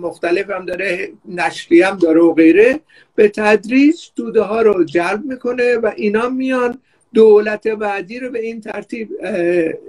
مختلف 0.00 0.50
هم 0.50 0.64
داره 0.64 1.08
نشری 1.28 1.82
هم 1.82 1.96
داره 1.96 2.20
و 2.20 2.34
غیره 2.34 2.80
به 3.14 3.28
تدریج 3.28 3.96
توده 4.16 4.40
ها 4.42 4.62
رو 4.62 4.84
جلب 4.84 5.24
می‌کنه 5.24 5.76
و 5.76 5.90
اینا 5.96 6.28
میان 6.28 6.78
دولت 7.14 7.68
بعدی 7.68 8.18
رو 8.18 8.30
به 8.30 8.40
این 8.40 8.60
ترتیب 8.60 9.08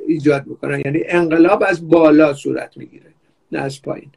ایجاد 0.07 0.47
می‌کنن. 0.47 0.81
یعنی 0.85 1.03
انقلاب 1.07 1.63
از 1.67 1.89
بالا 1.89 2.33
صورت 2.33 2.77
می‌گیره 2.77 3.13
نه 3.51 3.59
از 3.59 3.81
پایین. 3.81 4.09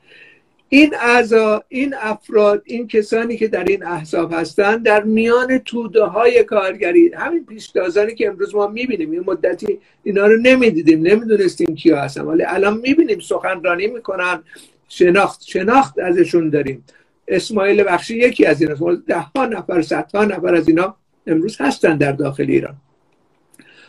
این 0.69 0.95
اعضا 0.95 1.63
این 1.69 1.95
افراد 2.01 2.63
این 2.65 2.89
کسانی 2.89 3.37
که 3.37 3.49
در 3.49 3.65
این 3.65 3.85
احزاب 3.85 4.33
هستند 4.33 4.83
در 4.83 5.03
میان 5.03 5.59
توده 5.59 6.05
های 6.05 6.45
کارگری 6.45 7.13
همین 7.15 7.47
پیشتازانی 7.47 8.15
که 8.15 8.29
امروز 8.29 8.55
ما 8.55 8.67
می‌بینیم 8.67 9.11
این 9.11 9.25
مدتی 9.27 9.79
اینا 10.03 10.27
رو 10.27 10.37
نمی‌دیدیم 10.37 11.07
نمی‌دونستیم 11.07 11.75
کیا 11.75 12.01
هستن 12.01 12.21
ولی 12.21 12.43
الان 12.43 12.77
می‌بینیم 12.77 13.19
سخنرانی 13.19 13.87
می‌کنن 13.87 14.43
شناخت 14.89 15.43
شناخت 15.45 15.99
ازشون 15.99 16.51
داریم. 16.51 16.85
اسماعیل 17.29 17.85
بخشی 17.85 18.17
یکی 18.19 18.47
از 18.47 18.63
این 18.63 19.03
ده 19.07 19.19
ها 19.19 19.47
نفر 19.47 19.83
صدها 19.83 20.25
نفر 20.25 20.55
از 20.55 20.69
اینا 20.69 20.97
امروز 21.27 21.61
هستن 21.61 21.97
در 21.97 22.13
داخل 22.13 22.47
ایران. 22.49 22.77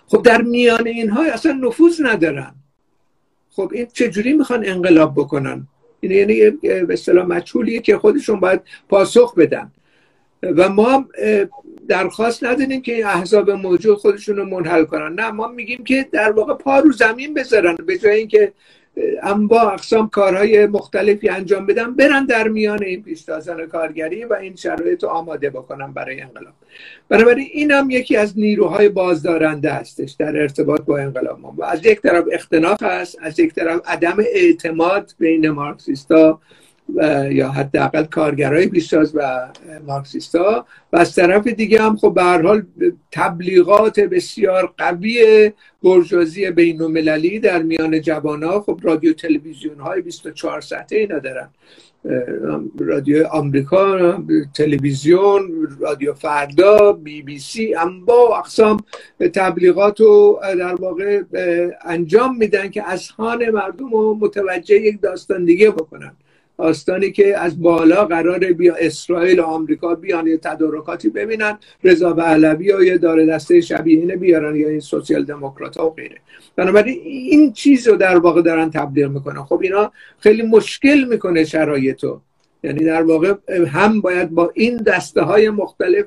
خب 0.08 0.22
در 0.24 0.42
میان 0.42 0.88
اینها 0.88 1.24
اصلا 1.24 1.52
نفوذ 1.52 2.02
ندارن. 2.02 2.56
خب 3.52 3.72
این 3.74 3.88
چجوری 3.94 4.34
می‌خوان 4.34 4.66
انقلاب 4.66 5.14
بکنن؟ 5.16 5.68
این 6.00 6.12
یعنی 6.12 6.50
به 6.60 6.94
اصطلاح 6.94 7.26
مجهولیه 7.26 7.80
که 7.80 7.98
خودشون 7.98 8.40
باید 8.40 8.62
پاسخ 8.90 9.36
بدن. 9.36 9.72
و 10.44 10.70
ما 10.70 11.06
درخواست 11.88 12.44
نداریم 12.44 12.82
که 12.82 13.08
احزاب 13.08 13.52
موجود 13.52 13.98
خودشون 13.98 14.36
رو 14.36 14.46
منحل 14.46 14.84
کنن. 14.84 15.14
نه 15.14 15.32
ما 15.32 15.48
میگیم 15.48 15.84
که 15.84 16.08
در 16.12 16.32
واقع 16.32 16.54
پا 16.54 16.80
رو 16.80 16.92
زمین 16.92 17.34
بذارن 17.34 17.76
به 17.76 17.98
جای 17.98 18.18
اینکه 18.18 18.54
با 19.50 19.62
اقسام 19.62 20.10
کارهای 20.10 20.66
مختلفی 20.66 21.30
انجام 21.30 21.66
بدن 21.66 21.96
برن 21.96 22.26
در 22.26 22.48
میان 22.48 22.84
این 22.84 23.04
پیشتازان 23.04 23.66
کارگری 23.66 24.26
و 24.26 24.34
این 24.34 24.56
شرایط 24.56 25.04
رو 25.04 25.10
آماده 25.10 25.50
بکنن 25.50 25.94
برای 25.94 26.22
انقلاب. 26.22 26.54
بنابراین 27.10 27.48
این 27.52 27.72
هم 27.72 27.90
یکی 27.90 28.18
از 28.18 28.40
نیروهای 28.40 28.90
بازدارنده 28.90 29.72
هستش 29.72 30.12
در 30.12 30.42
ارتباط 30.42 30.82
با 30.82 30.98
انقلاب. 30.98 31.40
ما 31.40 31.66
از 31.66 31.86
یک 31.86 32.02
طرف 32.02 32.26
اختناق 32.32 32.84
هست 32.84 33.18
از 33.22 33.40
یک 33.40 33.54
طرف 33.54 33.82
عدم 33.86 34.18
اعتماد 34.20 35.14
بین 35.20 35.50
مارکسیستا 35.50 36.40
یا 37.32 37.50
حداقل 37.52 38.04
کارگرای 38.04 38.68
پیشتاز 38.68 39.16
و 39.16 39.48
مارکسیستا 39.88 40.66
و 40.94 40.98
از 40.98 41.16
طرف 41.16 41.48
دیگه 41.48 41.82
هم 41.82 41.98
خب 41.98 42.14
به 42.14 42.24
حال 42.24 42.66
تبلیغات 43.12 44.00
بسیار 44.00 44.74
قوی 44.78 45.52
برجوازی 45.84 46.52
بین 46.52 46.82
المللی 46.82 47.40
در 47.40 47.64
میان 47.64 48.02
جوان 48.02 48.60
خب 48.60 48.80
رادیو 48.84 49.14
تلویزیون 49.14 49.80
های 49.80 50.02
24 50.02 50.62
ساعته 50.62 50.96
اینا 50.96 51.20
دارن. 51.20 51.50
رادیو 52.80 53.28
آمریکا 53.28 54.24
تلویزیون 54.54 55.68
رادیو 55.80 56.14
فردا 56.14 56.92
بی 56.92 57.22
بی 57.22 57.40
سی 57.40 57.76
با 58.06 58.38
اقسام 58.38 58.84
تبلیغات 59.34 60.02
رو 60.02 60.40
در 60.42 60.76
واقع 60.76 61.22
انجام 61.86 62.38
میدن 62.38 62.70
که 62.70 62.90
اذهان 62.90 63.50
مردم 63.50 63.92
رو 63.92 64.18
متوجه 64.22 64.76
یک 64.76 65.02
داستان 65.02 65.46
دیگه 65.46 65.72
بکنن. 65.72 66.12
آستانی 66.58 67.12
که 67.12 67.38
از 67.38 67.62
بالا 67.62 68.06
قرار 68.06 68.40
بیا 68.40 68.76
اسرائیل 68.76 69.40
و 69.40 69.44
آمریکا 69.44 69.96
بیان 69.96 70.28
یه 70.28 70.38
تدارکاتی 70.38 71.10
ببینن. 71.10 71.58
رضا 71.84 72.14
پهلوی 72.14 72.74
و 72.74 72.84
یه 72.84 72.98
داره 72.98 73.26
دسته 73.26 73.62
شبیه 73.62 74.00
اینه 74.00 74.16
بیارن 74.16 74.56
یا 74.56 74.70
این 74.70 74.80
سوسیال 74.80 75.24
دموکرات 75.24 75.78
ها 75.78 75.90
و 75.90 75.94
غیره. 75.94 76.18
بنابراین 76.56 77.02
این 77.06 77.54
چیز 77.54 77.88
رو 77.88 77.96
در 77.96 78.18
واقع 78.18 78.42
دارن 78.42 78.72
تبلیغ 78.72 79.12
می‌کنن. 79.12 79.44
خب 79.44 79.60
اینا 79.62 79.92
خیلی 80.20 80.42
مشکل 80.42 81.06
می‌کنه 81.10 81.46
شرایطو 81.46 82.22
یعنی 82.64 82.86
در 82.86 83.04
واقع 83.04 83.34
هم 83.68 84.02
باید 84.02 84.30
با 84.30 84.52
این 84.54 84.78
دسته 84.78 85.22
های 85.22 85.50
مختلف 85.50 86.06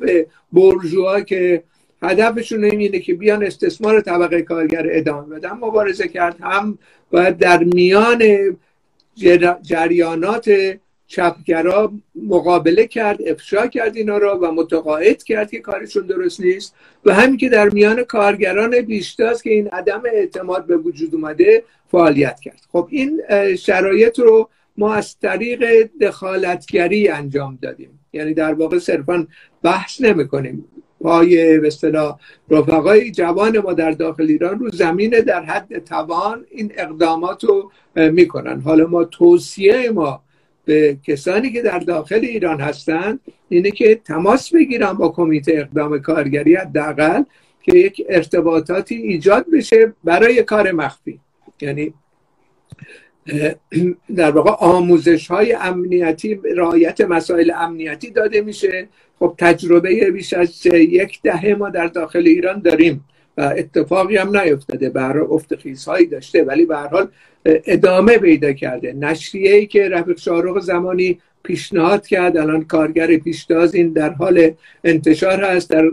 برجوها 0.52 1.20
که 1.20 1.62
هدفشون 2.02 2.64
اینه 2.64 2.98
که 2.98 3.14
بیان 3.14 3.44
استثمار 3.44 4.00
طبقه 4.00 4.42
کارگر 4.42 4.86
ادامه 4.90 5.36
بدن 5.36 5.50
مبارزه 5.50 6.08
کرد 6.08 6.36
هم 6.40 6.78
باید 7.10 7.38
در 7.38 7.64
میان 7.64 8.22
جریانات 9.62 10.50
چپگرا 11.06 11.92
مقابله 12.28 12.86
کرد 12.86 13.18
افشا 13.28 13.66
کرد 13.66 13.96
اینا 13.96 14.18
را 14.18 14.38
و 14.38 14.52
متقاعد 14.52 15.22
کرد 15.22 15.50
که 15.50 15.58
کارشون 15.58 16.06
درست 16.06 16.40
نیست. 16.40 16.74
و 17.04 17.14
همین 17.14 17.36
که 17.36 17.48
در 17.48 17.68
میان 17.68 18.02
کارگران 18.02 18.80
بیشتاست 18.80 19.44
که 19.44 19.50
این 19.50 19.68
عدم 19.68 20.02
اعتماد 20.12 20.66
به 20.66 20.76
وجود 20.76 21.14
اومده 21.14 21.62
فعالیت 21.90 22.40
کرد. 22.40 22.60
خب 22.72 22.88
این 22.90 23.22
شرایط 23.56 24.18
رو 24.18 24.48
ما 24.76 24.94
از 24.94 25.18
طریق 25.18 25.90
دخالتگری 26.00 27.08
انجام 27.08 27.58
دادیم. 27.62 28.00
یعنی 28.12 28.34
در 28.34 28.54
واقع 28.54 28.78
صرفا 28.78 29.26
بحث 29.62 30.00
نمی 30.00 30.28
کنیم 30.28 30.64
پای 31.00 31.58
به 31.58 31.66
اصطلاح 31.66 32.18
رفقای 32.50 33.10
جوان 33.10 33.58
ما 33.58 33.72
در 33.72 33.90
داخل 33.90 34.22
ایران 34.22 34.58
رو 34.58 34.70
زمین 34.70 35.10
در 35.10 35.42
حد 35.44 35.84
توان 35.84 36.46
این 36.50 36.72
اقدامات 36.76 37.44
رو 37.44 37.70
می‌کنن. 37.96 38.60
حالا 38.60 38.86
ما 38.86 39.04
توصیه 39.04 39.90
ما 39.90 40.22
به 40.64 40.96
کسانی 41.06 41.52
که 41.52 41.62
در 41.62 41.78
داخل 41.78 42.20
ایران 42.22 42.60
هستند 42.60 43.20
اینه 43.48 43.70
که 43.70 43.94
تماس 43.94 44.54
بگیرن 44.54 44.92
با 44.92 45.08
کمیته 45.08 45.52
اقدام 45.56 45.98
کارگری 45.98 46.54
حداقل 46.54 47.22
که 47.62 47.78
یک 47.78 48.06
ارتباطاتی 48.08 48.94
ایجاد 48.94 49.46
بشه 49.52 49.92
برای 50.04 50.42
کار 50.42 50.72
مخفی. 50.72 51.20
یعنی 51.60 51.94
در 54.16 54.30
واقع 54.30 54.50
آموزش 54.50 55.26
های 55.26 55.52
امنیتی 55.52 56.40
رعایت 56.56 57.00
مسائل 57.00 57.52
امنیتی 57.56 58.10
داده 58.10 58.40
میشه 58.40 58.88
خب 59.20 59.34
تجربه 59.38 60.10
بیش 60.10 60.32
از 60.32 60.66
یک 60.66 61.22
دهه 61.22 61.54
ما 61.54 61.70
در 61.70 61.86
داخل 61.86 62.26
ایران 62.26 62.60
داریم 62.60 63.04
و 63.36 63.54
اتفاقی 63.56 64.16
هم 64.16 64.36
نیفتاده. 64.36 64.90
به 64.90 65.02
افت 65.32 65.66
هایی 65.88 66.06
داشته 66.06 66.44
ولی 66.44 66.66
به 66.66 66.76
حال 66.76 67.08
ادامه 67.44 68.18
پیدا 68.18 68.52
کرده. 68.52 68.92
نشریه 68.92 69.54
ای 69.54 69.66
که 69.66 69.88
رفیق 69.88 70.18
شارق 70.18 70.60
زمانی 70.60 71.18
پیشنهاد 71.42 72.06
کرد. 72.06 72.36
الان 72.36 72.64
کارگر 72.64 73.16
پیشتاز 73.16 73.74
این 73.74 73.92
در 73.92 74.10
حال 74.10 74.50
انتشار 74.84 75.44
هست 75.44 75.70
در 75.70 75.90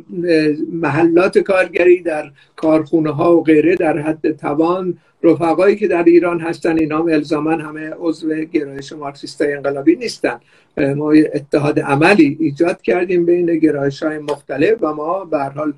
محلات 0.71 1.37
کارگری 1.37 2.01
در 2.01 2.31
کارخونه 2.55 3.11
ها 3.11 3.37
و 3.37 3.43
غیره 3.43 3.75
در 3.75 3.97
حد 3.97 4.31
توان 4.31 4.97
رفقایی 5.23 5.75
که 5.75 5.87
در 5.87 6.03
ایران 6.03 6.39
هستن. 6.39 6.79
اینا 6.79 7.05
الزاما 7.05 7.51
همه 7.51 7.89
عضو 7.99 8.35
گرایش 8.35 8.93
مارکسیست 8.93 9.41
انقلابی 9.41 9.95
نیستن. 9.95 10.39
ما 10.77 11.11
اتحاد 11.11 11.79
عملی 11.79 12.37
ایجاد 12.39 12.81
کردیم 12.81 13.25
بین 13.25 13.59
گرایش 13.59 14.03
های 14.03 14.17
مختلف 14.17 14.77
و 14.81 14.93
ما 14.93 15.25
به 15.25 15.43
حال 15.43 15.73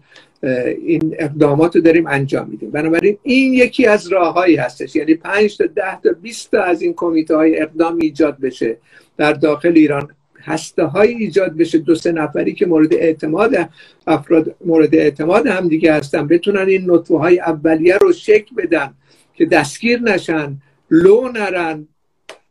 این 0.85 1.15
اقدامات 1.19 1.75
رو 1.75 1.81
داریم 1.81 2.07
انجام 2.07 2.47
میدیم. 2.49 2.71
بنابراین 2.71 3.17
این 3.23 3.53
یکی 3.53 3.85
از 3.85 4.07
راههایی 4.07 4.55
هستش. 4.55 4.95
یعنی 4.95 5.15
5 5.15 5.57
تا 5.57 5.65
10 5.65 6.01
تا 6.01 6.09
20 6.21 6.51
تا 6.51 6.63
از 6.63 6.81
این 6.81 6.93
کمیته 6.93 7.35
های 7.35 7.61
اقدام 7.61 7.97
ایجاد 8.01 8.39
بشه. 8.39 8.77
در 9.19 9.33
داخل 9.33 9.71
ایران 9.75 10.09
هسته 10.43 10.83
های 10.83 11.13
ایجاد 11.13 11.57
بشه. 11.57 11.77
دو 11.77 11.95
سه 11.95 12.11
نفری 12.11 12.53
که 12.53 12.65
مورد 12.65 12.93
اعتماد 12.93 13.69
افراد 14.07 14.55
مورد 14.65 14.95
اعتماد 14.95 15.47
هم 15.47 15.67
دیگه 15.67 15.93
هستن 15.93 16.27
بتونن 16.27 16.67
این 16.67 16.91
نطفه 16.91 17.17
های 17.17 17.39
اولیه 17.39 17.97
رو 17.97 18.13
شکل 18.13 18.55
بدن 18.55 18.93
که 19.33 19.45
دستگیر 19.45 20.01
نشن 20.01 20.57
لو 20.91 21.29
نرن 21.31 21.87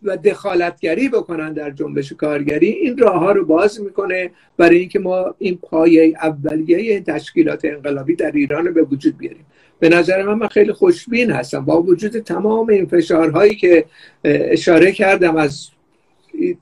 و 0.03 0.17
دخالتگری 0.17 1.09
بکنن 1.09 1.53
در 1.53 1.71
جنبش 1.71 2.13
کارگری. 2.13 2.69
این 2.69 2.99
راه 2.99 3.19
ها 3.19 3.33
رو 3.33 3.45
باز 3.47 3.81
می‌کنه 3.81 4.31
برای 4.57 4.79
اینکه 4.79 4.99
ما 4.99 5.35
این 5.39 5.59
پایه 5.63 6.15
اولیه 6.23 7.01
تشکیلات 7.01 7.65
انقلابی 7.65 8.15
در 8.15 8.33
ایران 8.33 8.67
رو 8.67 8.73
به 8.73 8.83
وجود 8.83 9.19
بیاریم. 9.19 9.47
به 9.81 9.89
نظر 9.89 10.23
من 10.23 10.35
من 10.35 10.49
خیلی 10.49 10.73
خوشبین 10.73 11.31
هستم. 11.31 11.65
با 11.65 11.83
وجود 11.83 12.19
تمام 12.19 12.69
این 12.69 12.87
فشارهایی 12.87 13.55
که 13.55 13.85
اشاره 14.25 14.93
کردم 14.93 15.37
از 15.37 15.69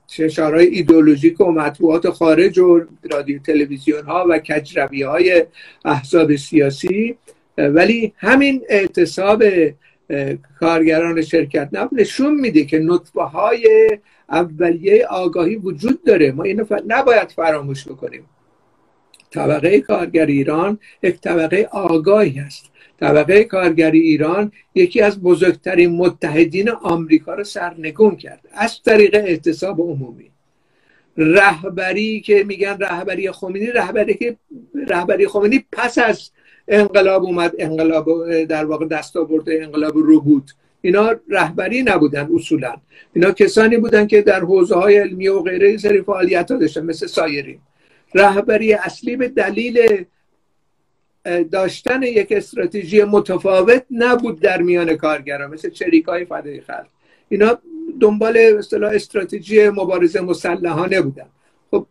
فشارهای 0.07 0.65
ایدولوژیک 0.65 1.41
و 1.41 1.51
مطبوعات 1.51 2.09
خارج 2.09 2.59
و 2.59 2.81
رادیو 3.11 3.39
تلویزیون 3.39 4.05
ها 4.05 4.25
و 4.29 4.39
کجروی 4.39 5.03
های 5.03 5.45
احزاب 5.85 6.35
سیاسی 6.35 7.17
ولی 7.57 8.13
همین 8.17 8.63
اعتصاب 8.69 9.43
کارگران 10.59 11.21
شرکت 11.21 11.69
نفت 11.71 11.93
نشون 11.93 12.35
میده 12.35 12.65
که 12.65 12.79
نطفه 12.79 13.21
های 13.21 13.97
اولیه 14.29 15.05
آگاهی 15.05 15.55
وجود 15.55 16.03
داره. 16.03 16.31
ما 16.31 16.43
اینو 16.43 16.65
نباید 16.87 17.29
فراموش 17.29 17.87
بکنیم. 17.87 18.25
طبقه 19.31 19.81
کارگر 19.81 20.25
ایران 20.25 20.79
یک 21.03 21.21
طبقه 21.21 21.69
آگاهی 21.71 22.39
است 22.39 22.71
طبقه 22.99 23.43
کارگری 23.43 23.99
ایران 23.99 24.51
یکی 24.75 25.01
از 25.01 25.21
بزرگترین 25.21 25.89
متحدین 25.95 26.69
آمریکا 26.69 27.33
رو 27.33 27.43
سرنگون 27.43 28.15
کرد. 28.15 28.47
از 28.51 28.81
طریق 28.83 29.15
اعتصاب 29.15 29.81
عمومی. 29.81 30.31
رهبری 31.17 32.21
که 32.21 32.43
میگن 32.43 32.77
رهبری 32.79 33.31
خمینی 33.31 33.67
رهبری 33.67 34.13
که 34.13 34.35
رهبری 34.87 35.27
خمینی 35.27 35.65
پس 35.71 35.97
از 35.97 36.31
انقلاب 36.67 37.23
اومد 37.23 37.53
انقلاب 37.59 38.43
در 38.43 38.65
واقع 38.65 38.85
دستاورد 38.85 39.49
انقلاب 39.49 39.97
رو 39.97 40.21
بود 40.21 40.51
اینا 40.81 41.15
رهبری 41.29 41.83
نبودن 41.83 42.29
اصولا. 42.35 42.75
اینا 43.13 43.31
کسانی 43.31 43.77
بودن 43.77 44.07
که 44.07 44.21
در 44.21 44.39
حوزه 44.39 44.75
های 44.75 44.97
علمی 44.97 45.27
و 45.27 45.39
غیره 45.39 45.77
سری 45.77 46.01
فعالیت 46.01 46.51
ها 46.51 46.57
داشتن 46.57 46.85
مثل 46.85 47.07
سایری 47.07 47.59
رهبری 48.13 48.73
اصلی 48.73 49.15
به 49.15 49.27
دلیل 49.27 50.05
داشتن 51.51 52.03
یک 52.03 52.31
استراتژی 52.31 53.03
متفاوت 53.03 53.85
نبود 53.91 54.39
در 54.39 54.61
میان 54.61 54.95
کارگران 54.95 55.49
مثل 55.51 55.69
چریک 55.69 56.05
های 56.05 56.25
فدای 56.25 56.61
خلق. 56.61 56.87
اینا 57.29 57.57
دنبال 57.99 58.37
اصطلاح 58.37 58.91
استراتژی 58.93 59.69
مبارزه 59.69 60.21
مسلحانه 60.21 61.01
بودن. 61.01 61.25
خب 61.71 61.87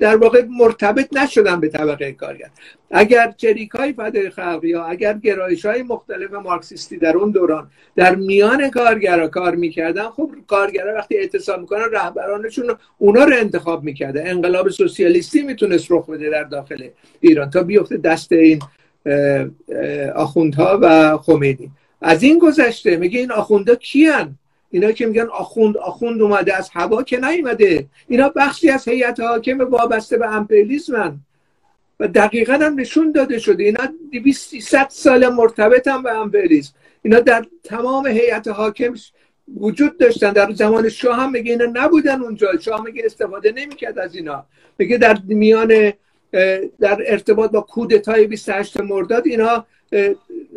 در 0.00 0.16
واقع 0.16 0.44
مرتبط 0.50 1.16
نشدن 1.16 1.60
به 1.60 1.68
طبقه 1.68 2.12
کارگر. 2.12 2.50
اگر 2.90 3.34
چریک 3.36 3.70
های 3.70 3.92
فدای 3.92 4.30
خلق 4.30 4.64
یا 4.64 4.84
اگر 4.84 5.12
گرایش 5.12 5.64
های 5.64 5.82
مختلف 5.82 6.32
مارکسیستی 6.32 6.96
در 6.98 7.16
اون 7.16 7.30
دوران 7.30 7.70
در 7.96 8.14
میان 8.14 8.70
کارگرا 8.70 9.28
کار 9.28 9.54
می‌کردن 9.54 10.10
خب 10.10 10.30
کارگرا 10.46 10.94
وقتی 10.94 11.16
اعتصاب 11.16 11.60
می‌کنن 11.60 11.84
رهبرانشون 11.92 12.74
اونا 12.98 13.24
رو 13.24 13.36
انتخاب 13.36 13.84
می‌کرده 13.84 14.28
انقلاب 14.28 14.68
سوسیالیستی 14.68 15.42
می‌تونست 15.42 15.86
رخ 15.90 16.10
بده 16.10 16.30
در 16.30 16.44
داخل 16.44 16.88
ایران 17.20 17.50
تا 17.50 17.62
بیفته 17.62 17.96
دست 17.96 18.32
این 18.32 18.60
آخوندها 20.14 20.78
و 20.82 21.16
خمینی. 21.16 21.70
از 22.00 22.22
این 22.22 22.38
گذشته 22.38 22.96
میگه 22.96 23.20
این 23.20 23.32
آخونده 23.32 23.76
کیان؟ 23.76 24.38
اینا 24.70 24.92
که 24.92 25.06
میگن 25.06 25.26
آخوند 25.26 25.76
آخوند 25.76 26.22
اومده 26.22 26.56
از 26.56 26.70
هوا 26.72 27.02
که 27.02 27.20
نیومده. 27.20 27.86
اینا 28.08 28.28
بخشی 28.28 28.70
از 28.70 28.88
هیئت 28.88 29.20
حاکم 29.20 29.58
وابسته 29.58 30.18
به 30.18 30.34
امپریالیسمن 30.34 31.16
و 32.00 32.08
دقیقا 32.08 32.52
هم 32.52 32.80
نشون 32.80 33.12
داده 33.12 33.38
شده. 33.38 33.64
اینا 33.64 33.80
200 34.12 34.88
سال 34.88 35.28
مرتبط 35.28 35.88
هم 35.88 36.02
به 36.02 36.10
امپریالیسم. 36.10 36.72
اینا 37.02 37.20
در 37.20 37.46
تمام 37.64 38.06
هیئت 38.06 38.48
حاکم 38.48 38.94
وجود 39.56 39.98
داشتن 39.98 40.32
در 40.32 40.52
زمان 40.52 40.88
شاه 40.88 41.16
هم 41.16 41.32
میگه 41.32 41.52
اینا 41.52 41.66
نبودن 41.72 42.22
اونجا. 42.22 42.58
شاه 42.60 42.84
میگه 42.84 43.02
استفاده 43.04 43.52
نمی‌کرد 43.52 43.98
از 43.98 44.14
اینا. 44.14 44.46
میگه 44.78 44.98
در 44.98 45.18
میان 45.26 45.92
در 46.80 47.02
ارتباط 47.06 47.50
با 47.50 47.60
کودتای 47.60 48.26
28 48.26 48.80
مرداد 48.80 49.26
اینا 49.26 49.66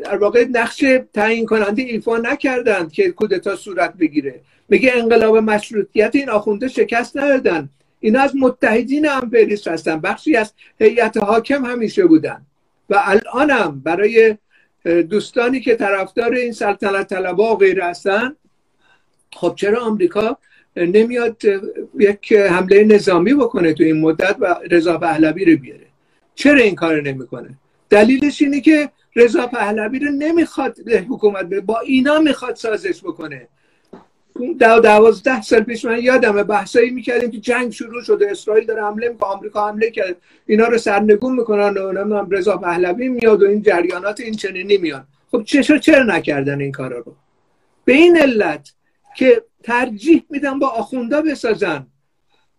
در 0.04 0.18
واقع 0.18 0.46
نقش 0.52 0.84
تعیین 1.14 1.46
کننده 1.46 1.82
ایفا 1.82 2.18
نکردند 2.18 2.92
که 2.92 3.12
کودتا 3.12 3.56
صورت 3.56 3.94
بگیره. 3.94 4.42
میگه 4.70 4.92
انقلاب 4.96 5.38
مشروطیت 5.38 6.16
این 6.16 6.30
آخونده 6.30 6.68
شکست 6.68 7.18
ندادن. 7.18 7.70
اینا 8.00 8.22
از 8.22 8.36
متحدین 8.36 9.10
امپریس 9.10 9.68
هستن. 9.68 10.00
بخشی 10.00 10.36
از 10.36 10.54
هیئت 10.80 11.18
حاکم 11.18 11.66
همیشه 11.66 12.06
بودن. 12.06 12.42
و 12.90 13.02
الان 13.06 13.50
هم 13.50 13.82
برای 13.86 14.38
دوستانی 15.10 15.60
که 15.60 15.76
طرفدار 15.76 16.34
این 16.34 16.52
سلطنت 16.52 17.08
طلبا 17.08 17.56
غیر 17.56 17.82
هستن 17.82 18.36
خب 19.34 19.54
چرا 19.56 19.82
آمریکا 19.82 20.38
نمیاد 20.76 21.42
یک 22.00 22.34
حمله 22.34 22.84
نظامی 22.84 23.34
بکنه 23.34 23.74
تو 23.74 23.84
این 23.84 24.02
مدت 24.02 24.36
و 24.40 24.56
رضا 24.72 24.98
پهلوی 24.98 25.46
رو 25.46 25.58
بیاره؟ 25.58 25.86
چرا 26.36 26.60
این 26.60 26.76
کار 26.76 27.02
نمی‌کنه؟ 27.02 27.50
دلیلش 27.90 28.42
اینه 28.42 28.62
که 28.62 28.90
رضا 29.16 29.48
پهلوی 29.48 30.00
رو 30.00 30.12
نمی‌خواد 30.12 30.90
حکومت 30.90 31.46
به 31.46 31.62
با 31.62 31.80
اینا 31.80 32.20
می‌خواد 32.20 32.56
سازش 32.56 33.00
بکنه. 33.04 33.48
دو 34.60 34.80
دوازده 34.80 35.42
سال 35.42 35.60
پیش 35.60 35.86
من 35.86 36.00
یادمه 36.02 36.44
بحثایی 36.44 36.90
می‌کردیم 36.90 37.32
که 37.32 37.40
جنگ 37.40 37.72
شروع 37.72 38.04
شده 38.04 38.32
اسرائیل 38.32 38.66
داره 38.66 38.84
حمله 38.84 39.10
می‌کنه 39.10 39.30
آمریکا 39.30 39.68
حمله 39.68 39.92
کرد 39.92 40.16
اینا 40.46 40.68
رو 40.68 40.78
سرنگون 40.78 41.36
می‌کنن 41.36 41.78
و 41.78 41.92
نمی‌دونم 41.92 42.30
رضا 42.30 42.58
پهلوی 42.58 43.10
میاد 43.10 43.44
و 43.44 43.48
این 43.48 43.62
جریانات 43.62 44.20
این 44.20 44.34
چنینی 44.34 44.78
میان 44.78 45.08
خب 45.32 45.44
چرا 45.44 45.78
چرا 45.78 46.04
نکردن 46.04 46.62
این 46.62 46.72
کارا 46.72 47.00
رو؟ 47.00 47.16
به 47.86 47.94
این 47.94 48.18
علت 48.18 48.74
که 49.16 49.44
ترجیح 49.64 50.24
میدن 50.30 50.60
با 50.60 50.68
آخوندا 50.68 51.22
بسازن. 51.22 51.88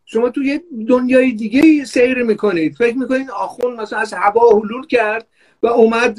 شما 0.04 0.30
تو 0.30 0.42
یه 0.42 0.62
دنیای 0.88 1.32
دیگه 1.32 1.84
سیر 1.84 2.22
می‌کنید. 2.22 2.74
فکر 2.74 2.96
می‌کنید 2.96 3.30
آخوند 3.30 3.80
مثلا 3.80 3.98
از 3.98 4.12
هوا 4.12 4.50
حلول 4.50 4.86
کرد 4.86 5.26
و 5.62 5.66
اومد 5.66 6.18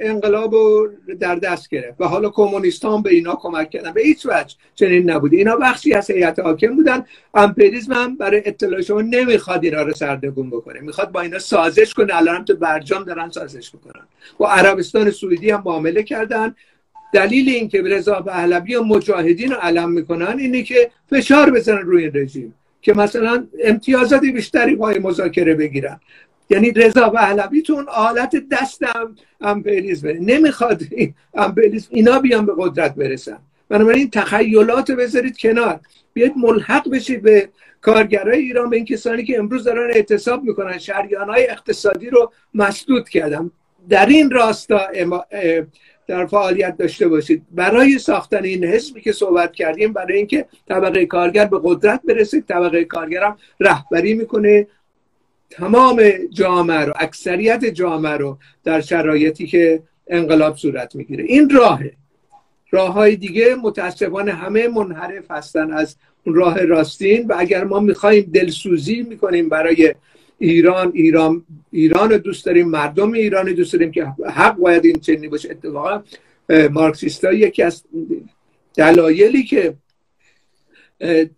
انقلاب 0.00 0.54
رو 0.54 0.90
در 1.20 1.34
دست 1.34 1.70
گرفت 1.70 2.00
و 2.00 2.04
حالا 2.04 2.28
کمونیستان 2.28 3.02
به 3.02 3.10
اینا 3.10 3.34
کمک 3.34 3.70
کردن. 3.70 3.92
به 3.92 4.02
هیچ 4.02 4.26
وجه 4.26 4.56
چنین 4.74 5.10
نبود 5.10 5.34
اینا 5.34 5.56
بخشی 5.56 5.94
از 5.94 6.10
هیئت 6.10 6.38
حاکم 6.38 6.76
بودن 6.76 7.04
امپریزم 7.34 7.92
هم 7.92 8.16
برای 8.16 8.42
اطلاع 8.44 8.80
شما 8.80 9.02
نمی‌خواد 9.02 9.64
اینا 9.64 9.82
رو 9.82 9.92
سردگون 9.92 10.50
بکنه. 10.50 10.80
می‌خواد 10.80 11.12
با 11.12 11.20
اینا 11.20 11.38
سازش 11.38 11.94
کنه. 11.94 12.16
الان 12.16 12.36
هم 12.36 12.44
تو 12.44 12.56
برجام 12.56 13.04
دارن 13.04 13.30
سازش 13.30 13.74
می‌کنن. 13.74 14.02
با 14.38 14.50
عربستان 14.50 15.10
سعودی 15.10 15.50
هم 15.50 15.62
معامله 15.66 16.02
کردن. 16.02 16.54
دلیل 17.14 17.48
اینکه 17.48 17.82
رضا 17.82 18.20
پهلوی 18.20 18.74
و 18.74 18.82
مجاهدین 18.82 19.50
رو 19.50 19.56
علم 19.56 19.90
می‌کنن 19.90 20.38
اینه 20.38 20.62
که 20.62 20.90
فشار 21.10 21.50
بزنن 21.50 21.78
روی 21.78 22.10
رژیم. 22.10 22.54
که 22.82 22.94
مثلا 22.94 23.46
امتیازات 23.64 24.20
بیشتری 24.20 24.76
پای 24.76 24.98
مذاکره 24.98 25.54
بگیرن. 25.54 26.00
یعنی 26.50 26.70
رضا 26.70 27.10
پهلویتون 27.10 27.86
آلت 27.88 28.42
دست 28.50 28.82
امپریزمه 29.40 30.12
نمی‌خواد 30.12 30.82
امپریزم 31.34 31.88
اینا 31.90 32.18
بیان 32.18 32.46
به 32.46 32.52
قدرت 32.58 32.94
برسن. 32.94 33.38
بنابراین 33.68 34.10
تخیلات 34.10 34.90
رو 34.90 34.96
بذارید 34.96 35.38
کنار. 35.38 35.80
بیاید 36.12 36.32
ملحق 36.36 36.90
بشید 36.90 37.22
به 37.22 37.48
کارگرای 37.80 38.38
ایران 38.38 38.70
به 38.70 38.76
این 38.76 38.84
کسانی 38.84 39.24
که 39.24 39.38
امروز 39.38 39.64
دارن 39.64 39.90
اعتصاب 39.90 40.44
می‌کنن. 40.44 40.78
شریان 40.78 41.28
های 41.28 41.50
اقتصادی 41.50 42.10
رو 42.10 42.32
مسدود 42.54 43.08
کردم 43.08 43.50
در 43.88 44.06
این 44.06 44.30
راستا 44.30 44.80
در 46.06 46.26
فعالیت 46.26 46.76
داشته 46.76 47.08
باشید. 47.08 47.42
برای 47.50 47.98
ساختن 47.98 48.44
این 48.44 48.64
حزبی 48.64 49.00
که 49.00 49.12
صحبت 49.12 49.52
کردیم 49.52 49.92
برای 49.92 50.16
اینکه 50.16 50.46
طبقه 50.68 51.06
کارگر 51.06 51.44
به 51.44 51.60
قدرت 51.62 52.00
برسید 52.04 52.46
طبقه 52.46 52.84
کارگرم 52.84 53.36
رهبری 53.60 54.14
می‌کنه. 54.14 54.66
تمام 55.52 56.02
جامعه 56.30 56.84
رو 56.84 56.92
اکثریت 56.96 57.64
جامعه 57.64 58.12
رو 58.12 58.38
در 58.64 58.80
شرایطی 58.80 59.46
که 59.46 59.82
انقلاب 60.06 60.56
صورت 60.56 60.96
می‌گیره. 60.96 61.24
این 61.24 61.50
راهه. 61.50 61.92
راه 62.70 62.92
های 62.92 63.16
دیگه 63.16 63.54
متاسفانه 63.54 64.32
همه 64.32 64.68
منحرف 64.68 65.30
هستن 65.30 65.72
از 65.72 65.96
اون 66.26 66.34
راه 66.34 66.64
راستین 66.64 67.26
و 67.26 67.34
اگر 67.38 67.64
ما 67.64 67.80
می‌خوایم 67.80 68.30
دلسوزی 68.34 69.02
می‌کنیم 69.02 69.48
برای 69.48 69.94
ایران 70.38 70.92
ایران 70.94 71.44
ایران 71.70 72.10
رو 72.10 72.18
دوست 72.18 72.46
داریم 72.46 72.68
مردم 72.68 73.12
ایران 73.12 73.46
رو 73.46 73.52
دوست 73.52 73.72
داریم 73.72 73.90
که 73.90 74.06
حق 74.34 74.56
باید 74.56 74.84
این 74.84 75.00
چنینی 75.00 75.28
باشه. 75.28 75.50
اتفاقا 75.50 76.02
مارکسیست 76.70 77.24
یکی 77.24 77.62
از 77.62 77.82
دلایلی 78.76 79.42
که 79.42 79.74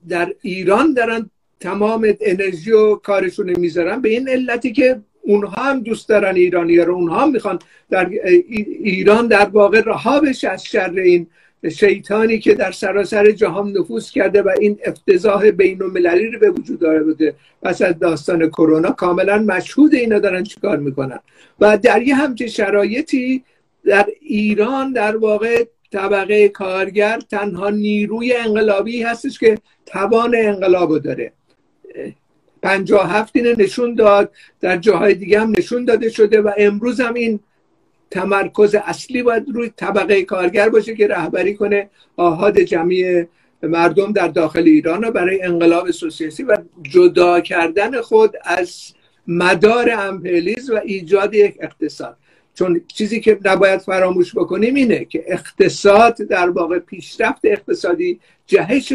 در 0.08 0.34
ایران 0.42 0.94
دارن 0.94 1.30
تمام 1.64 2.14
انرژی 2.20 2.72
و 2.72 2.94
کارشون 2.94 3.58
می‌ذارن 3.58 4.00
به 4.00 4.08
این 4.08 4.28
علتی 4.28 4.72
که 4.72 5.00
اونها 5.22 5.62
هم 5.62 5.80
دوست 5.80 6.08
دارن 6.08 6.34
ایرانی 6.34 6.78
رو 6.78 6.94
اونها 6.94 7.22
هم 7.22 7.30
می‌خوان 7.30 7.58
در 7.90 8.10
ایران 8.80 9.26
در 9.26 9.44
واقع 9.44 9.82
رها 9.86 10.20
بشه 10.20 10.48
از 10.48 10.64
شر 10.64 10.92
این 10.96 11.26
شیطانی 11.70 12.38
که 12.38 12.54
در 12.54 12.72
سراسر 12.72 13.30
جهان 13.30 13.72
نفوذ 13.72 14.10
کرده 14.10 14.42
و 14.42 14.50
این 14.60 14.78
افتضاح 14.86 15.50
بین 15.50 15.82
المللی 15.82 16.30
رو 16.30 16.38
به 16.38 16.50
وجود 16.50 16.78
داره 16.78 17.02
بوده 17.02 17.34
پس 17.62 17.82
از 17.82 17.98
داستان 17.98 18.48
کرونا 18.48 18.90
کاملا 18.90 19.38
مشهود 19.38 19.94
اینا 19.94 20.18
دارن 20.18 20.42
چیکار 20.42 20.76
می‌کنن. 20.76 21.18
و 21.60 21.78
در 21.78 22.02
یه 22.02 22.14
همچین 22.14 22.46
شرایطی 22.46 23.44
در 23.84 24.06
ایران 24.20 24.92
در 24.92 25.16
واقع 25.16 25.64
طبقه 25.92 26.48
کارگر 26.48 27.18
تنها 27.30 27.70
نیروی 27.70 28.32
انقلابی 28.32 29.02
هستش 29.02 29.38
که 29.38 29.58
توان 29.86 30.34
انقلاب 30.36 30.98
داره. 30.98 31.32
پنجاه 32.64 33.10
هفت 33.10 33.36
اینه 33.36 33.54
نشون 33.58 33.94
داد 33.94 34.30
در 34.60 34.76
جاهای 34.76 35.14
دیگه 35.14 35.40
هم 35.40 35.52
نشون 35.58 35.84
داده 35.84 36.08
شده 36.08 36.40
و 36.40 36.50
امروز 36.58 37.00
هم 37.00 37.14
این 37.14 37.40
تمرکز 38.10 38.74
اصلی 38.74 39.22
باید 39.22 39.44
روی 39.54 39.72
طبقه 39.76 40.22
کارگر 40.22 40.68
باشه 40.68 40.94
که 40.94 41.06
رهبری 41.06 41.54
کنه. 41.54 41.90
آهاد 42.16 42.60
جمعی 42.60 43.26
مردم 43.62 44.12
در 44.12 44.28
داخل 44.28 44.62
ایران 44.62 45.02
رو 45.02 45.10
برای 45.10 45.42
انقلاب 45.42 45.90
سوسیالیستی 45.90 46.42
و 46.42 46.56
جدا 46.82 47.40
کردن 47.40 48.00
خود 48.00 48.34
از 48.44 48.92
مدار 49.26 49.90
امپریالیسم 49.90 50.74
و 50.74 50.80
ایجاد 50.84 51.34
یک 51.34 51.56
اقتصاد. 51.60 52.16
چون 52.54 52.80
چیزی 52.86 53.20
که 53.20 53.38
نباید 53.44 53.80
فراموش 53.80 54.34
بکنیم 54.34 54.74
اینه 54.74 55.04
که 55.04 55.24
اقتصاد 55.26 56.16
در 56.16 56.50
واقع 56.50 56.78
پیشرفت 56.78 57.40
اقتصادی 57.44 58.20
جهش 58.46 58.92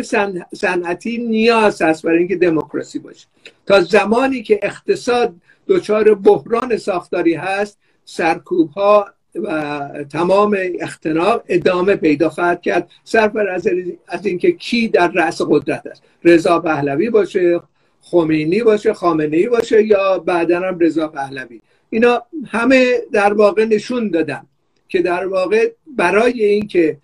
صنعتی 0.56 1.18
نیاز 1.18 1.82
است 1.82 2.04
برای 2.04 2.18
اینکه 2.18 2.36
دموکراسی 2.36 3.00
باشه. 3.00 3.28
تا 3.66 3.82
زمانی 3.82 4.44
که 4.44 4.60
اقتصاد 4.64 5.36
دچار 5.68 6.16
بحران 6.16 6.78
ساختاری 6.78 7.34
هست 7.34 7.78
سرکوب 8.06 8.70
ها 8.70 9.06
و 9.36 9.82
تمام 10.12 10.58
اختناق 10.80 11.44
ادامه 11.48 11.96
پیدا 11.96 12.30
خواهد 12.30 12.62
کرد 12.62 12.90
سرفر 13.04 13.50
از, 13.50 13.68
از 14.08 14.26
اینکه 14.26 14.52
کی 14.52 14.88
در 14.88 15.08
رأس 15.08 15.42
قدرت 15.42 15.88
است. 15.88 16.04
رضا 16.24 16.60
پهلوی 16.60 17.10
باشه 17.10 17.62
خمینی 18.02 18.64
باشه 18.64 18.94
خامنه 18.94 19.38
ای 19.38 19.48
باشه 19.48 19.86
یا 19.86 20.20
بعدا 20.20 20.60
هم 20.60 20.80
رضا 20.80 21.08
پهلوی. 21.08 21.62
اینا 21.90 22.24
همه 22.48 22.98
در 23.12 23.34
واقع 23.34 23.66
نشون 23.66 24.10
دادن 24.10 24.46
که 24.88 25.02
در 25.02 25.28
واقع 25.28 25.72
برای 25.98 26.44
اینکه 26.44 26.98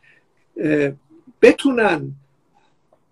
بتونن 1.42 2.12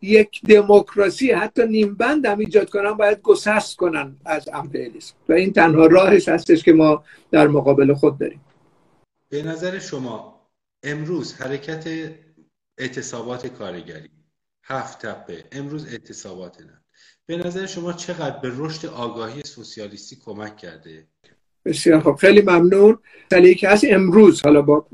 یک 0.01 0.41
دموکراسی 0.45 1.31
حتی 1.31 1.67
نیم 1.67 1.95
بند 1.95 2.25
هم 2.25 2.39
ایجاد 2.39 2.69
کنن 2.69 2.93
باید 2.93 3.21
گسست 3.21 3.77
کنن 3.77 4.15
از 4.25 4.49
امپریالیسم. 4.53 5.13
و 5.29 5.33
این 5.33 5.53
تنها 5.53 5.85
راهش 5.85 6.29
هستش 6.29 6.63
که 6.63 6.73
ما 6.73 7.03
در 7.31 7.47
مقابل 7.47 7.93
خود 7.93 8.17
داریم. 8.17 8.41
به 9.29 9.43
نظر 9.43 9.79
شما 9.79 10.41
امروز 10.83 11.33
حرکت 11.33 12.13
اعتصابات 12.77 13.47
کارگری 13.47 14.09
هفت 14.63 15.05
تپه 15.05 15.43
امروز 15.51 15.87
اعتصابات 15.87 16.61
نه 16.61 16.83
به 17.25 17.37
نظر 17.37 17.65
شما 17.65 17.93
چقدر 17.93 18.39
به 18.39 18.51
رشد 18.55 18.85
آگاهی 18.85 19.41
سوسیالیستی 19.43 20.15
کمک 20.15 20.57
کرده؟ 20.57 21.07
بسیار 21.65 21.99
خب 21.99 22.15
خیلی 22.15 22.41
ممنون. 22.41 22.97
ولی 23.31 23.55
که 23.55 23.69
از 23.69 23.85
امروز. 23.89 24.41
حالا 24.41 24.61
با 24.61 24.85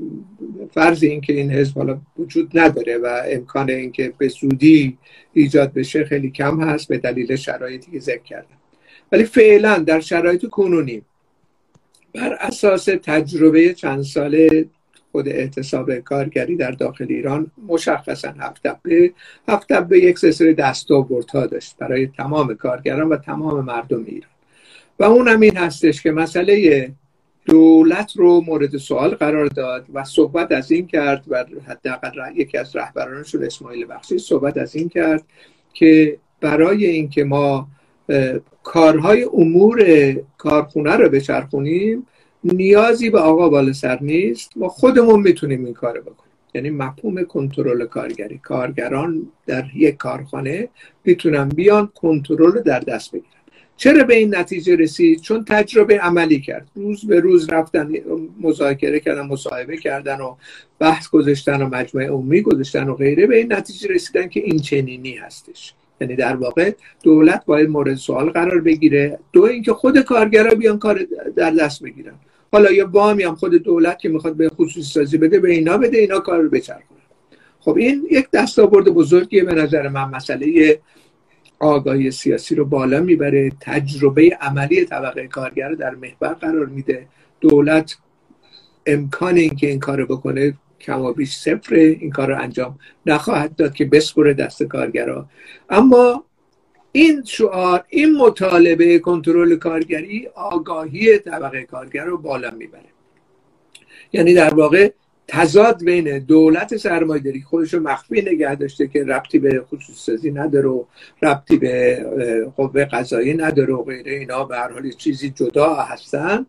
فرض 0.74 1.02
اینکه 1.02 1.32
این 1.32 1.50
حزب 1.50 1.78
حالا 1.78 2.00
وجود 2.18 2.58
نداره 2.58 2.98
و 2.98 3.22
امکان 3.26 3.70
اینکه 3.70 4.12
به 4.18 4.28
زودی 4.28 4.98
ایجاد 5.32 5.72
بشه 5.72 6.04
خیلی 6.04 6.30
کم 6.30 6.60
هست 6.60 6.88
به 6.88 6.98
دلیل 6.98 7.36
شرایطی 7.36 7.90
که 7.90 7.98
ذکر 8.00 8.22
کردم. 8.22 8.56
ولی 9.12 9.24
فعلا 9.24 9.78
در 9.78 10.00
شرایط 10.00 10.46
کنونی 10.46 11.02
بر 12.14 12.36
اساس 12.40 12.84
تجربه 12.84 13.74
چند 13.74 14.02
ساله 14.02 14.66
خود 15.12 15.28
اعتصاب 15.28 15.98
کارگری 15.98 16.56
در 16.56 16.70
داخل 16.70 17.06
ایران 17.08 17.50
مشخصا 17.68 18.28
هفت 18.38 18.66
دبه 18.66 19.12
هفت 19.48 19.72
دبه 19.72 19.98
یک 19.98 20.18
سلسله 20.18 20.52
دستاوردها 20.52 21.46
داشت 21.46 21.76
برای 21.78 22.06
تمام 22.06 22.54
کارگران 22.54 23.08
و 23.08 23.16
تمام 23.16 23.64
مردم 23.64 24.04
ایران. 24.04 24.30
و 25.00 25.04
اونم 25.04 25.40
این 25.40 25.56
هستش 25.56 26.02
که 26.02 26.10
مسئله 26.10 26.92
دولت 27.46 28.12
رو 28.16 28.40
مورد 28.40 28.76
سوال 28.76 29.10
قرار 29.10 29.46
داد 29.46 29.86
و 29.94 30.04
صحبت 30.04 30.52
از 30.52 30.70
این 30.70 30.86
کرد 30.86 31.24
و 31.28 31.44
حداقل 31.66 32.36
یکی 32.36 32.58
از 32.58 32.76
رهبرانشون 32.76 33.44
اسماعیل 33.44 33.86
بخشی 33.90 34.18
صحبت 34.18 34.56
از 34.56 34.76
این 34.76 34.88
کرد 34.88 35.24
که 35.72 36.18
برای 36.40 36.86
اینکه 36.86 37.24
ما 37.24 37.68
کارهای 38.62 39.26
امور 39.32 39.84
کارخونه 40.38 40.96
رو 40.96 41.08
بچرخونیم 41.08 42.06
نیازی 42.44 43.10
به 43.10 43.18
آقا 43.20 43.48
بالا 43.48 43.72
سر 43.72 43.98
نیست. 44.00 44.50
ما 44.56 44.68
خودمون 44.68 45.20
می‌تونیم 45.20 45.64
این 45.64 45.74
کار 45.74 46.00
بکنیم. 46.00 46.32
یعنی 46.54 46.70
مفهوم 46.70 47.24
کنترل 47.24 47.86
کارگری. 47.86 48.38
کارگران 48.38 49.28
در 49.46 49.64
یک 49.74 49.96
کارخانه 49.96 50.68
می‌تونن 51.04 51.48
بیان 51.48 51.86
کنترل 51.94 52.62
در 52.62 52.80
دست 52.80 53.12
بگیرن. 53.12 53.39
چرا 53.80 54.04
به 54.04 54.16
این 54.16 54.36
نتیجه 54.36 54.76
رسید؟ 54.76 55.20
چون 55.20 55.44
تجربه 55.44 55.98
عملی 55.98 56.40
کرد. 56.40 56.68
روز 56.74 57.06
به 57.06 57.20
روز 57.20 57.50
رفتن 57.50 57.92
مذاکره 58.40 59.00
کردن 59.00 59.26
مصاحبه 59.26 59.76
کردن 59.76 60.20
و 60.20 60.34
بحث 60.78 61.08
گذاشتن 61.08 61.62
و 61.62 61.68
مجموعه 61.68 62.08
عمومی 62.08 62.42
گذاشتن 62.42 62.88
و 62.88 62.94
غیره 62.94 63.26
به 63.26 63.36
این 63.36 63.52
نتیجه 63.52 63.88
رسیدن 63.88 64.28
که 64.28 64.40
این 64.40 64.58
چنینی 64.58 65.12
هستش. 65.12 65.74
یعنی 66.00 66.16
در 66.16 66.36
واقع 66.36 66.72
دولت 67.02 67.44
باید 67.46 67.68
مورد 67.68 67.94
سوال 67.94 68.30
قرار 68.30 68.60
بگیره. 68.60 69.18
دو 69.32 69.42
اینکه 69.42 69.72
خود 69.72 69.98
کارگرا 70.00 70.54
بیان 70.54 70.78
کار 70.78 71.06
در 71.36 71.50
دست 71.50 71.82
بگیرن. 71.82 72.14
حالا 72.52 72.72
یا 72.72 72.88
وامی 72.92 73.22
هم 73.22 73.34
خود 73.34 73.54
دولت 73.54 73.98
که 73.98 74.08
می‌خواد 74.08 74.36
به 74.36 74.48
خصوصی 74.48 74.82
سازی 74.92 75.18
بده 75.18 75.40
به 75.40 75.50
اینا 75.50 75.78
بده 75.78 75.98
اینا 75.98 76.20
کار 76.20 76.40
رو 76.40 76.50
بچرخونه 76.50 77.00
خب 77.60 77.76
این 77.76 78.08
یک 78.10 78.30
دستاورد 78.32 78.88
بزرگیه 78.88 79.44
به 79.44 79.54
نظر 79.54 79.88
من 79.88 80.04
مسئله 80.04 80.78
آگاهی 81.60 82.10
سیاسی 82.10 82.54
رو 82.54 82.64
بالا 82.64 83.00
می‌بره 83.00 83.52
تجربه 83.60 84.38
عملی 84.40 84.84
طبقه 84.84 85.26
کارگر 85.26 85.72
در 85.72 85.94
محور 85.94 86.34
قرار 86.34 86.66
میده. 86.66 87.06
دولت 87.40 87.96
امکان 88.86 89.36
اینکه 89.36 89.66
این 89.66 89.80
کارو 89.80 90.06
بکنه 90.06 90.54
کما 90.80 91.12
بیش 91.12 91.36
صفر 91.36 91.74
این 91.74 92.10
کار 92.10 92.28
رو 92.28 92.42
انجام 92.42 92.78
نخواهد 93.06 93.56
داد 93.56 93.74
که 93.74 93.84
بسپره 93.84 94.34
دست 94.34 94.62
کارگرها 94.62 95.28
اما 95.70 96.24
این 96.92 97.24
شعار 97.24 97.84
این 97.88 98.16
مطالبه 98.16 98.98
کنترل 98.98 99.56
کارگری 99.56 100.28
آگاهی 100.34 101.18
طبقه 101.18 101.62
کارگر 101.62 102.04
رو 102.04 102.18
بالا 102.18 102.50
می‌بره. 102.50 102.90
یعنی 104.12 104.34
در 104.34 104.54
واقع 104.54 104.92
تضاد 105.32 105.84
بین 105.84 106.18
دولت 106.18 106.76
سرمایه‌داری 106.76 107.42
خودش 107.42 107.74
رو 107.74 107.80
مخفی 107.80 108.22
نگه 108.22 108.54
داشته 108.54 108.86
که 108.88 109.04
ربطی 109.04 109.38
به 109.38 109.60
خصوص 109.60 109.96
سازی 109.96 110.30
نداره 110.30 110.68
و 110.68 110.84
ربطی 111.22 111.56
به 111.56 112.04
قوه 112.56 112.84
قضایی 112.84 113.34
نداره 113.34 113.74
و 113.74 113.82
غیره 113.82 114.12
اینا. 114.12 114.44
به 114.44 114.56
هر 114.56 114.72
حال 114.72 114.90
چیزی 114.90 115.30
جدا 115.30 115.74
هستن. 115.74 116.46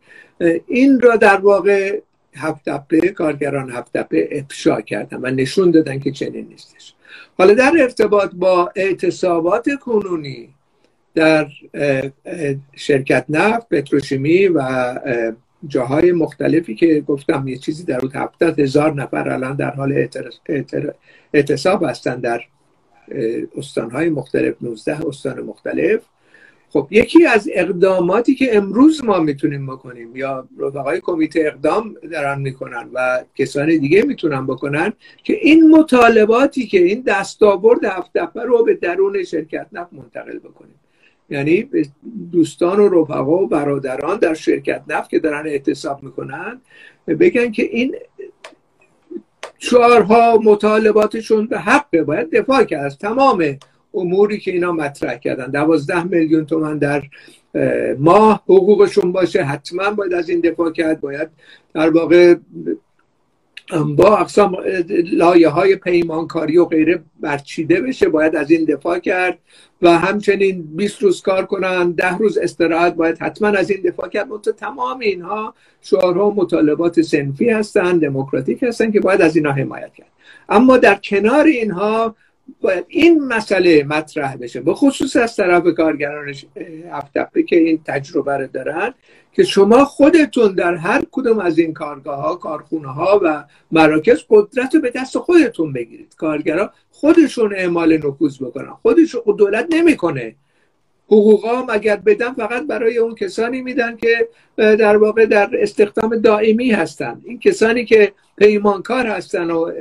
این 0.68 1.00
را 1.00 1.16
در 1.16 1.38
واقع 1.38 2.00
هفت 2.36 2.70
کارگران 3.16 3.72
هفت 3.72 3.96
افشا 4.32 4.82
کردن 4.82 5.18
و 5.22 5.32
نشون 5.32 5.72
دادن 5.72 6.00
که 6.00 6.12
چنین 6.12 6.48
نیستش. 6.48 6.94
حالا 7.38 7.54
در 7.54 7.74
ارتباط 7.80 8.32
با 8.34 8.72
اعتصابات 8.76 9.70
کنونی 9.76 10.50
در 11.16 11.48
شرکت 12.76 13.26
نفت 13.30 13.70
پتروشیمی 13.70 14.48
و 14.48 14.94
جاهای 15.68 16.12
مختلفی 16.12 16.76
که 16.76 17.04
گفتم 17.08 17.48
یه 17.48 17.58
چیزی 17.58 17.84
در 17.84 18.02
هفتاد 18.14 18.60
هزار 18.60 18.94
نفر 18.94 19.30
الان 19.30 19.56
در 19.56 19.72
حال 19.72 20.08
اعتصاب 21.34 21.84
هستن 21.84 22.20
در 22.20 22.42
استانهای 23.58 24.10
مختلف 24.10 24.56
19 24.62 25.08
استان 25.08 25.42
مختلف. 25.42 26.02
خب 26.70 26.88
یکی 26.92 27.26
از 27.26 27.50
اقداماتی 27.54 28.36
که 28.36 28.58
امروز 28.58 29.04
ما 29.04 29.20
می‌تونیم 29.20 29.68
بکنیم 29.68 30.16
یا 30.16 30.48
رفقای 30.60 31.00
کمیته 31.02 31.40
اقدام 31.46 31.96
دارن 32.12 32.42
می‌کنن 32.42 32.90
و 32.94 33.24
کسان 33.36 33.68
دیگه 33.68 34.04
می‌تونن 34.04 34.48
بکنن 34.48 34.94
که 35.24 35.34
این 35.34 35.70
مطالباتی 35.70 36.68
که 36.68 36.78
این 36.78 37.02
دستاورد 37.02 37.86
هفت 37.86 38.18
رو 38.36 38.64
به 38.64 38.74
درون 38.74 39.24
شرکت 39.24 39.68
نفت 39.72 39.94
منتقل 39.94 40.40
بکنیم. 40.40 40.76
یعنی 41.32 41.70
دوستان 42.32 42.80
و 42.80 43.02
رفقا 43.02 43.44
و 43.44 43.48
برادران 43.48 44.20
در 44.20 44.34
شرکت 44.34 44.82
نفت 44.88 45.10
که 45.10 45.20
دارن 45.20 45.48
اعتصاب 45.48 46.04
می‌کنن 46.04 46.62
بگن 47.08 47.52
که 47.52 47.64
این 47.64 47.96
شعارها 49.60 50.40
مطالباتشون 50.44 51.48
به 51.48 51.60
حقه. 51.60 52.04
باید 52.04 52.30
دفاع 52.32 52.64
کرد 52.64 52.86
از 52.86 52.98
تمام 52.98 53.58
اموری 53.94 54.40
که 54.40 54.52
اینا 54.52 54.72
مطرح 54.72 55.18
کردن. 55.18 55.52
دوازده 55.52 56.04
میلیون 56.04 56.46
تومن 56.46 56.78
در 56.78 57.04
ماه 58.00 58.44
حقوقشون 58.44 59.12
باشه 59.12 59.44
حتما 59.44 59.92
باید 59.92 60.14
از 60.14 60.30
این 60.30 60.40
دفاع 60.40 60.72
کرد. 60.72 61.02
باید 61.02 61.30
در 61.74 61.90
واقع 61.90 62.36
با 63.72 64.18
اقسام 64.18 64.58
لایه 65.12 65.50
های 65.50 65.76
پیمانکاری 65.76 66.58
و 66.58 66.66
غیره 66.66 67.04
برچیده 67.20 67.82
بشه 67.82 68.10
باید 68.10 68.36
از 68.36 68.52
این 68.52 68.66
دفاع 68.66 69.00
کرد 69.00 69.40
و 69.82 69.98
همچنین 70.00 70.76
20 70.76 71.02
روز 71.02 71.22
کار 71.22 71.46
کنن 71.46 71.92
ده 71.92 72.18
روز 72.18 72.38
استراحت 72.38 72.96
باید 72.96 73.18
حتما 73.22 73.48
از 73.48 73.70
این 73.70 73.82
دفاع 73.82 74.08
کرد. 74.08 74.28
منتها 74.28 74.54
تمام 74.54 75.00
اینها 75.00 75.54
شعارها 75.82 76.30
و 76.30 76.36
مطالبات 76.36 77.02
سنفی 77.02 77.50
هستن 77.50 77.98
دموکراتیک 77.98 78.64
هستن 78.64 78.92
که 78.92 79.00
باید 79.00 79.22
از 79.22 79.36
اینها 79.36 79.52
حمایت 79.52 79.94
کرد. 79.94 80.12
اما 80.50 80.78
در 80.78 80.96
کنار 80.96 81.46
اینها 81.46 82.16
باید 82.62 82.86
این 82.88 83.24
مسئله 83.24 83.84
مطرح 83.84 84.36
بشه 84.36 84.62
به 84.62 84.74
خصوص 84.74 85.16
از 85.16 85.36
طرف 85.36 85.64
کارگران 85.78 86.34
هفته 86.92 87.44
که 87.44 87.56
این 87.56 87.82
تجربه 87.86 88.38
رو 88.38 88.48
دارن 88.48 88.94
که 89.34 89.44
شما 89.44 89.86
خودتون 89.86 90.56
در 90.56 90.76
هر 90.76 91.04
کدوم 91.12 91.40
از 91.40 91.58
این 91.58 91.74
کارگاه 91.74 92.22
ها 92.22 92.36
کارخونه 92.36 92.88
ها 92.88 93.20
و 93.24 93.44
مراکز 93.72 94.20
قدرت 94.30 94.76
رو 94.76 94.82
به 94.82 94.92
دست 94.96 95.18
خودتون 95.18 95.74
بگیرید. 95.74 96.16
کارگرا 96.18 96.74
خودشون 96.92 97.56
اعمال 97.56 97.98
نفوذ 97.98 98.38
بکنن. 98.38 98.70
خودشون 98.82 99.22
دولت 99.38 99.68
نمی‌کنه. 99.70 100.36
حقوقا 101.08 101.66
اگر 101.70 101.96
بدن 101.96 102.34
فقط 102.34 102.68
برای 102.68 102.98
اون 102.98 103.16
کسانی 103.16 103.62
میدن 103.62 103.98
که 103.98 104.28
در 104.56 104.98
واقع 104.98 105.26
در 105.26 105.50
استخدام 105.54 106.16
دائمی 106.16 106.72
هستن. 106.72 107.22
این 107.24 107.40
کسانی 107.40 107.86
که 107.86 108.14
پیمانکار 108.38 109.08
هستن 109.08 109.52
و 109.52 109.72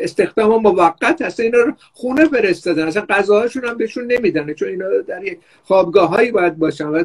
استخدام 0.00 0.62
موقت 0.62 1.22
هست. 1.22 1.40
اینا 1.40 1.58
رو 1.58 1.72
خونه 1.92 2.28
فرستادن. 2.28 2.86
اصلا 2.86 3.02
غذاهاشون 3.08 3.64
هم 3.64 3.76
بهشون 3.76 4.12
نمیدن. 4.12 4.52
چون 4.52 4.68
اینا 4.68 4.86
در 5.06 5.24
یک 5.24 5.38
خوابگاه 5.62 6.08
هایی 6.08 6.30
باید 6.30 6.58
باشن 6.58 6.86
و 6.86 7.04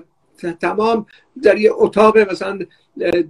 تمام 0.62 1.06
در 1.44 1.58
یه 1.58 1.72
اتاق 1.74 2.18
مثلا 2.18 2.60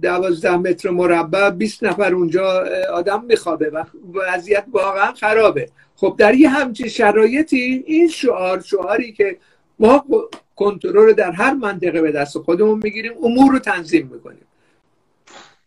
دوازده 0.02 0.56
متر 0.56 0.90
مربع 0.90 1.50
20 1.50 1.84
نفر 1.84 2.14
اونجا 2.14 2.64
آدم 2.92 3.24
میخوابه 3.24 3.70
و 3.70 3.84
وضعیت 4.14 4.64
واقعا 4.72 5.12
خرابه. 5.12 5.68
خب 5.96 6.14
در 6.18 6.34
یه 6.34 6.48
همچین 6.48 6.88
شرایطی 6.88 7.84
این 7.86 8.08
شعار 8.08 8.60
شعاری 8.60 9.12
که 9.12 9.38
ما 9.78 10.04
کنترل 10.56 11.12
در 11.12 11.30
هر 11.30 11.54
منطقه 11.54 12.02
به 12.02 12.12
دست 12.12 12.38
خودمون 12.38 12.80
می‌گیریم 12.82 13.12
امور 13.22 13.52
رو 13.52 13.58
تنظیم 13.58 14.10
می‌کنیم. 14.12 14.46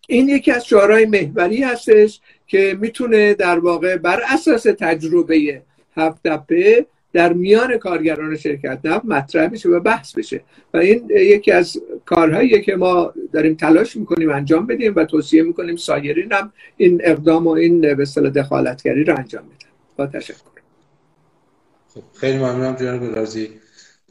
این 0.07 0.29
یکی 0.29 0.51
از 0.51 0.65
شعارهای 0.65 1.05
محوری 1.05 1.63
هستش. 1.63 2.21
که 2.47 2.77
می‌تونه 2.81 3.33
در 3.33 3.59
واقع 3.59 3.97
بر 3.97 4.21
اساس 4.33 4.63
تجربه 4.63 5.61
هفت 5.95 6.23
دپه 6.23 6.85
در 7.13 7.33
میان 7.33 7.77
کارگران 7.77 8.37
شرکت 8.37 8.79
نفت 8.83 9.05
مطرح 9.05 9.51
میشه 9.51 9.69
و 9.69 9.79
بحث 9.79 10.13
بشه. 10.13 10.41
و 10.73 10.77
این 10.77 11.09
یکی 11.09 11.51
از 11.51 11.77
کارهایی 12.05 12.61
که 12.61 12.75
ما 12.75 13.13
داریم 13.33 13.55
تلاش 13.55 13.95
می‌کنیم 13.95 14.29
انجام 14.29 14.65
بدیم 14.65 14.93
و 14.95 15.05
توصیه 15.05 15.43
می‌کنیم 15.43 15.75
سایرین 15.75 16.33
هم 16.33 16.53
این 16.77 17.01
اقدام 17.03 17.47
و 17.47 17.49
این 17.49 17.81
به 17.81 18.05
دخالتگری 18.35 19.03
رو 19.03 19.17
انجام 19.17 19.43
بدن. 19.43 19.69
با 19.97 20.07
تشکر. 20.07 20.35
خب 21.93 22.01
خیلی 22.19 22.37
ممنونم 22.37 22.75
جناب 22.75 23.15
رازی. 23.15 23.49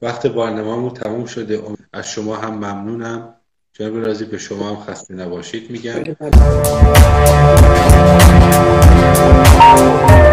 وقت 0.02 0.26
برنامه‌مون 0.26 0.90
تموم 0.90 1.24
شده. 1.24 1.60
از 1.92 2.10
شما 2.10 2.36
هم 2.36 2.54
ممنونم. 2.54 3.34
جناب 3.72 4.06
رازی 4.06 4.24
به 4.24 4.38
شما 4.38 4.68
هم 4.68 4.76
خسته 4.76 5.14
نباشید 5.14 5.70
میگم. 5.70 6.04
Thank 8.54 10.18
you. 10.18 10.23